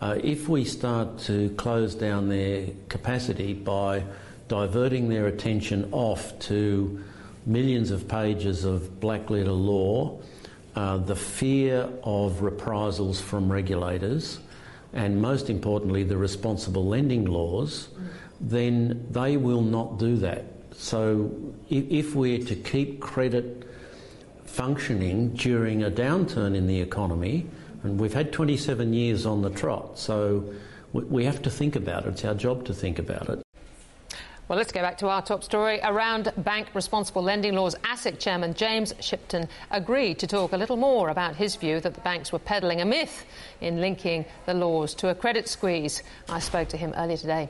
Uh, 0.00 0.18
if 0.22 0.48
we 0.48 0.64
start 0.64 1.18
to 1.18 1.50
close 1.56 1.94
down 1.94 2.28
their 2.28 2.68
capacity 2.88 3.52
by 3.52 4.02
diverting 4.48 5.08
their 5.08 5.26
attention 5.26 5.88
off 5.92 6.38
to 6.38 7.02
millions 7.44 7.90
of 7.90 8.08
pages 8.08 8.64
of 8.64 9.00
black 9.00 9.28
letter 9.30 9.52
law 9.52 10.18
uh, 10.76 10.98
the 10.98 11.16
fear 11.16 11.88
of 12.04 12.42
reprisals 12.42 13.20
from 13.20 13.50
regulators, 13.50 14.38
and 14.92 15.20
most 15.20 15.50
importantly, 15.50 16.04
the 16.04 16.16
responsible 16.16 16.86
lending 16.86 17.24
laws, 17.24 17.88
then 18.40 19.06
they 19.10 19.36
will 19.36 19.62
not 19.62 19.98
do 19.98 20.16
that. 20.16 20.44
So, 20.72 21.30
if, 21.68 21.90
if 21.90 22.14
we're 22.14 22.44
to 22.46 22.54
keep 22.54 23.00
credit 23.00 23.68
functioning 24.44 25.30
during 25.30 25.82
a 25.82 25.90
downturn 25.90 26.56
in 26.56 26.66
the 26.66 26.80
economy, 26.80 27.46
and 27.82 27.98
we've 27.98 28.14
had 28.14 28.32
27 28.32 28.92
years 28.92 29.26
on 29.26 29.42
the 29.42 29.50
trot, 29.50 29.98
so 29.98 30.52
we 30.92 31.24
have 31.24 31.42
to 31.42 31.50
think 31.50 31.76
about 31.76 32.06
it. 32.06 32.10
It's 32.10 32.24
our 32.24 32.34
job 32.34 32.64
to 32.66 32.74
think 32.74 32.98
about 32.98 33.28
it. 33.28 33.42
Well, 34.50 34.56
let's 34.56 34.72
go 34.72 34.80
back 34.80 34.98
to 34.98 35.08
our 35.08 35.22
top 35.22 35.44
story. 35.44 35.78
Around 35.84 36.32
bank 36.38 36.74
responsible 36.74 37.22
lending 37.22 37.54
laws, 37.54 37.76
ASIC 37.84 38.18
chairman 38.18 38.52
James 38.52 38.92
Shipton 38.98 39.46
agreed 39.70 40.18
to 40.18 40.26
talk 40.26 40.52
a 40.52 40.56
little 40.56 40.76
more 40.76 41.10
about 41.10 41.36
his 41.36 41.54
view 41.54 41.78
that 41.78 41.94
the 41.94 42.00
banks 42.00 42.32
were 42.32 42.40
peddling 42.40 42.80
a 42.80 42.84
myth 42.84 43.26
in 43.60 43.80
linking 43.80 44.24
the 44.46 44.54
laws 44.54 44.92
to 44.94 45.10
a 45.10 45.14
credit 45.14 45.46
squeeze. 45.46 46.02
I 46.28 46.40
spoke 46.40 46.66
to 46.70 46.76
him 46.76 46.92
earlier 46.96 47.16
today. 47.16 47.48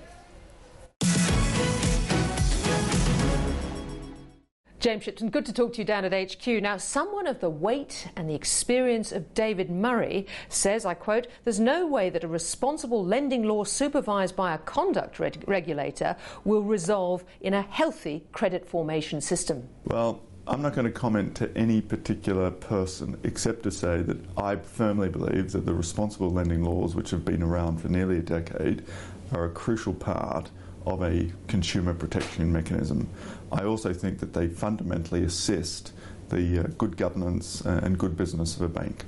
James 4.81 5.05
Shipton, 5.05 5.29
good 5.29 5.45
to 5.45 5.53
talk 5.53 5.75
to 5.75 5.79
you 5.81 5.85
down 5.85 6.07
at 6.07 6.33
HQ. 6.33 6.47
Now, 6.47 6.79
someone 6.79 7.27
of 7.27 7.41
the 7.41 7.51
weight 7.51 8.09
and 8.17 8.31
the 8.31 8.35
experience 8.35 9.13
of 9.13 9.35
David 9.35 9.71
Murray 9.71 10.27
says, 10.49 10.87
I 10.87 10.95
quote, 10.95 11.27
there's 11.45 11.61
no 11.61 11.87
way 11.87 12.09
that 12.09 12.25
a 12.25 12.29
responsible 12.29 13.05
lending 13.05 13.45
law 13.45 13.65
supervised 13.65 14.37
by 14.37 14.55
a 14.55 14.59
conduct 14.59 15.19
reg- 15.19 15.45
regulator 15.47 16.17
will 16.45 16.63
resolve 16.63 17.25
in 17.43 17.53
a 17.53 17.61
healthy 17.61 18.25
credit 18.33 18.67
formation 18.67 19.21
system. 19.21 19.69
Well, 19.85 20.23
I'm 20.47 20.63
not 20.63 20.73
going 20.73 20.87
to 20.87 20.93
comment 20.93 21.35
to 21.37 21.55
any 21.55 21.83
particular 21.83 22.51
person 22.51 23.21
except 23.23 23.65
to 23.65 23.71
say 23.71 24.01
that 24.01 24.17
I 24.39 24.57
firmly 24.57 25.11
believe 25.11 25.53
that 25.53 25.67
the 25.67 25.75
responsible 25.75 26.31
lending 26.31 26.65
laws, 26.65 26.95
which 26.95 27.11
have 27.11 27.27
been 27.27 27.43
around 27.43 27.83
for 27.83 27.89
nearly 27.89 28.17
a 28.17 28.23
decade, 28.23 28.87
are 29.33 29.45
a 29.45 29.51
crucial 29.51 29.93
part 29.93 30.51
of 30.87 31.03
a 31.03 31.31
consumer 31.47 31.95
protection 31.95 32.51
mechanism. 32.51 33.09
I 33.53 33.65
also 33.65 33.93
think 33.93 34.19
that 34.21 34.33
they 34.33 34.49
fundamentally 34.49 35.25
assist 35.25 35.93
the 36.29 36.61
uh, 36.61 36.63
good 36.79 36.97
governance 36.97 37.65
uh, 37.67 37.81
and 37.83 37.99
good 37.99 38.17
business 38.17 38.57
of 38.57 38.63
a 38.63 38.69
bank. 38.69 39.05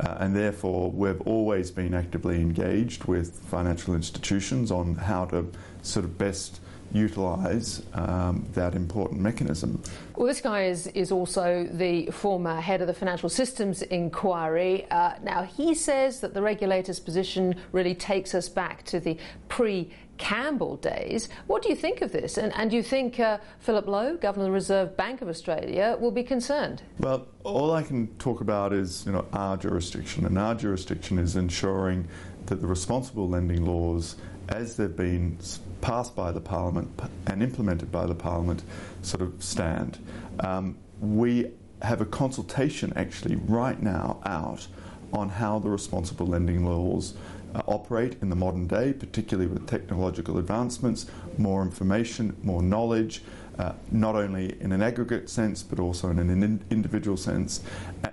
Uh, 0.00 0.16
and 0.18 0.34
therefore, 0.34 0.90
we've 0.90 1.20
always 1.22 1.70
been 1.70 1.94
actively 1.94 2.40
engaged 2.40 3.04
with 3.04 3.38
financial 3.44 3.94
institutions 3.94 4.72
on 4.72 4.96
how 4.96 5.24
to 5.26 5.50
sort 5.82 6.04
of 6.04 6.18
best 6.18 6.60
utilise 6.92 7.82
um, 7.94 8.46
that 8.52 8.74
important 8.74 9.20
mechanism. 9.20 9.82
Well, 10.14 10.28
this 10.28 10.40
guy 10.40 10.64
is, 10.64 10.86
is 10.88 11.10
also 11.10 11.68
the 11.70 12.06
former 12.06 12.60
head 12.60 12.80
of 12.80 12.86
the 12.86 12.94
Financial 12.94 13.28
Systems 13.28 13.82
Inquiry. 13.82 14.86
Uh, 14.90 15.14
now, 15.22 15.42
he 15.42 15.74
says 15.74 16.20
that 16.20 16.34
the 16.34 16.40
regulator's 16.40 17.00
position 17.00 17.56
really 17.72 17.94
takes 17.94 18.34
us 18.34 18.48
back 18.48 18.84
to 18.84 19.00
the 19.00 19.18
pre 19.48 19.90
Campbell 20.18 20.76
days. 20.76 21.28
What 21.46 21.62
do 21.62 21.68
you 21.68 21.76
think 21.76 22.02
of 22.02 22.12
this? 22.12 22.38
And, 22.38 22.52
and 22.54 22.70
do 22.70 22.76
you 22.76 22.82
think 22.82 23.18
uh, 23.18 23.38
Philip 23.58 23.86
Lowe, 23.86 24.16
Governor 24.16 24.44
of 24.44 24.48
the 24.48 24.52
Reserve 24.52 24.96
Bank 24.96 25.22
of 25.22 25.28
Australia, 25.28 25.96
will 26.00 26.10
be 26.10 26.22
concerned? 26.22 26.82
Well, 26.98 27.26
all 27.42 27.72
I 27.72 27.82
can 27.82 28.08
talk 28.18 28.40
about 28.40 28.72
is 28.72 29.04
you 29.06 29.12
know 29.12 29.26
our 29.32 29.56
jurisdiction, 29.56 30.26
and 30.26 30.38
our 30.38 30.54
jurisdiction 30.54 31.18
is 31.18 31.36
ensuring 31.36 32.08
that 32.46 32.60
the 32.60 32.66
responsible 32.66 33.28
lending 33.28 33.64
laws, 33.64 34.16
as 34.48 34.76
they've 34.76 34.94
been 34.94 35.38
passed 35.80 36.14
by 36.14 36.32
the 36.32 36.40
Parliament 36.40 36.90
and 37.26 37.42
implemented 37.42 37.90
by 37.90 38.06
the 38.06 38.14
Parliament, 38.14 38.62
sort 39.02 39.22
of 39.22 39.42
stand. 39.42 39.98
Um, 40.40 40.76
we 41.00 41.50
have 41.82 42.00
a 42.00 42.06
consultation 42.06 42.92
actually 42.96 43.36
right 43.36 43.80
now 43.82 44.20
out 44.24 44.66
on 45.12 45.28
how 45.28 45.58
the 45.58 45.68
responsible 45.68 46.26
lending 46.26 46.64
laws 46.64 47.14
uh, 47.54 47.62
operate 47.66 48.16
in 48.20 48.30
the 48.30 48.36
modern 48.36 48.66
day, 48.66 48.92
particularly 48.92 49.48
with 49.48 49.66
technological 49.66 50.38
advancements, 50.38 51.06
more 51.38 51.62
information, 51.62 52.36
more 52.42 52.62
knowledge, 52.62 53.22
uh, 53.58 53.72
not 53.92 54.16
only 54.16 54.60
in 54.60 54.72
an 54.72 54.82
aggregate 54.82 55.30
sense 55.30 55.62
but 55.62 55.78
also 55.78 56.10
in 56.10 56.18
an 56.18 56.30
in- 56.30 56.64
individual 56.70 57.16
sense. 57.16 57.62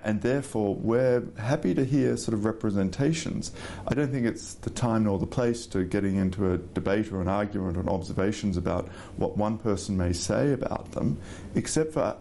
And 0.04 0.22
therefore, 0.22 0.74
we're 0.76 1.24
happy 1.38 1.74
to 1.74 1.84
hear 1.84 2.16
sort 2.16 2.34
of 2.34 2.44
representations. 2.44 3.52
I 3.88 3.94
don't 3.94 4.12
think 4.12 4.26
it's 4.26 4.54
the 4.54 4.70
time 4.70 5.04
nor 5.04 5.18
the 5.18 5.26
place 5.26 5.66
to 5.66 5.84
getting 5.84 6.16
into 6.16 6.52
a 6.52 6.58
debate 6.58 7.10
or 7.12 7.20
an 7.20 7.28
argument 7.28 7.76
or 7.76 7.88
observations 7.90 8.56
about 8.56 8.88
what 9.16 9.36
one 9.36 9.58
person 9.58 9.96
may 9.96 10.12
say 10.12 10.52
about 10.52 10.92
them, 10.92 11.18
except 11.54 11.94
for 11.94 12.16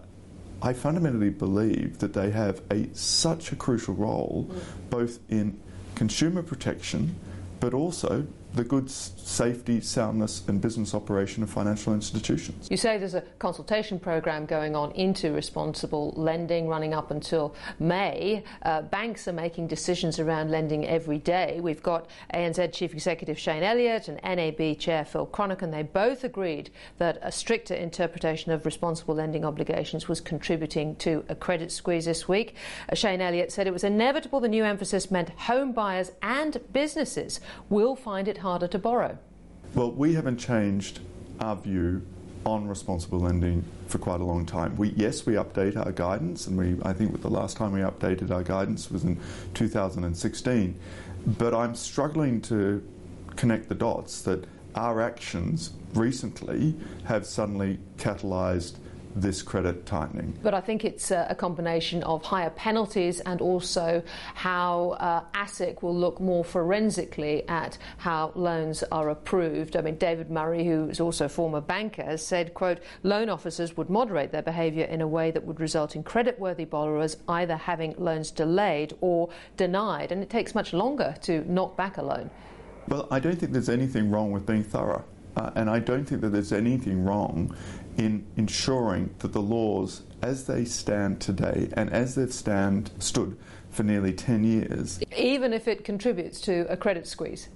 I 0.63 0.73
fundamentally 0.73 1.31
believe 1.31 1.99
that 1.99 2.13
they 2.13 2.29
have 2.31 2.61
a 2.71 2.87
such 2.93 3.51
a 3.51 3.55
crucial 3.55 3.95
role, 3.95 4.47
mm. 4.49 4.61
both 4.91 5.19
in 5.27 5.59
consumer 5.95 6.41
protection, 6.43 7.15
but 7.59 7.73
also 7.73 8.27
the 8.53 8.63
good 8.63 8.89
safety, 9.27 9.81
soundness, 9.81 10.43
and 10.47 10.61
business 10.61 10.93
operation 10.93 11.43
of 11.43 11.49
financial 11.49 11.93
institutions. 11.93 12.67
You 12.69 12.77
say 12.77 12.97
there's 12.97 13.13
a 13.13 13.21
consultation 13.39 13.99
program 13.99 14.45
going 14.45 14.75
on 14.75 14.91
into 14.91 15.31
responsible 15.31 16.13
lending 16.15 16.67
running 16.67 16.93
up 16.93 17.11
until 17.11 17.55
May. 17.79 18.43
Uh, 18.63 18.81
banks 18.81 19.27
are 19.27 19.33
making 19.33 19.67
decisions 19.67 20.19
around 20.19 20.51
lending 20.51 20.87
every 20.87 21.17
day. 21.17 21.59
We've 21.61 21.83
got 21.83 22.09
ANZ 22.33 22.73
Chief 22.73 22.93
Executive 22.93 23.37
Shayne 23.37 23.63
Elliott 23.63 24.07
and 24.07 24.19
NAB 24.23 24.77
Chair 24.79 25.05
Phil 25.05 25.27
Chronican. 25.27 25.71
They 25.71 25.83
both 25.83 26.23
agreed 26.23 26.69
that 26.97 27.19
a 27.21 27.31
stricter 27.31 27.73
interpretation 27.73 28.51
of 28.51 28.65
responsible 28.65 29.15
lending 29.15 29.45
obligations 29.45 30.07
was 30.07 30.21
contributing 30.21 30.95
to 30.97 31.23
a 31.29 31.35
credit 31.35 31.71
squeeze 31.71 32.05
this 32.05 32.27
week. 32.27 32.55
Uh, 32.89 32.95
Shayne 32.95 33.21
Elliott 33.21 33.51
said 33.51 33.67
it 33.67 33.73
was 33.73 33.83
inevitable 33.83 34.39
the 34.39 34.47
new 34.47 34.63
emphasis 34.63 35.11
meant 35.11 35.29
home 35.29 35.71
buyers 35.71 36.11
and 36.21 36.59
businesses 36.73 37.39
will 37.69 37.95
find 37.95 38.27
it 38.27 38.39
harder 38.39 38.67
to 38.67 38.79
borrow? 38.79 39.17
Well, 39.73 39.91
we 39.91 40.15
haven't 40.15 40.37
changed 40.37 40.99
our 41.39 41.55
view 41.55 42.01
on 42.45 42.67
responsible 42.67 43.19
lending 43.19 43.63
for 43.87 43.99
quite 43.99 44.19
a 44.19 44.23
long 44.23 44.45
time. 44.45 44.75
We, 44.75 44.89
yes, 44.89 45.25
we 45.25 45.35
update 45.35 45.77
our 45.77 45.93
guidance, 45.93 46.47
and 46.47 46.57
we, 46.57 46.77
I 46.83 46.91
think 46.91 47.21
the 47.21 47.29
last 47.29 47.55
time 47.55 47.71
we 47.71 47.79
updated 47.79 48.31
our 48.31 48.43
guidance 48.43 48.91
was 48.91 49.05
in 49.05 49.17
2016. 49.53 50.77
But 51.25 51.53
I'm 51.53 51.75
struggling 51.75 52.41
to 52.41 52.85
connect 53.37 53.69
the 53.69 53.75
dots 53.75 54.21
that 54.23 54.45
our 54.75 55.01
actions 55.01 55.71
recently 55.93 56.75
have 57.05 57.25
suddenly 57.25 57.79
catalysed 57.97 58.75
this 59.15 59.41
credit 59.41 59.85
tightening. 59.85 60.37
But 60.41 60.53
I 60.53 60.61
think 60.61 60.85
it's 60.85 61.11
a, 61.11 61.35
combination 61.41 62.03
of 62.03 62.23
higher 62.23 62.51
penalties 62.51 63.19
and 63.21 63.41
also 63.41 64.03
how 64.35 64.91
uh, 64.99 65.23
ASIC 65.33 65.81
will 65.81 65.95
look 65.95 66.19
more 66.19 66.43
forensically 66.43 67.47
at 67.47 67.77
how 67.97 68.31
loans 68.35 68.83
are 68.91 69.09
approved. 69.09 69.75
I 69.75 69.81
mean, 69.81 69.95
David 69.95 70.29
Murray, 70.29 70.63
who 70.65 70.89
is 70.89 70.99
also 70.99 71.25
a 71.25 71.29
former 71.29 71.61
banker, 71.61 72.03
has 72.03 72.25
said, 72.25 72.53
quote, 72.53 72.79
loan 73.01 73.29
officers 73.29 73.75
would 73.75 73.89
moderate 73.89 74.31
their 74.31 74.43
behaviour 74.43 74.85
in 74.85 75.01
a 75.01 75.07
way 75.07 75.31
that 75.31 75.43
would 75.43 75.59
result 75.59 75.95
in 75.95 76.03
creditworthy 76.03 76.69
borrowers 76.69 77.17
either 77.27 77.55
having 77.55 77.95
loans 77.97 78.29
delayed 78.29 78.93
or 79.01 79.29
denied. 79.57 80.11
And 80.11 80.21
it 80.21 80.29
takes 80.29 80.53
much 80.53 80.73
longer 80.73 81.15
to 81.21 81.51
knock 81.51 81.75
back 81.75 81.97
a 81.97 82.03
loan. 82.03 82.29
Well, 82.87 83.07
I 83.09 83.19
don't 83.19 83.37
think 83.37 83.51
there's 83.51 83.69
anything 83.69 84.11
wrong 84.11 84.31
with 84.31 84.45
being 84.45 84.63
thorough. 84.63 85.05
Uh, 85.35 85.51
and 85.55 85.69
I 85.69 85.79
don't 85.79 86.03
think 86.03 86.21
that 86.21 86.29
there's 86.29 86.51
anything 86.51 87.05
wrong 87.05 87.55
in 87.97 88.25
ensuring 88.37 89.13
that 89.19 89.33
the 89.33 89.41
laws, 89.41 90.03
as 90.21 90.45
they 90.45 90.65
stand 90.65 91.19
today 91.19 91.69
and 91.73 91.89
as 91.89 92.15
they've 92.15 92.33
stand 92.33 92.91
stood 92.99 93.37
for 93.69 93.83
nearly 93.83 94.13
10 94.13 94.43
years, 94.43 94.99
even 95.15 95.53
if 95.53 95.67
it 95.67 95.83
contributes 95.83 96.41
to 96.41 96.65
a 96.69 96.77
credit 96.77 97.07
squeeze. 97.07 97.49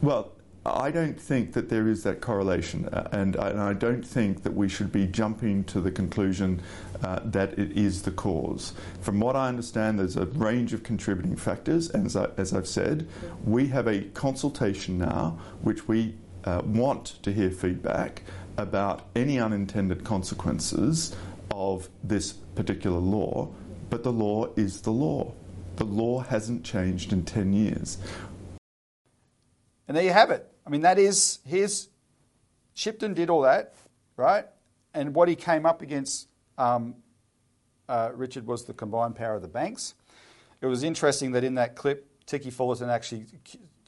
Well, 0.00 0.32
I 0.64 0.90
don't 0.90 1.18
think 1.18 1.52
that 1.54 1.68
there 1.68 1.88
is 1.88 2.02
that 2.02 2.20
correlation, 2.20 2.86
uh, 2.86 3.08
and, 3.12 3.36
and, 3.36 3.60
I 3.60 3.72
don't 3.72 4.06
think 4.06 4.42
that 4.42 4.54
we 4.54 4.68
should 4.68 4.92
be 4.92 5.06
jumping 5.06 5.64
to 5.64 5.80
the 5.80 5.90
conclusion 5.90 6.60
uh, 7.02 7.20
that 7.24 7.58
it 7.58 7.76
is 7.76 8.02
the 8.02 8.10
cause. 8.10 8.74
From 9.00 9.20
what 9.20 9.36
I 9.36 9.48
understand, 9.48 9.98
there's 9.98 10.16
a 10.16 10.26
range 10.26 10.72
of 10.72 10.82
contributing 10.82 11.36
factors, 11.36 11.90
and 11.90 12.06
as, 12.06 12.16
I, 12.16 12.28
as 12.36 12.52
I've 12.52 12.68
said, 12.68 13.08
we 13.44 13.68
have 13.68 13.86
a 13.86 14.02
consultation 14.14 14.98
now 14.98 15.38
which 15.62 15.88
we 15.88 16.14
uh, 16.44 16.62
want 16.64 17.22
to 17.22 17.32
hear 17.32 17.50
feedback 17.50 18.22
about 18.58 19.06
any 19.14 19.38
unintended 19.38 20.04
consequences 20.04 21.16
of 21.52 21.88
this 22.02 22.32
particular 22.32 22.98
law, 22.98 23.48
but 23.88 24.02
the 24.02 24.12
law 24.12 24.52
is 24.56 24.82
the 24.82 24.90
law. 24.90 25.32
The 25.76 25.84
law 25.84 26.20
hasn't 26.20 26.64
changed 26.64 27.12
in 27.12 27.24
10 27.24 27.52
years. 27.52 27.98
And 29.86 29.96
there 29.96 30.04
you 30.04 30.12
have 30.12 30.30
it. 30.30 30.46
I 30.66 30.70
mean, 30.70 30.82
that 30.82 30.98
is, 30.98 31.38
here's 31.46 31.88
Shipton 32.74 33.14
did 33.14 33.30
all 33.30 33.42
that, 33.42 33.74
right? 34.16 34.44
And 34.92 35.14
what 35.14 35.28
he 35.28 35.36
came 35.36 35.64
up 35.64 35.80
against, 35.80 36.28
um, 36.58 36.96
uh, 37.88 38.10
Richard, 38.14 38.46
was 38.46 38.64
the 38.64 38.74
combined 38.74 39.16
power 39.16 39.36
of 39.36 39.42
the 39.42 39.48
banks. 39.48 39.94
It 40.60 40.66
was 40.66 40.82
interesting 40.82 41.32
that 41.32 41.44
in 41.44 41.54
that 41.54 41.76
clip, 41.76 42.06
Ticky 42.26 42.50
Fullerton 42.50 42.90
actually 42.90 43.26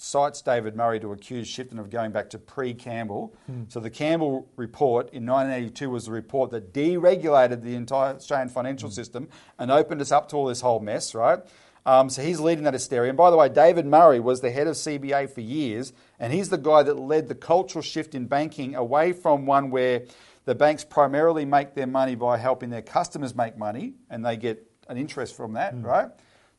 cites 0.00 0.40
David 0.40 0.76
Murray 0.76 0.98
to 1.00 1.12
accuse 1.12 1.46
Shipton 1.46 1.78
of 1.78 1.90
going 1.90 2.12
back 2.12 2.30
to 2.30 2.38
pre 2.38 2.72
Campbell. 2.74 3.34
Mm. 3.50 3.70
So 3.70 3.80
the 3.80 3.90
Campbell 3.90 4.48
report 4.56 5.12
in 5.12 5.26
1982 5.26 5.90
was 5.90 6.06
the 6.06 6.12
report 6.12 6.50
that 6.52 6.72
deregulated 6.72 7.62
the 7.62 7.74
entire 7.74 8.14
Australian 8.14 8.48
financial 8.48 8.88
mm. 8.88 8.92
system 8.92 9.28
and 9.58 9.70
opened 9.70 10.00
us 10.00 10.10
up 10.10 10.28
to 10.30 10.36
all 10.36 10.46
this 10.46 10.62
whole 10.62 10.80
mess, 10.80 11.14
right? 11.14 11.40
Um, 11.86 12.10
so 12.10 12.22
he's 12.22 12.40
leading 12.40 12.64
that 12.64 12.74
hysteria. 12.74 13.10
And 13.10 13.16
by 13.16 13.30
the 13.30 13.36
way, 13.36 13.48
David 13.48 13.86
Murray 13.86 14.20
was 14.20 14.40
the 14.40 14.50
head 14.50 14.66
of 14.66 14.74
CBA 14.74 15.30
for 15.30 15.40
years, 15.40 15.92
and 16.18 16.32
he's 16.32 16.50
the 16.50 16.58
guy 16.58 16.82
that 16.82 16.98
led 16.98 17.28
the 17.28 17.34
cultural 17.34 17.82
shift 17.82 18.14
in 18.14 18.26
banking 18.26 18.74
away 18.74 19.12
from 19.12 19.46
one 19.46 19.70
where 19.70 20.02
the 20.44 20.54
banks 20.54 20.84
primarily 20.84 21.44
make 21.44 21.74
their 21.74 21.86
money 21.86 22.14
by 22.14 22.38
helping 22.38 22.70
their 22.70 22.82
customers 22.82 23.34
make 23.34 23.56
money, 23.56 23.94
and 24.08 24.24
they 24.24 24.36
get 24.36 24.66
an 24.88 24.96
interest 24.96 25.36
from 25.36 25.54
that, 25.54 25.74
mm. 25.74 25.84
right? 25.84 26.08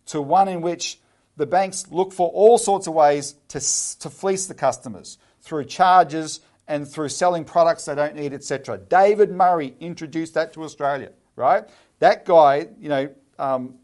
To 0.07 0.21
one 0.21 0.47
in 0.47 0.61
which 0.61 0.99
the 1.37 1.45
banks 1.45 1.85
look 1.91 2.13
for 2.13 2.29
all 2.29 2.57
sorts 2.57 2.87
of 2.87 2.93
ways 2.93 3.35
to, 3.49 3.59
to 3.99 4.09
fleece 4.09 4.47
the 4.47 4.53
customers 4.53 5.17
through 5.41 5.65
charges 5.65 6.41
and 6.67 6.87
through 6.87 7.09
selling 7.09 7.43
products 7.43 7.85
they 7.85 7.95
don't 7.95 8.15
need, 8.15 8.33
etc. 8.33 8.77
David 8.77 9.31
Murray 9.31 9.75
introduced 9.79 10.33
that 10.35 10.53
to 10.53 10.63
Australia, 10.63 11.11
right? 11.35 11.63
That 11.99 12.25
guy, 12.25 12.67
you 12.79 12.89
know, 12.89 13.09
um, 13.39 13.75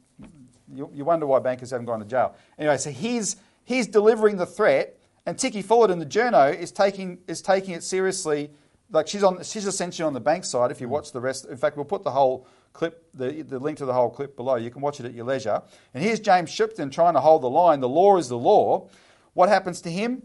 you, 0.74 0.90
you, 0.94 1.06
wonder 1.06 1.26
why 1.26 1.40
bankers 1.40 1.72
haven't 1.72 1.86
gone 1.86 2.00
to 2.00 2.06
jail. 2.06 2.36
Anyway, 2.58 2.78
so 2.78 2.92
he's, 2.92 3.38
he's 3.64 3.88
delivering 3.88 4.38
the 4.38 4.46
threat, 4.46 4.98
and 5.26 5.38
Tiki 5.38 5.62
Ticky 5.62 5.92
in 5.92 6.00
the 6.00 6.06
journo, 6.06 6.58
is 6.58 6.72
taking, 6.72 7.20
is 7.28 7.42
taking 7.42 7.74
it 7.74 7.84
seriously. 7.84 8.52
Like 8.92 9.08
she's, 9.08 9.24
on, 9.24 9.44
she's 9.44 9.66
essentially 9.66 10.06
on 10.06 10.14
the 10.14 10.20
bank 10.20 10.46
side 10.46 10.72
if 10.72 10.80
you 10.80 10.88
watch 10.88 11.12
the 11.12 11.22
rest. 11.22 11.46
In 11.46 11.58
fact, 11.58 11.76
we'll 11.76 11.86
put 11.86 12.04
the 12.04 12.12
whole 12.12 12.48
clip, 12.78 13.10
the, 13.14 13.42
the 13.42 13.58
link 13.58 13.80
to 13.80 13.86
the 13.86 13.94
whole 13.94 14.10
clip 14.10 14.36
below. 14.36 14.56
You 14.56 14.70
can 14.70 14.82
watch 14.82 15.00
it 15.00 15.06
at 15.06 15.14
your 15.14 15.26
leisure. 15.26 15.62
And 15.94 16.04
here's 16.04 16.20
James 16.20 16.52
Shipton 16.52 16.92
trying 16.92 17.16
to 17.16 17.20
hold 17.20 17.42
the 17.42 17.50
line. 17.50 17.80
The 17.80 17.90
law 17.90 18.18
is 18.18 18.30
the 18.30 18.38
law. 18.38 18.88
What 19.34 19.50
happens 19.50 19.82
to 19.82 19.92
him? 19.92 20.22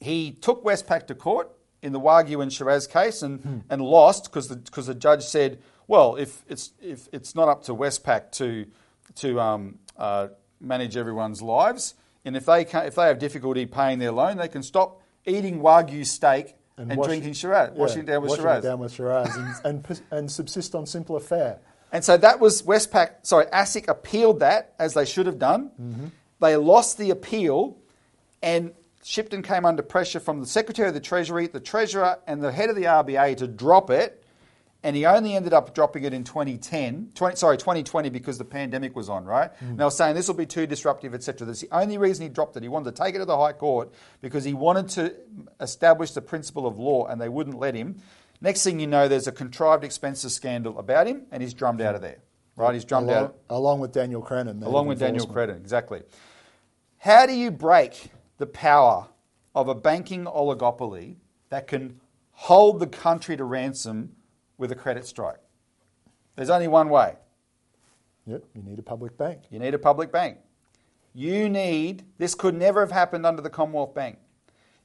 He 0.00 0.30
took 0.30 0.64
Westpac 0.64 1.08
to 1.08 1.14
court 1.16 1.50
in 1.82 1.92
the 1.92 2.00
Wagyu 2.00 2.40
and 2.40 2.52
Shiraz 2.52 2.86
case 2.86 3.22
and, 3.22 3.40
hmm. 3.40 3.58
and 3.68 3.82
lost 3.82 4.24
because 4.24 4.46
the, 4.48 4.56
cause 4.70 4.86
the 4.86 4.94
judge 4.94 5.24
said, 5.24 5.60
well, 5.88 6.14
if 6.14 6.44
it's, 6.48 6.72
if 6.80 7.08
it's 7.12 7.34
not 7.34 7.48
up 7.48 7.64
to 7.64 7.74
Westpac 7.74 8.30
to, 8.32 8.66
to 9.16 9.40
um, 9.40 9.78
uh, 9.96 10.28
manage 10.60 10.96
everyone's 10.96 11.42
lives, 11.42 11.94
and 12.24 12.36
if 12.36 12.46
they, 12.46 12.62
if 12.62 12.94
they 12.94 13.06
have 13.06 13.18
difficulty 13.18 13.66
paying 13.66 13.98
their 13.98 14.12
loan, 14.12 14.36
they 14.36 14.48
can 14.48 14.62
stop 14.62 15.02
eating 15.26 15.60
Wagyu 15.60 16.06
steak 16.06 16.54
and, 16.78 16.90
and 16.90 16.98
wash, 16.98 17.08
drinking 17.08 17.32
Shiraz, 17.34 17.70
yeah, 17.74 17.80
washing 17.80 18.00
it 18.00 18.06
down 18.06 18.22
with 18.22 18.30
washing 18.30 18.44
Shiraz. 18.44 18.62
Down 18.62 18.78
with 18.78 18.92
Shiraz 18.92 19.36
and, 19.36 19.54
and, 19.88 20.02
and, 20.10 20.30
subsist 20.30 20.74
on 20.74 20.86
simpler 20.86 21.20
fare. 21.20 21.58
And 21.92 22.04
so 22.04 22.16
that 22.16 22.40
was 22.40 22.62
Westpac, 22.62 23.26
sorry, 23.26 23.46
ASIC 23.46 23.88
appealed 23.88 24.40
that, 24.40 24.74
as 24.78 24.94
they 24.94 25.04
should 25.04 25.26
have 25.26 25.38
done. 25.38 25.70
Mm-hmm. 25.80 26.06
They 26.40 26.56
lost 26.56 26.98
the 26.98 27.10
appeal, 27.10 27.76
and 28.42 28.72
Shipton 29.02 29.42
came 29.42 29.64
under 29.64 29.82
pressure 29.82 30.20
from 30.20 30.40
the 30.40 30.46
Secretary 30.46 30.88
of 30.88 30.94
the 30.94 31.00
Treasury, 31.00 31.46
the 31.46 31.60
Treasurer, 31.60 32.18
and 32.26 32.42
the 32.42 32.52
head 32.52 32.70
of 32.70 32.76
the 32.76 32.84
RBA 32.84 33.38
to 33.38 33.48
drop 33.48 33.90
it. 33.90 34.22
And 34.84 34.94
he 34.94 35.06
only 35.06 35.34
ended 35.34 35.52
up 35.52 35.74
dropping 35.74 36.04
it 36.04 36.14
in 36.14 36.22
2010, 36.22 37.10
20, 37.12 37.36
sorry, 37.36 37.56
2020 37.56 38.10
because 38.10 38.38
the 38.38 38.44
pandemic 38.44 38.94
was 38.94 39.08
on, 39.08 39.24
right? 39.24 39.52
Mm. 39.54 39.70
And 39.70 39.78
they 39.78 39.84
were 39.84 39.90
saying 39.90 40.14
this 40.14 40.28
will 40.28 40.36
be 40.36 40.46
too 40.46 40.68
disruptive, 40.68 41.14
etc. 41.14 41.46
That's 41.46 41.60
the 41.60 41.68
only 41.72 41.98
reason 41.98 42.22
he 42.22 42.28
dropped 42.28 42.56
it. 42.56 42.62
He 42.62 42.68
wanted 42.68 42.94
to 42.94 43.02
take 43.02 43.16
it 43.16 43.18
to 43.18 43.24
the 43.24 43.36
High 43.36 43.54
Court 43.54 43.92
because 44.20 44.44
he 44.44 44.54
wanted 44.54 44.88
to 44.90 45.14
establish 45.60 46.12
the 46.12 46.22
principle 46.22 46.64
of 46.64 46.78
law, 46.78 47.06
and 47.06 47.20
they 47.20 47.28
wouldn't 47.28 47.58
let 47.58 47.74
him. 47.74 47.96
Next 48.40 48.62
thing 48.62 48.78
you 48.78 48.86
know, 48.86 49.08
there's 49.08 49.26
a 49.26 49.32
contrived 49.32 49.82
expenses 49.82 50.32
scandal 50.32 50.78
about 50.78 51.08
him, 51.08 51.26
and 51.32 51.42
he's 51.42 51.54
drummed 51.54 51.80
out 51.80 51.96
of 51.96 52.00
there, 52.02 52.18
right? 52.54 52.72
He's 52.72 52.84
drummed 52.84 53.10
along, 53.10 53.24
out 53.24 53.38
along 53.50 53.80
with 53.80 53.92
Daniel 53.92 54.22
Crennan. 54.22 54.62
along 54.62 54.86
with 54.86 55.00
Daniel. 55.00 55.26
Credit, 55.26 55.56
exactly. 55.56 56.02
How 56.98 57.26
do 57.26 57.32
you 57.32 57.50
break 57.50 58.12
the 58.38 58.46
power 58.46 59.08
of 59.56 59.68
a 59.68 59.74
banking 59.74 60.24
oligopoly 60.24 61.16
that 61.48 61.66
can 61.66 62.00
hold 62.30 62.78
the 62.78 62.86
country 62.86 63.36
to 63.36 63.42
ransom 63.42 64.12
with 64.58 64.70
a 64.72 64.74
credit 64.74 65.06
strike? 65.06 65.40
There's 66.36 66.50
only 66.50 66.68
one 66.68 66.88
way. 66.90 67.14
Yep, 68.26 68.44
you 68.54 68.62
need 68.62 68.78
a 68.78 68.82
public 68.82 69.16
bank. 69.16 69.42
You 69.50 69.58
need 69.58 69.72
a 69.72 69.78
public 69.78 70.12
bank. 70.12 70.38
You 71.14 71.48
need, 71.48 72.04
this 72.18 72.34
could 72.34 72.54
never 72.54 72.80
have 72.80 72.92
happened 72.92 73.24
under 73.24 73.40
the 73.40 73.50
Commonwealth 73.50 73.94
Bank. 73.94 74.18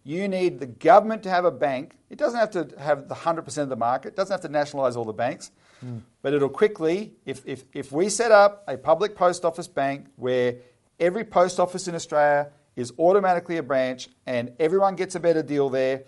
You 0.04 0.28
need 0.28 0.60
the 0.60 0.66
government 0.66 1.24
to 1.24 1.30
have 1.30 1.46
a 1.46 1.52
bank. 1.52 1.96
It 2.10 2.18
doesn't 2.18 2.40
have 2.40 2.52
to 2.52 2.80
have 2.80 3.08
the 3.08 3.16
100% 3.16 3.58
of 3.58 3.70
the 3.70 3.76
market, 3.76 4.10
it 4.10 4.16
doesn't 4.16 4.34
have 4.34 4.42
to 4.42 4.50
nationalise 4.50 4.96
all 4.96 5.06
the 5.06 5.14
banks, 5.14 5.52
hmm. 5.80 6.00
but 6.22 6.34
it'll 6.34 6.50
quickly, 6.50 7.14
if, 7.26 7.42
if, 7.46 7.66
if 7.74 7.92
we 7.92 8.10
set 8.10 8.32
up 8.32 8.64
a 8.68 8.78
public 8.78 9.16
post 9.16 9.46
office 9.46 9.68
bank 9.68 10.08
where 10.16 10.56
every 11.00 11.24
post 11.24 11.60
office 11.60 11.88
in 11.88 11.96
Australia 11.96 12.50
is 12.76 12.94
automatically 12.98 13.58
a 13.58 13.64
branch 13.64 14.10
and 14.26 14.52
everyone 14.60 14.96
gets 14.96 15.16
a 15.16 15.20
better 15.20 15.44
deal 15.44 15.70
there, 15.70 16.04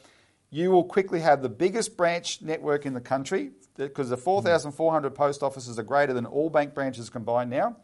you 0.55 0.71
will 0.71 0.85
quickly 0.85 1.19
have 1.19 1.41
the 1.41 1.49
biggest 1.49 1.97
branch 1.97 2.41
network 2.41 2.85
in 2.85 2.93
the 2.93 3.01
country 3.01 3.51
because 3.75 4.07
the 4.07 4.15
hmm. 4.15 4.21
4,400 4.21 5.13
post 5.13 5.43
offices 5.43 5.77
are 5.77 5.83
greater 5.83 6.13
than 6.13 6.25
all 6.25 6.49
bank 6.49 6.73
branches 6.73 7.09
combined 7.09 7.49
now. 7.49 7.75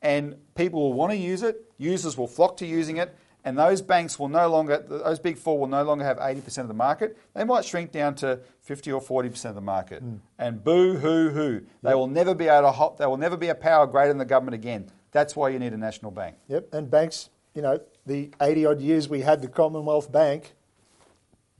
And 0.00 0.36
people 0.54 0.80
will 0.80 0.94
want 0.94 1.12
to 1.12 1.16
use 1.18 1.42
it, 1.42 1.70
users 1.76 2.16
will 2.16 2.26
flock 2.26 2.56
to 2.58 2.66
using 2.66 2.96
it, 2.96 3.14
and 3.44 3.58
those 3.58 3.82
banks 3.82 4.18
will 4.18 4.30
no 4.30 4.48
longer, 4.48 4.82
those 4.88 5.18
big 5.18 5.36
four 5.36 5.58
will 5.58 5.66
no 5.66 5.82
longer 5.82 6.04
have 6.04 6.16
80% 6.16 6.58
of 6.58 6.68
the 6.68 6.74
market. 6.74 7.18
They 7.34 7.44
might 7.44 7.66
shrink 7.66 7.92
down 7.92 8.14
to 8.16 8.40
50 8.62 8.92
or 8.92 9.02
40% 9.02 9.44
of 9.50 9.54
the 9.54 9.60
market. 9.60 10.00
Hmm. 10.00 10.16
And 10.38 10.64
boo 10.64 10.96
hoo 10.96 11.28
hoo. 11.28 11.66
They 11.82 11.94
will 11.94 12.06
never 12.06 12.34
be 12.34 12.48
able 12.48 12.68
to, 12.68 12.72
hop, 12.72 12.96
they 12.96 13.06
will 13.06 13.18
never 13.18 13.36
be 13.36 13.48
a 13.48 13.54
power 13.54 13.86
greater 13.86 14.08
than 14.08 14.18
the 14.18 14.24
government 14.24 14.54
again. 14.54 14.90
That's 15.12 15.36
why 15.36 15.50
you 15.50 15.58
need 15.58 15.74
a 15.74 15.78
national 15.78 16.12
bank. 16.12 16.36
Yep, 16.48 16.72
and 16.72 16.90
banks, 16.90 17.28
you 17.52 17.60
know, 17.60 17.78
the 18.06 18.30
80 18.40 18.66
odd 18.66 18.80
years 18.80 19.06
we 19.06 19.20
had 19.20 19.42
the 19.42 19.48
Commonwealth 19.48 20.10
Bank, 20.10 20.54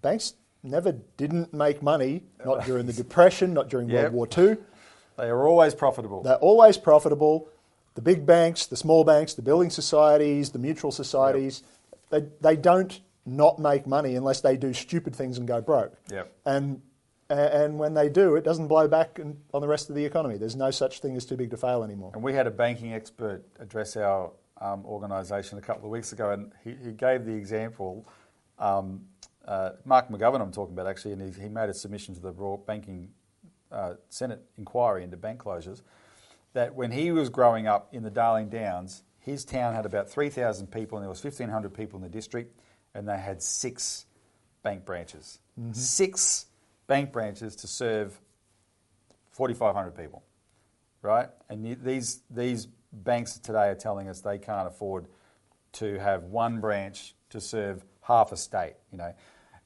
banks 0.01 0.35
never 0.63 0.93
didn't 1.17 1.53
make 1.55 1.83
money, 1.83 2.23
not 2.45 2.65
during 2.65 2.87
the 2.87 2.93
Depression, 2.93 3.53
not 3.55 3.69
during 3.69 3.89
Yep. 3.89 4.13
World 4.13 4.37
War 4.37 4.47
II. 4.49 4.57
They 5.17 5.29
are 5.29 5.47
always 5.47 5.75
profitable. 5.75 6.23
They're 6.23 6.37
always 6.37 6.77
profitable. 6.77 7.49
The 7.95 8.03
big 8.03 8.27
banks, 8.27 8.67
the 8.67 8.77
small 8.77 9.05
banks, 9.05 9.35
the 9.35 9.43
building 9.43 9.71
societies, 9.71 10.51
the 10.51 10.59
mutual 10.59 10.93
societies, 10.93 11.63
they, 12.11 12.25
they 12.41 12.57
don't 12.57 13.01
not 13.25 13.59
make 13.59 13.87
money 13.87 14.15
unless 14.15 14.41
they 14.41 14.57
do 14.57 14.73
stupid 14.73 15.17
things 15.17 15.39
and 15.39 15.49
go 15.49 15.61
broke. 15.61 15.95
Yep. 16.11 16.33
And, 16.45 16.83
and 17.31 17.79
when 17.79 17.95
they 17.95 18.09
do, 18.09 18.37
it 18.37 18.45
doesn't 18.45 18.69
blow 18.69 18.87
back 18.87 19.19
on 19.55 19.61
the 19.61 19.67
rest 19.67 19.89
of 19.89 19.97
the 19.97 20.05
economy. 20.05 20.37
There's 20.37 20.57
no 20.57 20.71
such 20.71 21.01
thing 21.01 21.17
as 21.17 21.25
too 21.25 21.37
big 21.37 21.51
to 21.51 21.57
fail 21.57 21.83
anymore. 21.83 22.13
And 22.15 22.23
we 22.23 22.35
had 22.35 22.47
a 22.47 22.51
banking 22.51 22.93
expert 22.93 23.43
address 23.59 23.97
our 23.97 24.31
um, 24.61 24.85
organisation 24.85 25.59
a 25.59 25.63
couple 25.63 25.85
of 25.87 25.91
weeks 25.91 26.13
ago, 26.13 26.31
and 26.31 26.53
he, 26.63 26.75
he 26.85 26.93
gave 26.93 27.25
the 27.25 27.33
example. 27.35 28.07
Um, 28.59 29.03
uh, 29.47 29.71
Mark 29.85 30.09
McGovern, 30.09 30.41
I'm 30.41 30.53
talking 30.53 30.75
about 30.75 30.87
actually, 30.87 31.13
and 31.13 31.35
he, 31.35 31.43
he 31.43 31.49
made 31.49 31.69
a 31.69 31.75
submission 31.75 32.15
to 32.15 32.21
the 32.21 32.33
Royal 32.33 32.57
Banking 32.57 33.11
uh, 33.71 33.95
Senate 34.09 34.43
inquiry 34.59 35.05
into 35.05 35.17
bank 35.17 35.43
closures. 35.43 35.83
That 36.53 36.75
when 36.75 36.91
he 36.91 37.13
was 37.13 37.29
growing 37.29 37.67
up 37.67 37.89
in 37.93 38.03
the 38.03 38.11
Darling 38.11 38.49
Downs, 38.49 39.03
his 39.19 39.45
town 39.45 39.75
had 39.75 39.85
about 39.85 40.09
3,000 40.09 40.71
people, 40.71 40.99
and 40.99 41.05
there 41.05 41.11
was 41.11 41.23
1,500 41.23 41.75
people 41.75 41.99
in 41.99 42.03
the 42.03 42.09
district, 42.09 42.59
and 42.95 43.09
they 43.09 43.19
had 43.19 43.43
six 43.43 44.07
bank 44.63 44.85
branches, 44.85 45.39
six 45.73 46.47
bank 46.87 47.13
branches 47.13 47.57
to 47.57 47.67
serve 47.67 48.19
4,500 49.33 49.91
people 49.91 50.23
right? 51.07 51.29
And 51.49 51.79
these 51.83 52.21
these 52.31 52.67
banks 52.93 53.39
today 53.39 53.69
are 53.69 53.75
telling 53.75 54.09
us 54.09 54.21
they 54.21 54.39
can't 54.39 54.67
afford 54.67 55.07
to 55.75 55.99
have 55.99 56.25
one 56.25 56.61
branch 56.61 57.15
to 57.31 57.41
serve 57.41 57.85
half 58.03 58.33
a 58.33 58.37
state. 58.37 58.75
You 58.91 58.99
know. 58.99 59.15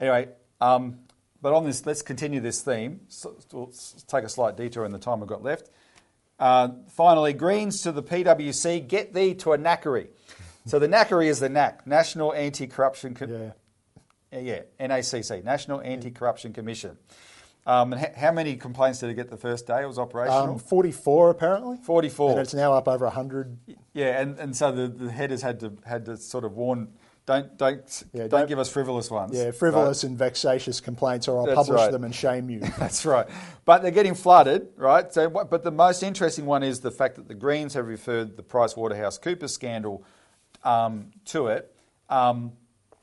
Anyway, 0.01 0.29
um, 0.61 0.99
but 1.43 1.53
on 1.53 1.65
this, 1.65 1.85
let's 1.87 2.03
continue 2.03 2.41
this 2.41 2.63
theme. 2.63 3.01
So, 3.09 3.37
we'll 3.53 3.73
take 4.09 4.25
a 4.25 4.29
slight 4.29 4.57
detour 4.57 4.85
in 4.85 4.93
the 4.93 4.99
time 4.99 5.21
we've 5.21 5.29
got 5.29 5.43
left. 5.43 5.71
Uh, 6.39 6.71
finally, 6.89 7.33
Greens 7.35 7.83
to 7.83 7.93
the 7.93 8.03
PwC. 8.03 8.87
Get 8.89 9.13
thee 9.13 9.35
to 9.35 9.53
a 9.53 9.59
knackery. 9.59 10.09
So 10.67 10.79
the 10.79 10.89
knackery 10.89 11.27
is 11.27 11.41
the 11.41 11.49
NAC, 11.49 11.87
National 11.87 12.33
Anti-Corruption. 12.33 13.15
Co- 13.15 13.53
Yeah. 14.33 14.39
yeah, 14.41 14.61
NACC, 14.79 15.43
National 15.45 15.81
Anti-Corruption 15.81 16.53
Commission. 16.53 16.97
Um, 17.67 17.93
and 17.93 18.03
h- 18.03 18.15
how 18.17 18.33
many 18.33 18.57
complaints 18.57 19.01
did 19.01 19.11
it 19.11 19.15
get 19.15 19.29
the 19.31 19.37
first 19.37 19.67
day 19.67 19.83
it 19.83 19.87
was 19.87 19.99
operational? 19.99 20.55
Um, 20.55 20.59
44 20.59 21.31
apparently. 21.31 21.77
44. 21.83 22.31
And 22.33 22.41
it's 22.41 22.55
now 22.55 22.73
up 22.73 22.89
over 22.89 23.05
100. 23.07 23.59
Yeah, 23.93 24.21
and, 24.21 24.39
and 24.39 24.57
so 24.57 24.73
the, 24.73 24.89
the 24.89 25.11
head 25.11 25.31
has 25.31 25.43
had 25.43 25.61
to 25.61 25.73
had 25.85 26.07
to 26.07 26.17
sort 26.17 26.45
of 26.45 26.53
warn, 26.57 26.89
don't 27.31 27.57
don't 27.57 28.05
Yeah, 28.13 28.23
don't, 28.23 28.31
don't- 28.31 28.49
give 28.49 28.59
us 28.59 28.69
frivolous 28.69 29.11
ones. 29.11 29.37
Yeah, 29.37 29.53
frivolous 29.53 30.03
and 30.03 30.19
vexatious 30.19 30.81
complaints, 30.81 31.29
or 31.29 31.39
I'll 31.39 31.55
publish 31.55 31.81
right. 31.81 31.93
them 31.93 32.03
and 32.03 32.15
shame 32.15 32.51
you. 32.51 32.61
That's 32.79 33.07
right. 33.07 33.27
But 33.65 33.83
they're 33.83 33.93
getting 33.93 34.15
flooded, 34.15 34.69
right? 34.77 35.13
So, 35.13 35.31
but 35.31 35.63
the 35.63 35.71
most 35.71 36.03
interesting 36.03 36.47
one 36.47 36.63
is 36.65 36.81
the 36.81 36.91
fact 36.91 37.17
that 37.17 37.29
the 37.29 37.35
Greens 37.35 37.75
have 37.75 37.87
referred 37.87 38.37
the 38.37 38.43
Price 38.43 38.77
Waterhouse 38.77 39.17
Cooper 39.17 39.47
scandal 39.47 40.05
um, 40.65 41.13
to 41.27 41.47
it. 41.47 41.73
Um, 42.09 42.53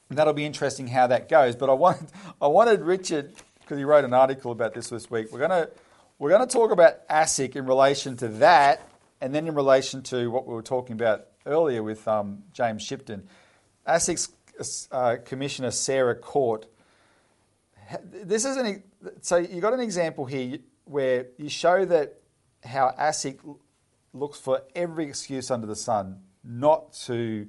that'll 0.09 0.33
be 0.33 0.45
interesting 0.45 0.87
how 0.87 1.07
that 1.07 1.29
goes. 1.29 1.55
But 1.55 1.69
I 1.69 1.73
wanted 1.73 2.09
I 2.41 2.47
wanted 2.47 2.81
Richard 2.81 3.33
because 3.61 3.77
he 3.77 3.85
wrote 3.85 4.03
an 4.03 4.13
article 4.13 4.51
about 4.51 4.73
this 4.73 4.89
this 4.89 5.09
week. 5.09 5.31
We're 5.31 5.39
gonna 5.39 5.69
we're 6.19 6.31
gonna 6.31 6.47
talk 6.47 6.71
about 6.71 7.07
ASIC 7.07 7.55
in 7.55 7.65
relation 7.65 8.17
to 8.17 8.27
that, 8.27 8.81
and 9.21 9.33
then 9.33 9.47
in 9.47 9.55
relation 9.55 10.03
to 10.03 10.29
what 10.29 10.45
we 10.45 10.53
were 10.53 10.61
talking 10.61 10.93
about 10.93 11.27
earlier 11.45 11.81
with 11.81 12.05
um, 12.09 12.43
James 12.51 12.83
Shipton. 12.83 13.29
ASIC's 13.87 14.87
uh, 14.91 15.17
Commissioner 15.23 15.71
Sarah 15.71 16.15
Court 16.15 16.65
this 18.11 18.45
is 18.45 18.57
an 18.57 18.83
so 19.21 19.37
you 19.37 19.61
got 19.61 19.73
an 19.73 19.79
example 19.79 20.25
here 20.25 20.57
where 20.85 21.27
you 21.37 21.49
show 21.49 21.85
that 21.85 22.19
how 22.63 22.93
ASIC 22.99 23.39
looks 24.13 24.39
for 24.39 24.61
every 24.75 25.05
excuse 25.05 25.51
under 25.51 25.67
the 25.67 25.75
sun 25.75 26.21
not 26.43 26.93
to 26.93 27.47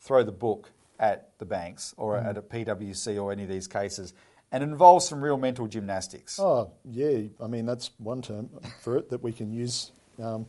throw 0.00 0.22
the 0.22 0.32
book 0.32 0.70
at 0.98 1.30
the 1.38 1.44
banks 1.44 1.94
or 1.96 2.16
at 2.16 2.36
a 2.36 2.42
PwC 2.42 3.22
or 3.22 3.32
any 3.32 3.42
of 3.42 3.48
these 3.48 3.66
cases, 3.66 4.12
and 4.52 4.62
it 4.62 4.68
involves 4.68 5.08
some 5.08 5.22
real 5.22 5.36
mental 5.36 5.66
gymnastics. 5.66 6.38
Oh, 6.38 6.70
yeah. 6.84 7.22
I 7.42 7.46
mean, 7.46 7.66
that's 7.66 7.90
one 7.98 8.22
term 8.22 8.50
for 8.80 8.98
it 8.98 9.10
that 9.10 9.22
we 9.22 9.32
can 9.32 9.52
use 9.52 9.92
um, 10.22 10.46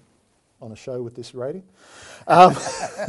on 0.61 0.71
a 0.71 0.75
show 0.75 1.01
with 1.01 1.15
this 1.15 1.33
rating. 1.33 1.63
Um, 2.27 2.55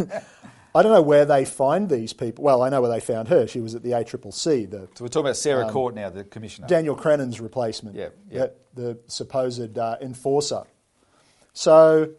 I 0.74 0.82
don't 0.82 0.92
know 0.92 1.02
where 1.02 1.24
they 1.24 1.44
find 1.44 1.88
these 1.88 2.12
people. 2.12 2.44
Well, 2.44 2.62
I 2.62 2.70
know 2.70 2.80
where 2.80 2.90
they 2.90 3.00
found 3.00 3.28
her. 3.28 3.46
She 3.46 3.60
was 3.60 3.74
at 3.74 3.82
the 3.82 3.90
ACCC, 3.90 4.70
the 4.70 4.88
So 4.94 5.04
we're 5.04 5.08
talking 5.08 5.26
about 5.26 5.36
Sarah 5.36 5.68
Court 5.68 5.94
now, 5.94 6.08
the 6.08 6.24
commissioner. 6.24 6.66
Daniel 6.66 6.96
Crennan's 6.96 7.40
replacement, 7.40 7.96
Yeah, 7.96 8.08
yeah. 8.30 8.46
The, 8.74 8.82
the 8.82 8.98
supposed 9.06 9.76
uh, 9.78 9.96
enforcer. 10.00 10.62
So, 11.52 12.14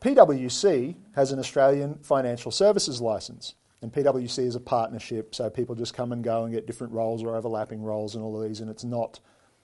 PwC 0.00 0.96
has 1.14 1.30
an 1.30 1.38
Australian 1.38 1.98
financial 2.02 2.50
services 2.50 3.00
license, 3.00 3.54
and 3.80 3.92
PwC 3.92 4.40
is 4.40 4.56
a 4.56 4.60
partnership, 4.60 5.34
so 5.36 5.48
people 5.48 5.76
just 5.76 5.94
come 5.94 6.10
and 6.10 6.24
go 6.24 6.44
and 6.44 6.52
get 6.52 6.66
different 6.66 6.92
roles 6.92 7.22
or 7.22 7.36
overlapping 7.36 7.82
roles 7.82 8.16
and 8.16 8.24
all 8.24 8.40
of 8.40 8.48
these, 8.48 8.60
and 8.60 8.68
it's 8.68 8.84
not 8.84 9.20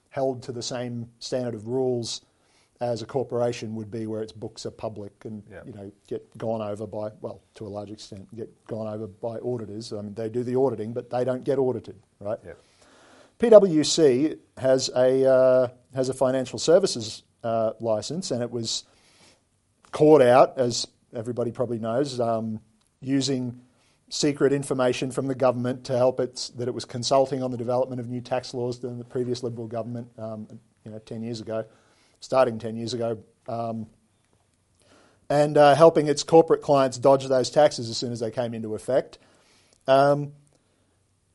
held 0.09 0.41
to 0.43 0.53
the 0.53 0.63
same 0.63 1.09
standard 1.19 1.53
of 1.53 1.67
rules 1.67 2.21
as 2.81 3.01
a 3.01 3.05
corporation 3.05 3.73
would 3.75 3.89
be, 3.89 4.05
where 4.05 4.21
its 4.21 4.31
books 4.33 4.65
are 4.65 4.71
public 4.71 5.13
and 5.25 5.43
Yeah. 5.49 5.61
you 5.65 5.73
know 5.73 5.91
get 6.07 6.37
gone 6.37 6.61
over 6.61 6.85
by 6.85 7.11
well, 7.21 7.41
to 7.55 7.65
a 7.65 7.69
large 7.69 7.91
extent, 7.91 8.33
get 8.35 8.49
gone 8.67 8.87
over 8.93 9.07
by 9.07 9.37
auditors. 9.39 9.93
I 9.93 10.01
mean, 10.01 10.13
they 10.13 10.29
do 10.29 10.43
the 10.43 10.55
auditing, 10.57 10.93
but 10.93 11.09
they 11.09 11.23
don't 11.23 11.43
get 11.43 11.57
audited, 11.57 11.95
right? 12.19 12.39
Yeah. 12.45 12.53
PwC 13.39 14.37
has 14.57 14.89
a 14.95 15.29
uh, 15.29 15.67
has 15.93 16.09
a 16.09 16.13
financial 16.13 16.59
services 16.59 17.23
uh, 17.43 17.73
license, 17.79 18.31
and 18.31 18.41
it 18.41 18.51
was 18.51 18.83
caught 19.91 20.21
out, 20.21 20.57
as 20.57 20.87
everybody 21.13 21.51
probably 21.51 21.79
knows, 21.79 22.19
um, 22.19 22.59
using 23.01 23.61
secret 24.09 24.53
information 24.53 25.11
from 25.11 25.27
the 25.27 25.35
government 25.35 25.83
to 25.85 25.97
help 25.97 26.19
it 26.19 26.51
that 26.57 26.67
it 26.67 26.73
was 26.73 26.85
consulting 26.85 27.41
on 27.43 27.51
the 27.51 27.57
development 27.57 27.99
of 27.99 28.07
new 28.07 28.21
tax 28.21 28.53
laws 28.53 28.79
than 28.79 28.97
the 28.97 29.03
previous 29.05 29.43
Liberal 29.43 29.67
government, 29.67 30.07
um, 30.17 30.47
you 30.83 30.91
know, 30.91 30.99
ten 30.99 31.21
years 31.21 31.41
ago, 31.41 31.65
starting 32.19 32.59
10 32.59 32.75
years 32.75 32.93
ago, 32.93 33.19
um, 33.47 33.87
and 35.29 35.57
uh, 35.57 35.75
helping 35.75 36.07
its 36.07 36.23
corporate 36.23 36.61
clients 36.61 36.97
dodge 36.97 37.25
those 37.27 37.49
taxes 37.49 37.89
as 37.89 37.97
soon 37.97 38.11
as 38.11 38.19
they 38.19 38.31
came 38.31 38.53
into 38.53 38.75
effect. 38.75 39.17
Um, 39.87 40.33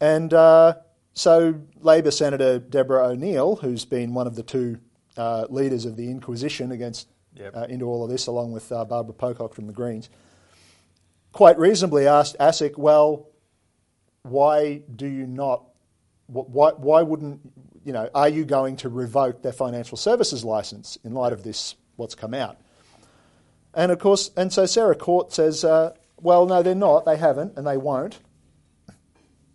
and 0.00 0.32
uh, 0.32 0.74
so 1.12 1.60
Labor 1.80 2.10
Senator 2.10 2.58
Deborah 2.58 3.08
O'Neill, 3.08 3.56
who's 3.56 3.84
been 3.84 4.14
one 4.14 4.26
of 4.26 4.36
the 4.36 4.42
two 4.42 4.78
uh, 5.16 5.46
leaders 5.50 5.84
of 5.84 5.96
the 5.96 6.10
Inquisition 6.10 6.72
against 6.72 7.08
Yep. 7.36 7.56
uh, 7.56 7.66
into 7.68 7.86
all 7.86 8.02
of 8.02 8.10
this, 8.10 8.26
along 8.26 8.50
with 8.52 8.70
uh, 8.72 8.84
Barbara 8.84 9.14
Pocock 9.14 9.54
from 9.54 9.68
the 9.68 9.72
Greens, 9.72 10.10
quite 11.32 11.56
reasonably 11.58 12.06
asked 12.08 12.36
ASIC, 12.40 12.76
well, 12.76 13.28
why 14.22 14.82
do 14.96 15.06
you 15.06 15.28
not, 15.28 15.64
wh- 16.26 16.50
why, 16.50 16.72
why 16.72 17.02
wouldn't, 17.02 17.40
you 17.84 17.92
know, 17.92 18.10
are 18.14 18.28
you 18.28 18.44
going 18.44 18.76
to 18.76 18.88
revoke 18.88 19.42
their 19.42 19.52
financial 19.52 19.96
services 19.96 20.44
license 20.44 20.98
in 21.04 21.14
light 21.14 21.32
of 21.32 21.42
this, 21.42 21.76
what's 21.96 22.14
come 22.14 22.34
out? 22.34 22.58
And 23.74 23.92
of 23.92 23.98
course, 23.98 24.30
and 24.36 24.52
so 24.52 24.66
Sarah 24.66 24.94
Court 24.94 25.32
says, 25.32 25.64
uh, 25.64 25.94
well, 26.20 26.46
no, 26.46 26.62
they're 26.62 26.74
not, 26.74 27.04
they 27.04 27.16
haven't, 27.16 27.56
and 27.56 27.66
they 27.66 27.76
won't. 27.76 28.18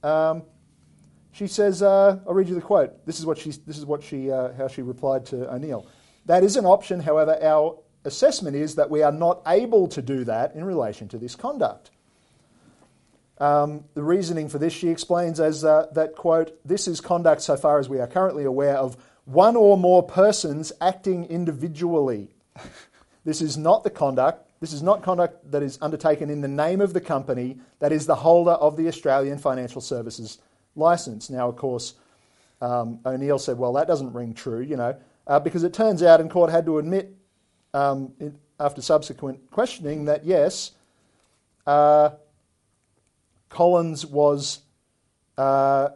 Um, 0.04 0.44
she 1.32 1.48
says, 1.48 1.82
uh, 1.82 2.20
I'll 2.26 2.34
read 2.34 2.48
you 2.48 2.56
the 2.56 2.62
quote. 2.62 3.06
This 3.06 3.20
is 3.20 3.26
what 3.26 3.38
she, 3.38 3.52
this 3.52 3.78
is 3.78 3.86
what 3.86 4.02
she, 4.02 4.32
uh, 4.32 4.54
how 4.54 4.68
she 4.68 4.82
replied 4.82 5.26
to 5.28 5.54
O'Neill. 5.54 5.86
That 6.26 6.44
is 6.44 6.56
an 6.56 6.66
option, 6.66 7.02
however, 7.02 7.38
our 7.44 7.78
assessment 8.06 8.56
is 8.56 8.76
that 8.76 8.90
we 8.90 9.04
are 9.04 9.12
not 9.12 9.42
able 9.46 9.88
to 9.90 10.02
do 10.02 10.24
that 10.24 10.56
in 10.56 10.64
relation 10.64 11.08
to 11.10 11.18
this 11.18 11.36
conduct. 11.36 11.92
Um, 13.38 13.84
the 13.94 14.04
reasoning 14.04 14.48
for 14.48 14.60
this, 14.60 14.74
she 14.74 14.90
explains 14.90 15.40
as 15.40 15.66
uh, 15.66 15.88
that, 15.94 16.16
quote, 16.16 16.58
this 16.64 16.88
is 16.88 17.02
conduct 17.02 17.42
so 17.42 17.58
far 17.58 17.80
as 17.80 17.90
we 17.90 18.00
are 18.00 18.08
currently 18.08 18.46
aware 18.46 18.78
of 18.78 18.96
one 19.26 19.56
or 19.56 19.78
more 19.78 20.04
persons 20.04 20.72
acting 20.80 21.26
individually. 21.26 22.30
this 23.26 23.42
is 23.42 23.58
not 23.58 23.84
the 23.84 23.90
conduct, 23.90 24.48
this 24.62 24.72
is 24.72 24.82
not 24.82 25.04
conduct 25.04 25.52
that 25.52 25.64
is 25.64 25.78
undertaken 25.82 26.30
in 26.30 26.42
the 26.42 26.48
name 26.48 26.80
of 26.80 26.94
the 26.94 27.02
company 27.02 27.58
that 27.80 27.92
is 27.92 28.06
the 28.06 28.16
holder 28.16 28.52
of 28.52 28.78
the 28.78 28.88
Australian 28.88 29.38
Financial 29.38 29.82
Services 29.82 30.38
license. 30.76 31.30
Now, 31.30 31.50
of 31.50 31.58
course, 31.58 31.96
um, 32.62 33.00
O'Neill 33.06 33.40
said, 33.40 33.58
well, 33.58 33.74
that 33.74 33.88
doesn't 33.88 34.14
ring 34.14 34.34
true, 34.34 34.62
you 34.62 34.78
know, 34.78 34.96
uh, 35.28 35.40
because 35.40 35.64
it 35.64 35.74
turns 35.74 36.02
out, 36.04 36.22
and 36.22 36.32
Court 36.32 36.50
had 36.50 36.66
to 36.66 36.78
admit 36.78 37.14
um, 37.74 38.14
in, 38.20 38.38
after 38.60 38.82
subsequent 38.82 39.52
questioning 39.52 40.06
that 40.06 40.24
yes, 40.24 40.72
uh, 41.68 42.12
Collins 43.56 44.06
was, 44.06 44.60
uh, 45.38 45.88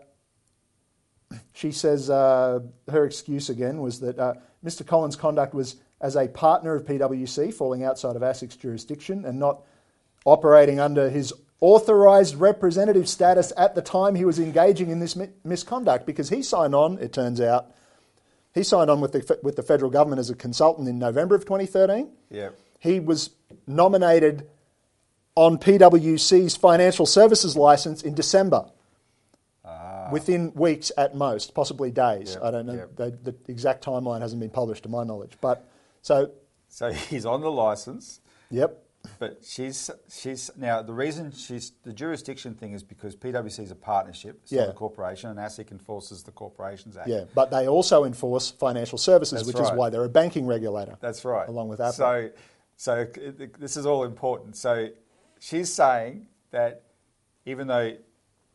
she 1.51 1.73
says, 1.73 2.09
uh, 2.09 2.59
her 2.89 3.03
excuse 3.03 3.49
again 3.49 3.81
was 3.81 3.99
that 3.99 4.17
uh, 4.17 4.35
Mr. 4.63 4.87
Collins' 4.87 5.17
conduct 5.17 5.53
was 5.53 5.75
as 5.99 6.15
a 6.15 6.29
partner 6.29 6.73
of 6.73 6.85
PwC, 6.85 7.53
falling 7.53 7.83
outside 7.83 8.15
of 8.15 8.21
ASIC's 8.21 8.55
jurisdiction 8.55 9.25
and 9.25 9.39
not 9.39 9.63
operating 10.25 10.79
under 10.79 11.09
his 11.09 11.33
authorised 11.59 12.35
representative 12.35 13.09
status 13.09 13.51
at 13.57 13.75
the 13.75 13.81
time 13.81 14.15
he 14.15 14.23
was 14.23 14.39
engaging 14.39 14.89
in 14.89 15.01
this 15.01 15.17
mi- 15.17 15.27
misconduct 15.43 16.05
because 16.05 16.29
he 16.29 16.41
signed 16.41 16.73
on, 16.73 16.97
it 16.99 17.11
turns 17.11 17.41
out, 17.41 17.75
he 18.53 18.63
signed 18.63 18.89
on 18.89 19.01
with 19.01 19.11
the, 19.11 19.37
with 19.43 19.57
the 19.57 19.63
federal 19.63 19.91
government 19.91 20.21
as 20.21 20.29
a 20.29 20.35
consultant 20.35 20.87
in 20.87 20.97
November 20.97 21.35
of 21.35 21.43
2013. 21.43 22.09
Yeah. 22.31 22.51
He 22.79 23.01
was 23.01 23.31
nominated 23.67 24.47
on 25.39 25.57
PwC's 25.57 26.57
financial 26.57 27.05
services 27.05 27.55
license 27.55 28.01
in 28.01 28.13
December. 28.13 28.65
Ah. 29.63 30.09
Within 30.11 30.53
weeks 30.53 30.91
at 30.97 31.15
most, 31.15 31.53
possibly 31.55 31.91
days. 31.91 32.33
Yep, 32.33 32.43
I 32.43 32.51
don't 32.51 32.65
know. 32.65 32.73
yep. 32.73 32.95
The, 32.97 33.17
the 33.23 33.35
exact 33.47 33.85
timeline 33.85 34.19
hasn't 34.19 34.41
been 34.41 34.49
published 34.49 34.83
to 34.83 34.89
my 34.89 35.05
knowledge. 35.05 35.37
But 35.39 35.65
so, 36.01 36.31
So 36.67 36.91
he's 36.91 37.25
on 37.25 37.39
the 37.39 37.51
license, 37.51 38.19
yep, 38.51 38.83
but 39.17 39.39
she's 39.45 39.89
she's 40.11 40.51
now 40.57 40.81
the 40.81 40.91
reason 40.93 41.31
she's 41.31 41.71
the 41.83 41.93
jurisdiction 41.93 42.53
thing 42.53 42.73
is 42.73 42.83
because 42.83 43.15
PwC 43.15 43.59
is 43.63 43.71
a 43.71 43.75
partnership, 43.75 44.39
it's 44.43 44.51
Yeah. 44.51 44.61
not 44.65 44.69
a 44.71 44.73
corporation, 44.73 45.29
and 45.29 45.39
ASIC 45.39 45.71
enforces 45.71 46.23
the 46.23 46.31
Corporations 46.31 46.97
Act. 46.97 47.07
yeah. 47.07 47.23
But 47.33 47.49
they 47.49 47.65
also 47.69 48.03
enforce 48.03 48.51
financial 48.51 48.97
services, 48.97 49.39
That's 49.45 49.47
which 49.47 49.63
is 49.65 49.71
why 49.71 49.89
they're 49.89 50.03
a 50.03 50.09
banking 50.09 50.45
regulator. 50.45 50.97
That's 50.99 51.23
right. 51.23 51.47
Along 51.47 51.69
with 51.69 51.79
APRA. 51.79 51.93
So, 51.93 52.29
so 52.75 53.07
this 53.57 53.77
is 53.77 53.85
all 53.85 54.03
important. 54.03 54.57
So, 54.57 54.89
she's 55.39 55.73
saying 55.73 56.27
that 56.51 56.83
even 57.45 57.67
though 57.67 57.93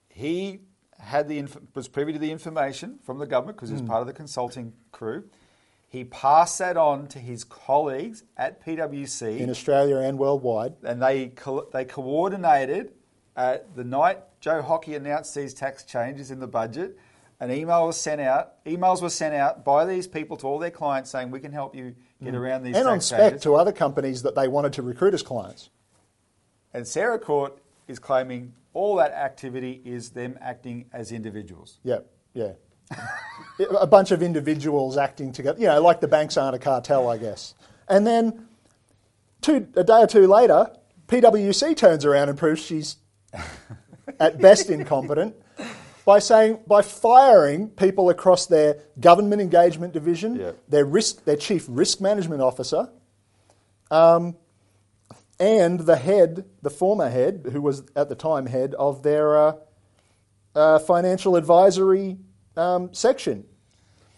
he 0.09 0.61
had 0.99 1.29
the 1.29 1.39
inf- 1.39 1.59
was 1.75 1.89
privy 1.89 2.13
to 2.13 2.19
the 2.19 2.31
information 2.31 2.99
from 3.03 3.19
the 3.19 3.27
government 3.27 3.57
because 3.57 3.69
he 3.71 3.75
was 3.75 3.81
Hmm. 3.83 3.89
part 3.89 4.01
of 4.01 4.07
the 4.07 4.13
consulting 4.13 4.73
crew, 4.93 5.25
he 5.89 6.05
passed 6.05 6.59
that 6.59 6.77
on 6.77 7.07
to 7.09 7.19
his 7.19 7.45
colleagues 7.45 8.25
at 8.37 8.61
PwC, 8.65 9.39
in 9.41 9.51
Australia 9.51 9.97
and 9.99 10.19
worldwide. 10.19 10.75
and 10.83 11.03
they 11.03 11.29
co- 11.29 11.69
they 11.73 11.85
coordinated 11.85 12.93
at 13.37 13.75
the 13.75 13.85
night 13.85 14.21
Joe 14.41 14.63
Hockey 14.63 14.95
announced 14.95 15.35
these 15.35 15.55
tax 15.55 15.85
changes 15.85 16.31
in 16.31 16.39
the 16.41 16.47
budget. 16.47 16.97
An 17.41 17.51
email 17.51 17.87
was 17.87 17.97
sent 18.01 18.21
out. 18.21 18.65
Emails 18.65 19.03
were 19.03 19.11
sent 19.11 19.35
out 19.35 19.65
by 19.65 19.85
these 19.85 20.07
people 20.07 20.37
to 20.39 20.47
all 20.47 20.59
their 20.59 20.71
clients 20.71 21.11
saying, 21.11 21.31
"We 21.31 21.41
can 21.41 21.53
help 21.53 21.75
you 21.75 21.95
get 22.23 22.35
around 22.35 22.63
these 22.63 22.75
Hmm. 22.77 22.81
and 22.81 22.89
on 22.89 23.01
spec 23.01 23.21
changes." 23.21 23.43
to 23.43 23.55
other 23.57 23.73
companies 23.73 24.23
that 24.23 24.35
they 24.35 24.47
wanted 24.49 24.73
to 24.75 24.83
recruit 24.83 25.15
as 25.15 25.23
clients. 25.23 25.71
And 26.75 26.87
Sarah 26.87 27.19
Court 27.19 27.57
is 27.89 27.99
claiming 27.99 28.53
all 28.73 28.97
that 28.97 29.13
activity 29.13 29.81
is 29.85 30.11
them 30.11 30.37
acting 30.41 30.87
as 30.93 31.13
individuals. 31.13 31.79
Yeah, 31.85 32.01
yeah. 32.35 32.53
a 33.81 33.87
bunch 33.87 34.11
of 34.11 34.23
individuals 34.23 34.99
acting 34.99 35.33
together, 35.33 35.59
you 35.61 35.67
know, 35.67 35.81
like 35.81 36.01
the 36.01 36.09
banks 36.09 36.37
aren't 36.37 36.57
a 36.57 36.59
cartel, 36.59 37.09
I 37.09 37.17
guess. 37.17 37.55
And 37.89 38.07
then 38.07 38.47
two, 39.41 39.69
a 39.77 39.85
day 39.85 40.01
or 40.03 40.07
two 40.07 40.27
later, 40.27 40.71
PwC 41.07 41.77
turns 41.77 42.05
around 42.05 42.29
and 42.29 42.37
proves 42.37 42.61
she's 42.63 42.97
at 44.21 44.39
best 44.41 44.69
incompetent 44.69 45.35
by 46.05 46.19
saying 46.19 46.59
by 46.67 46.83
firing 46.83 47.69
people 47.69 48.11
across 48.11 48.47
their 48.47 48.79
government 49.01 49.41
engagement 49.41 49.93
division, 49.93 50.37
Yeah. 50.37 50.53
their 50.69 50.85
risk, 50.85 51.25
their 51.25 51.37
chief 51.37 51.65
risk 51.69 52.01
management 52.01 52.43
officer, 52.43 52.91
um, 53.91 54.37
and 55.41 55.81
the 55.81 55.97
head, 55.97 56.45
the 56.63 56.71
former 56.71 57.09
head, 57.11 57.49
who 57.53 57.61
was 57.61 57.83
at 57.97 58.09
the 58.09 58.15
time 58.15 58.47
head 58.47 58.75
of 58.75 59.03
their 59.03 59.37
uh, 59.39 59.53
uh, 60.55 60.79
financial 60.81 61.37
advisory 61.37 62.19
um, 62.57 62.93
section 62.95 63.45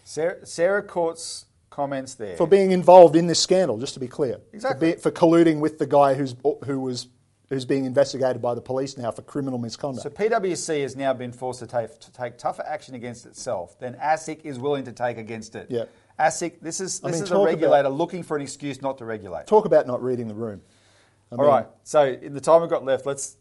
Sarah, 0.03 0.45
Sarah 0.45 0.83
Court's 0.83 1.45
comments 1.69 2.13
there. 2.15 2.37
for 2.37 2.47
being 2.47 2.71
involved 2.71 3.15
in 3.15 3.27
this 3.27 3.39
scandal. 3.39 3.77
Just 3.77 3.93
to 3.95 3.99
be 3.99 4.07
clear, 4.07 4.39
Exactly. 4.53 4.91
for, 4.93 4.95
be, 4.95 5.01
for 5.01 5.11
colluding 5.11 5.59
with 5.59 5.79
the 5.79 5.87
guy 5.87 6.13
who's 6.13 6.35
who 6.65 6.79
was 6.79 7.07
who's 7.49 7.65
being 7.65 7.85
investigated 7.85 8.41
by 8.41 8.53
the 8.53 8.61
police 8.61 8.97
now 8.97 9.09
for 9.09 9.21
criminal 9.21 9.57
misconduct. 9.57 10.03
so 10.03 10.09
PwC 10.09 10.81
has 10.81 10.95
now 10.97 11.13
been 11.13 11.31
forced 11.31 11.59
to 11.61 11.67
take, 11.67 11.97
to 11.99 12.11
take 12.11 12.37
tougher 12.37 12.63
action 12.67 12.93
against 12.93 13.25
itself 13.25 13.79
than 13.79 13.93
ASIC 13.95 14.41
is 14.43 14.59
willing 14.59 14.83
to 14.83 14.91
take 14.91 15.17
against 15.17 15.55
it. 15.55 15.67
Yeah. 15.69 15.85
ASIC, 16.19 16.59
this 16.61 16.81
is 16.81 17.01
I 17.05 17.07
this 17.07 17.17
mean, 17.17 17.23
is 17.23 17.29
a 17.31 17.33
talk 17.33 17.41
about- 17.43 17.53
regulator 17.53 17.89
looking 17.89 18.23
for 18.23 18.35
an 18.35 18.43
excuse 18.43 18.81
not 18.81 18.97
to 18.97 19.05
regulate. 19.05 19.47
Talk 19.47 19.63
about 19.65 19.87
not 19.87 20.03
reading 20.03 20.27
the 20.27 20.33
room. 20.35 20.61
I 21.31 21.35
mean, 21.35 21.45
right. 21.45 21.67
So 21.83 22.05
in 22.05 22.33
the 22.33 22.41
time 22.41 22.61
we've 22.61 22.69
got 22.69 22.85
left, 22.85 23.05
let's 23.05 23.37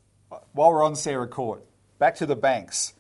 while 0.53 0.73
we're 0.73 0.85
on 0.85 0.97
Sarah 0.97 1.29
Court, 1.29 1.65
back 1.99 2.17
to 2.17 2.27
the 2.27 2.37
banks. 2.37 2.95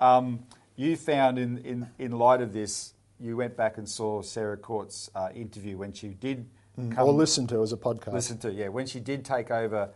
Um, 0.00 0.44
you 0.76 0.96
found 0.96 1.38
in, 1.38 1.58
in, 1.58 1.88
in 1.98 2.12
light 2.12 2.40
of 2.40 2.52
this, 2.52 2.94
you 3.18 3.36
went 3.36 3.56
back 3.56 3.78
and 3.78 3.88
saw 3.88 4.22
Sarah 4.22 4.56
Court's 4.56 5.10
uh, 5.14 5.30
interview 5.34 5.76
when 5.76 5.92
she 5.92 6.08
did 6.08 6.46
come 6.76 6.94
or 6.98 7.12
listen 7.12 7.48
to 7.48 7.60
as 7.62 7.72
a 7.72 7.76
podcast. 7.76 8.12
listen 8.12 8.38
to 8.38 8.52
yeah 8.52 8.68
when 8.68 8.86
she 8.86 9.00
did 9.00 9.24
take 9.24 9.50
over 9.50 9.90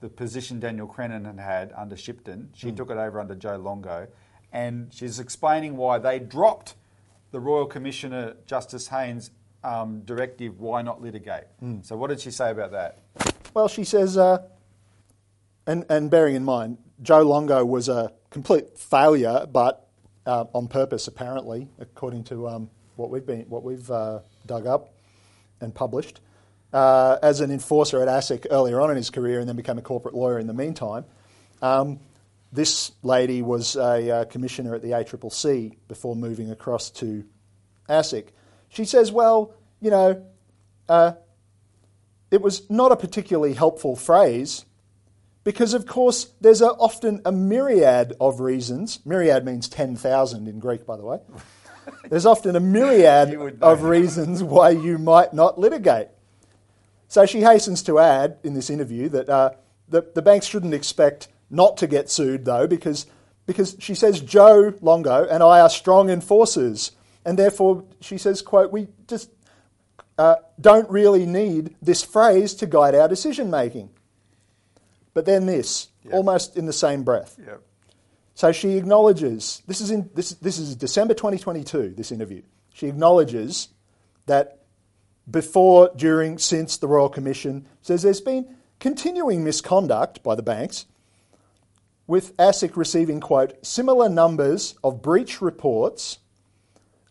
the 0.00 0.08
position 0.08 0.58
Daniel 0.58 0.86
Crennan 0.86 1.26
had 1.26 1.38
had 1.38 1.72
under 1.76 1.96
Shipton, 1.96 2.48
she 2.54 2.70
Hmm. 2.70 2.76
took 2.76 2.90
it 2.90 2.96
over 2.96 3.20
under 3.20 3.34
Joe 3.34 3.56
Longo, 3.56 4.06
and 4.50 4.90
she's 4.92 5.18
explaining 5.20 5.76
why 5.76 5.98
they 5.98 6.18
dropped 6.18 6.74
the 7.32 7.40
Royal 7.40 7.66
Commissioner 7.66 8.34
Justice 8.46 8.88
Hayne's 8.88 9.30
um, 9.64 10.00
directive, 10.00 10.60
why 10.60 10.82
not 10.82 11.02
litigate. 11.02 11.44
Hmm. 11.58 11.80
So 11.82 11.96
what 11.96 12.08
did 12.08 12.20
she 12.20 12.30
say 12.30 12.50
about 12.50 12.72
that? 12.72 12.98
Well, 13.54 13.68
she 13.68 13.84
says, 13.84 14.16
uh, 14.16 14.42
and, 15.66 15.84
and 15.88 16.10
bearing 16.10 16.34
in 16.34 16.44
mind, 16.44 16.78
Joe 17.02 17.22
Longo 17.22 17.64
was 17.64 17.88
a 17.88 18.12
complete 18.30 18.78
failure, 18.78 19.46
but 19.50 19.88
uh, 20.26 20.44
on 20.54 20.68
purpose, 20.68 21.08
apparently, 21.08 21.68
according 21.78 22.24
to 22.24 22.48
um, 22.48 22.70
what 22.96 23.10
we've 23.10 23.26
been, 23.26 23.42
what 23.42 23.62
we've 23.62 23.90
uh, 23.90 24.20
dug 24.46 24.66
up 24.66 24.92
and 25.60 25.74
published, 25.74 26.20
uh, 26.72 27.18
as 27.22 27.40
an 27.40 27.50
enforcer 27.50 28.02
at 28.02 28.08
ASIC 28.08 28.46
earlier 28.50 28.80
on 28.80 28.90
in 28.90 28.96
his 28.96 29.10
career, 29.10 29.38
and 29.38 29.48
then 29.48 29.56
became 29.56 29.78
a 29.78 29.82
corporate 29.82 30.14
lawyer 30.14 30.38
in 30.38 30.46
the 30.46 30.54
meantime. 30.54 31.04
Um, 31.62 32.00
this 32.52 32.92
lady 33.02 33.42
was 33.42 33.76
a 33.76 34.10
uh, 34.10 34.24
commissioner 34.26 34.74
at 34.74 34.82
the 34.82 34.90
ACCC 34.90 35.76
before 35.88 36.14
moving 36.14 36.50
across 36.50 36.90
to 36.90 37.24
ASIC. 37.88 38.28
She 38.74 38.84
says, 38.84 39.10
"Well, 39.10 39.54
you 39.80 39.90
know." 39.90 40.24
Uh, 40.86 41.12
it 42.34 42.42
was 42.42 42.68
not 42.68 42.90
a 42.90 42.96
particularly 42.96 43.54
helpful 43.54 43.94
phrase 43.94 44.64
because, 45.44 45.72
of 45.72 45.86
course, 45.86 46.32
there's 46.40 46.62
a, 46.62 46.70
often 46.70 47.20
a 47.24 47.30
myriad 47.30 48.14
of 48.20 48.40
reasons. 48.40 48.98
Myriad 49.06 49.44
means 49.44 49.68
10,000 49.68 50.48
in 50.48 50.58
Greek, 50.58 50.84
by 50.84 50.96
the 50.96 51.04
way. 51.04 51.18
there's 52.08 52.26
often 52.26 52.56
a 52.56 52.60
myriad 52.60 53.58
of 53.62 53.84
reasons 53.84 54.42
why 54.42 54.70
you 54.70 54.98
might 54.98 55.32
not 55.32 55.60
litigate. 55.60 56.08
So 57.06 57.24
she 57.24 57.42
hastens 57.42 57.84
to 57.84 58.00
add 58.00 58.38
in 58.42 58.54
this 58.54 58.68
interview 58.68 59.08
that 59.10 59.28
uh, 59.28 59.50
the, 59.88 60.04
the 60.14 60.22
banks 60.22 60.46
shouldn't 60.46 60.74
expect 60.74 61.28
not 61.50 61.76
to 61.76 61.86
get 61.86 62.10
sued, 62.10 62.44
though, 62.44 62.66
because, 62.66 63.06
because 63.46 63.76
she 63.78 63.94
says 63.94 64.20
Joe 64.20 64.74
Longo 64.80 65.24
and 65.24 65.40
I 65.40 65.60
are 65.60 65.70
strong 65.70 66.10
enforcers. 66.10 66.90
And 67.24 67.38
therefore, 67.38 67.84
she 68.00 68.18
says, 68.18 68.42
quote, 68.42 68.70
we 68.72 68.88
just 69.08 69.30
uh, 70.18 70.36
don't 70.60 70.88
really 70.90 71.26
need 71.26 71.74
this 71.80 72.02
phrase 72.02 72.54
to 72.54 72.66
guide 72.66 72.94
our 72.94 73.08
decision 73.08 73.50
making. 73.50 73.90
But 75.14 75.26
then 75.26 75.46
this, 75.46 75.88
almost 76.12 76.56
in 76.56 76.66
the 76.66 76.72
same 76.72 77.04
breath. 77.04 77.36
Yep. 77.44 77.62
So 78.34 78.50
she 78.50 78.76
acknowledges 78.76 79.62
this 79.68 79.80
is 79.80 79.92
in 79.92 80.10
this 80.14 80.30
this 80.30 80.58
is 80.58 80.74
December 80.74 81.14
2022. 81.14 81.94
This 81.96 82.10
interview. 82.10 82.42
She 82.72 82.88
acknowledges 82.88 83.68
that 84.26 84.64
before, 85.30 85.90
during, 85.96 86.38
since 86.38 86.76
the 86.76 86.88
Royal 86.88 87.08
Commission 87.08 87.66
says 87.80 88.02
there's 88.02 88.20
been 88.20 88.56
continuing 88.80 89.44
misconduct 89.44 90.22
by 90.22 90.34
the 90.34 90.42
banks, 90.42 90.86
with 92.06 92.36
ASIC 92.36 92.76
receiving 92.76 93.20
quote 93.20 93.64
similar 93.64 94.08
numbers 94.08 94.74
of 94.82 95.00
breach 95.00 95.40
reports 95.40 96.18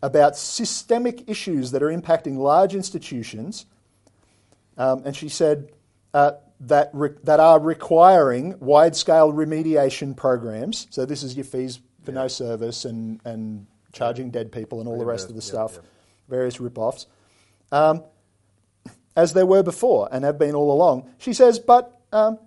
about 0.04 0.36
systemic 0.36 1.30
issues 1.30 1.72
that 1.72 1.82
are 1.82 1.88
impacting 1.88 2.36
large 2.38 2.76
institutions. 2.76 3.66
Um, 4.78 5.02
and 5.06 5.16
she 5.16 5.30
said 5.30 5.72
uh, 6.14 6.34
that, 6.60 6.90
re- 6.92 7.16
that 7.24 7.40
are 7.40 7.58
requiring 7.58 8.60
wide 8.60 8.98
scale 8.98 9.32
remediation 9.32 10.16
programs. 10.16 10.88
So, 10.90 11.06
this 11.06 11.24
is 11.24 11.36
your 11.36 11.46
fees 11.46 11.80
for 12.04 12.12
no 12.12 12.28
service 12.28 12.84
and, 12.84 13.22
and 13.24 13.66
charging 13.94 14.30
dead 14.30 14.52
people 14.52 14.82
and 14.82 14.90
all 14.90 15.00
the 15.00 15.06
rest 15.06 15.30
of 15.30 15.36
the 15.36 15.42
Yep, 15.42 15.44
stuff, 15.44 15.74
yep. 15.76 15.86
various 16.28 16.60
rip 16.60 16.78
offs, 16.78 17.08
um, 17.72 18.04
as 19.16 19.32
there 19.32 19.46
were 19.46 19.64
before 19.64 20.10
and 20.12 20.26
have 20.26 20.38
been 20.38 20.54
all 20.54 20.74
along. 20.74 21.10
She 21.18 21.32
says, 21.32 21.60
but, 21.60 21.98
um, 22.12 22.40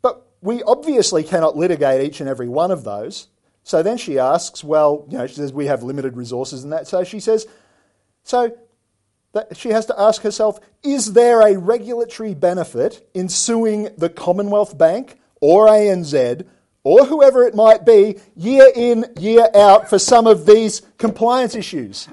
but 0.00 0.24
we 0.40 0.62
obviously 0.62 1.24
cannot 1.24 1.56
litigate 1.56 2.06
each 2.06 2.20
and 2.20 2.28
every 2.28 2.48
one 2.48 2.70
of 2.70 2.84
those. 2.84 3.26
So 3.64 3.82
then 3.82 3.96
she 3.96 4.18
asks, 4.18 4.62
well, 4.62 5.06
you 5.10 5.18
know, 5.18 5.26
she 5.26 5.34
says, 5.34 5.52
we 5.52 5.66
have 5.66 5.82
limited 5.82 6.16
resources 6.16 6.64
and 6.64 6.72
that. 6.72 6.86
So 6.86 7.02
she 7.02 7.18
says, 7.18 7.46
so 8.22 8.56
that 9.32 9.56
she 9.56 9.70
has 9.70 9.86
to 9.86 9.98
ask 9.98 10.22
herself, 10.22 10.60
is 10.82 11.14
there 11.14 11.40
a 11.40 11.58
regulatory 11.58 12.34
benefit 12.34 13.08
in 13.14 13.28
suing 13.28 13.88
the 13.96 14.10
Commonwealth 14.10 14.76
Bank 14.76 15.18
or 15.40 15.66
ANZ 15.66 16.46
or 16.84 17.06
whoever 17.06 17.46
it 17.46 17.54
might 17.54 17.86
be 17.86 18.18
year 18.36 18.70
in, 18.74 19.06
year 19.18 19.48
out 19.54 19.88
for 19.88 19.98
some 19.98 20.26
of 20.26 20.44
these 20.44 20.82
compliance 20.98 21.54
issues? 21.54 22.06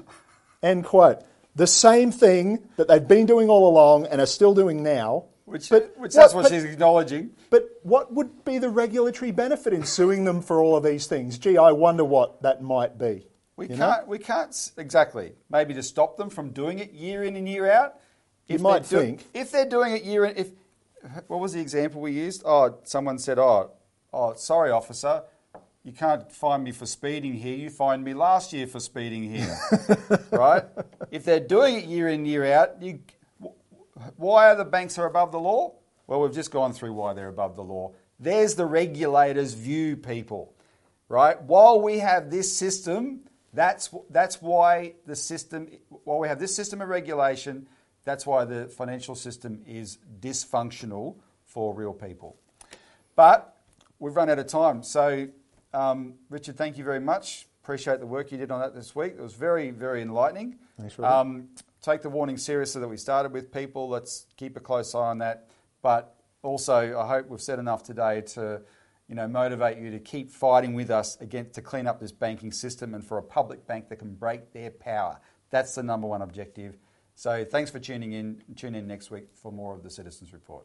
End 0.62 0.84
quote. 0.84 1.22
The 1.54 1.66
same 1.66 2.10
thing 2.12 2.66
that 2.76 2.88
they've 2.88 3.06
been 3.06 3.26
doing 3.26 3.50
all 3.50 3.68
along 3.68 4.06
and 4.06 4.22
are 4.22 4.26
still 4.26 4.54
doing 4.54 4.82
now. 4.82 5.26
Which, 5.44 5.68
But 5.70 5.98
which 5.98 6.14
that's 6.14 6.32
what- 6.34 6.44
what 6.44 6.50
but- 6.50 6.54
she's 6.56 6.64
acknowledging. 6.64 7.30
But 7.50 7.68
what 7.82 8.12
would 8.12 8.44
be 8.44 8.58
the 8.58 8.68
regulatory 8.68 9.32
benefit 9.32 9.72
in 9.72 9.84
suing 9.84 10.24
them 10.24 10.40
for 10.40 10.60
all 10.60 10.76
of 10.76 10.84
these 10.84 11.06
things? 11.06 11.36
Gee, 11.38 11.58
I 11.58 11.72
wonder 11.72 12.04
what 12.04 12.42
that 12.42 12.62
might 12.62 12.96
be. 12.98 13.26
We 13.56 13.68
can't. 13.68 14.06
We 14.08 14.18
can't 14.18 14.72
exactly. 14.78 15.32
Maybe 15.50 15.74
to 15.74 15.82
stop 15.82 16.16
them 16.16 16.30
from 16.30 16.50
doing 16.50 16.78
it 16.78 16.92
year 16.92 17.22
in 17.24 17.36
and 17.36 17.48
year 17.48 17.70
out. 17.70 17.94
You 18.46 18.56
they're 18.58 18.62
might 18.62 18.88
do- 18.88 18.98
think. 18.98 19.26
if 19.34 19.50
they're 19.50 19.68
doing 19.68 19.92
it 19.94 20.04
year 20.04 20.24
in. 20.24 20.36
If 20.36 20.50
what 21.26 21.38
was 21.40 21.52
the 21.52 21.60
example 21.60 22.00
we 22.00 22.12
used? 22.12 22.42
Oh, 22.46 22.78
someone 22.84 23.18
said, 23.18 23.38
"Oh, 23.38 23.72
oh, 24.12 24.34
sorry, 24.34 24.70
officer, 24.70 25.22
you 25.84 25.92
can't 25.92 26.30
find 26.32 26.64
me 26.64 26.72
for 26.72 26.86
speeding 26.86 27.34
here. 27.34 27.56
You 27.56 27.68
fined 27.70 28.04
me 28.04 28.14
last 28.14 28.52
year 28.52 28.66
for 28.66 28.80
speeding 28.80 29.24
here, 29.30 29.56
right? 30.32 30.64
If 31.10 31.24
they're 31.24 31.40
doing 31.40 31.76
it 31.76 31.84
year 31.84 32.08
in 32.08 32.24
year 32.24 32.52
out, 32.52 32.80
you, 32.82 33.00
why 34.16 34.50
are 34.50 34.56
the 34.56 34.64
banks 34.64 34.98
are 34.98 35.06
above 35.06 35.32
the 35.32 35.40
law? 35.40 35.74
Well, 36.06 36.20
we've 36.20 36.34
just 36.34 36.50
gone 36.50 36.72
through 36.72 36.92
why 36.92 37.14
they're 37.14 37.28
above 37.28 37.56
the 37.56 37.62
law. 37.62 37.92
There's 38.18 38.54
the 38.54 38.66
regulator's 38.66 39.54
view, 39.54 39.96
people, 39.96 40.54
right? 41.08 41.40
While 41.42 41.80
we 41.80 41.98
have 41.98 42.30
this 42.30 42.54
system, 42.54 43.20
that's 43.52 43.94
that's 44.10 44.40
why 44.40 44.94
the 45.06 45.16
system. 45.16 45.68
While 46.04 46.18
we 46.18 46.28
have 46.28 46.38
this 46.38 46.54
system 46.54 46.80
of 46.80 46.88
regulation, 46.88 47.66
that's 48.04 48.26
why 48.26 48.44
the 48.44 48.66
financial 48.66 49.14
system 49.14 49.62
is 49.66 49.98
dysfunctional 50.20 51.16
for 51.44 51.74
real 51.74 51.92
people. 51.92 52.36
But 53.14 53.56
we've 53.98 54.16
run 54.16 54.30
out 54.30 54.38
of 54.38 54.46
time. 54.46 54.82
So, 54.82 55.28
um, 55.74 56.14
Richard, 56.30 56.56
thank 56.56 56.78
you 56.78 56.84
very 56.84 57.00
much. 57.00 57.46
Appreciate 57.62 58.00
the 58.00 58.06
work 58.06 58.32
you 58.32 58.38
did 58.38 58.50
on 58.50 58.60
that 58.60 58.74
this 58.74 58.94
week. 58.94 59.14
It 59.16 59.22
was 59.22 59.34
very, 59.34 59.70
very 59.70 60.02
enlightening. 60.02 60.58
Thanks. 60.78 60.98
Um, 60.98 61.48
take 61.82 62.00
the 62.00 62.08
warning 62.08 62.38
seriously 62.38 62.80
that 62.80 62.88
we 62.88 62.96
started 62.96 63.32
with 63.32 63.52
people. 63.52 63.88
Let's 63.88 64.26
keep 64.36 64.56
a 64.56 64.60
close 64.60 64.94
eye 64.94 65.08
on 65.08 65.18
that. 65.18 65.48
But 65.82 66.16
also, 66.42 66.98
I 66.98 67.06
hope 67.06 67.28
we've 67.28 67.40
said 67.40 67.58
enough 67.58 67.82
today 67.82 68.20
to, 68.20 68.62
you 69.08 69.14
know, 69.14 69.28
motivate 69.28 69.78
you 69.78 69.90
to 69.90 69.98
keep 69.98 70.30
fighting 70.30 70.74
with 70.74 70.90
us 70.90 71.20
against 71.20 71.54
to 71.54 71.62
clean 71.62 71.86
up 71.86 72.00
this 72.00 72.12
banking 72.12 72.52
system 72.52 72.94
and 72.94 73.04
for 73.04 73.18
a 73.18 73.22
public 73.22 73.66
bank 73.66 73.88
that 73.88 73.96
can 73.96 74.14
break 74.14 74.52
their 74.52 74.70
power. 74.70 75.20
That's 75.50 75.74
the 75.74 75.82
number 75.82 76.06
one 76.06 76.22
objective. 76.22 76.78
So, 77.14 77.44
thanks 77.44 77.70
for 77.70 77.78
tuning 77.78 78.12
in. 78.12 78.42
Tune 78.56 78.74
in 78.74 78.86
next 78.86 79.10
week 79.10 79.28
for 79.34 79.52
more 79.52 79.74
of 79.74 79.82
the 79.82 79.90
Citizens 79.90 80.32
Report. 80.32 80.64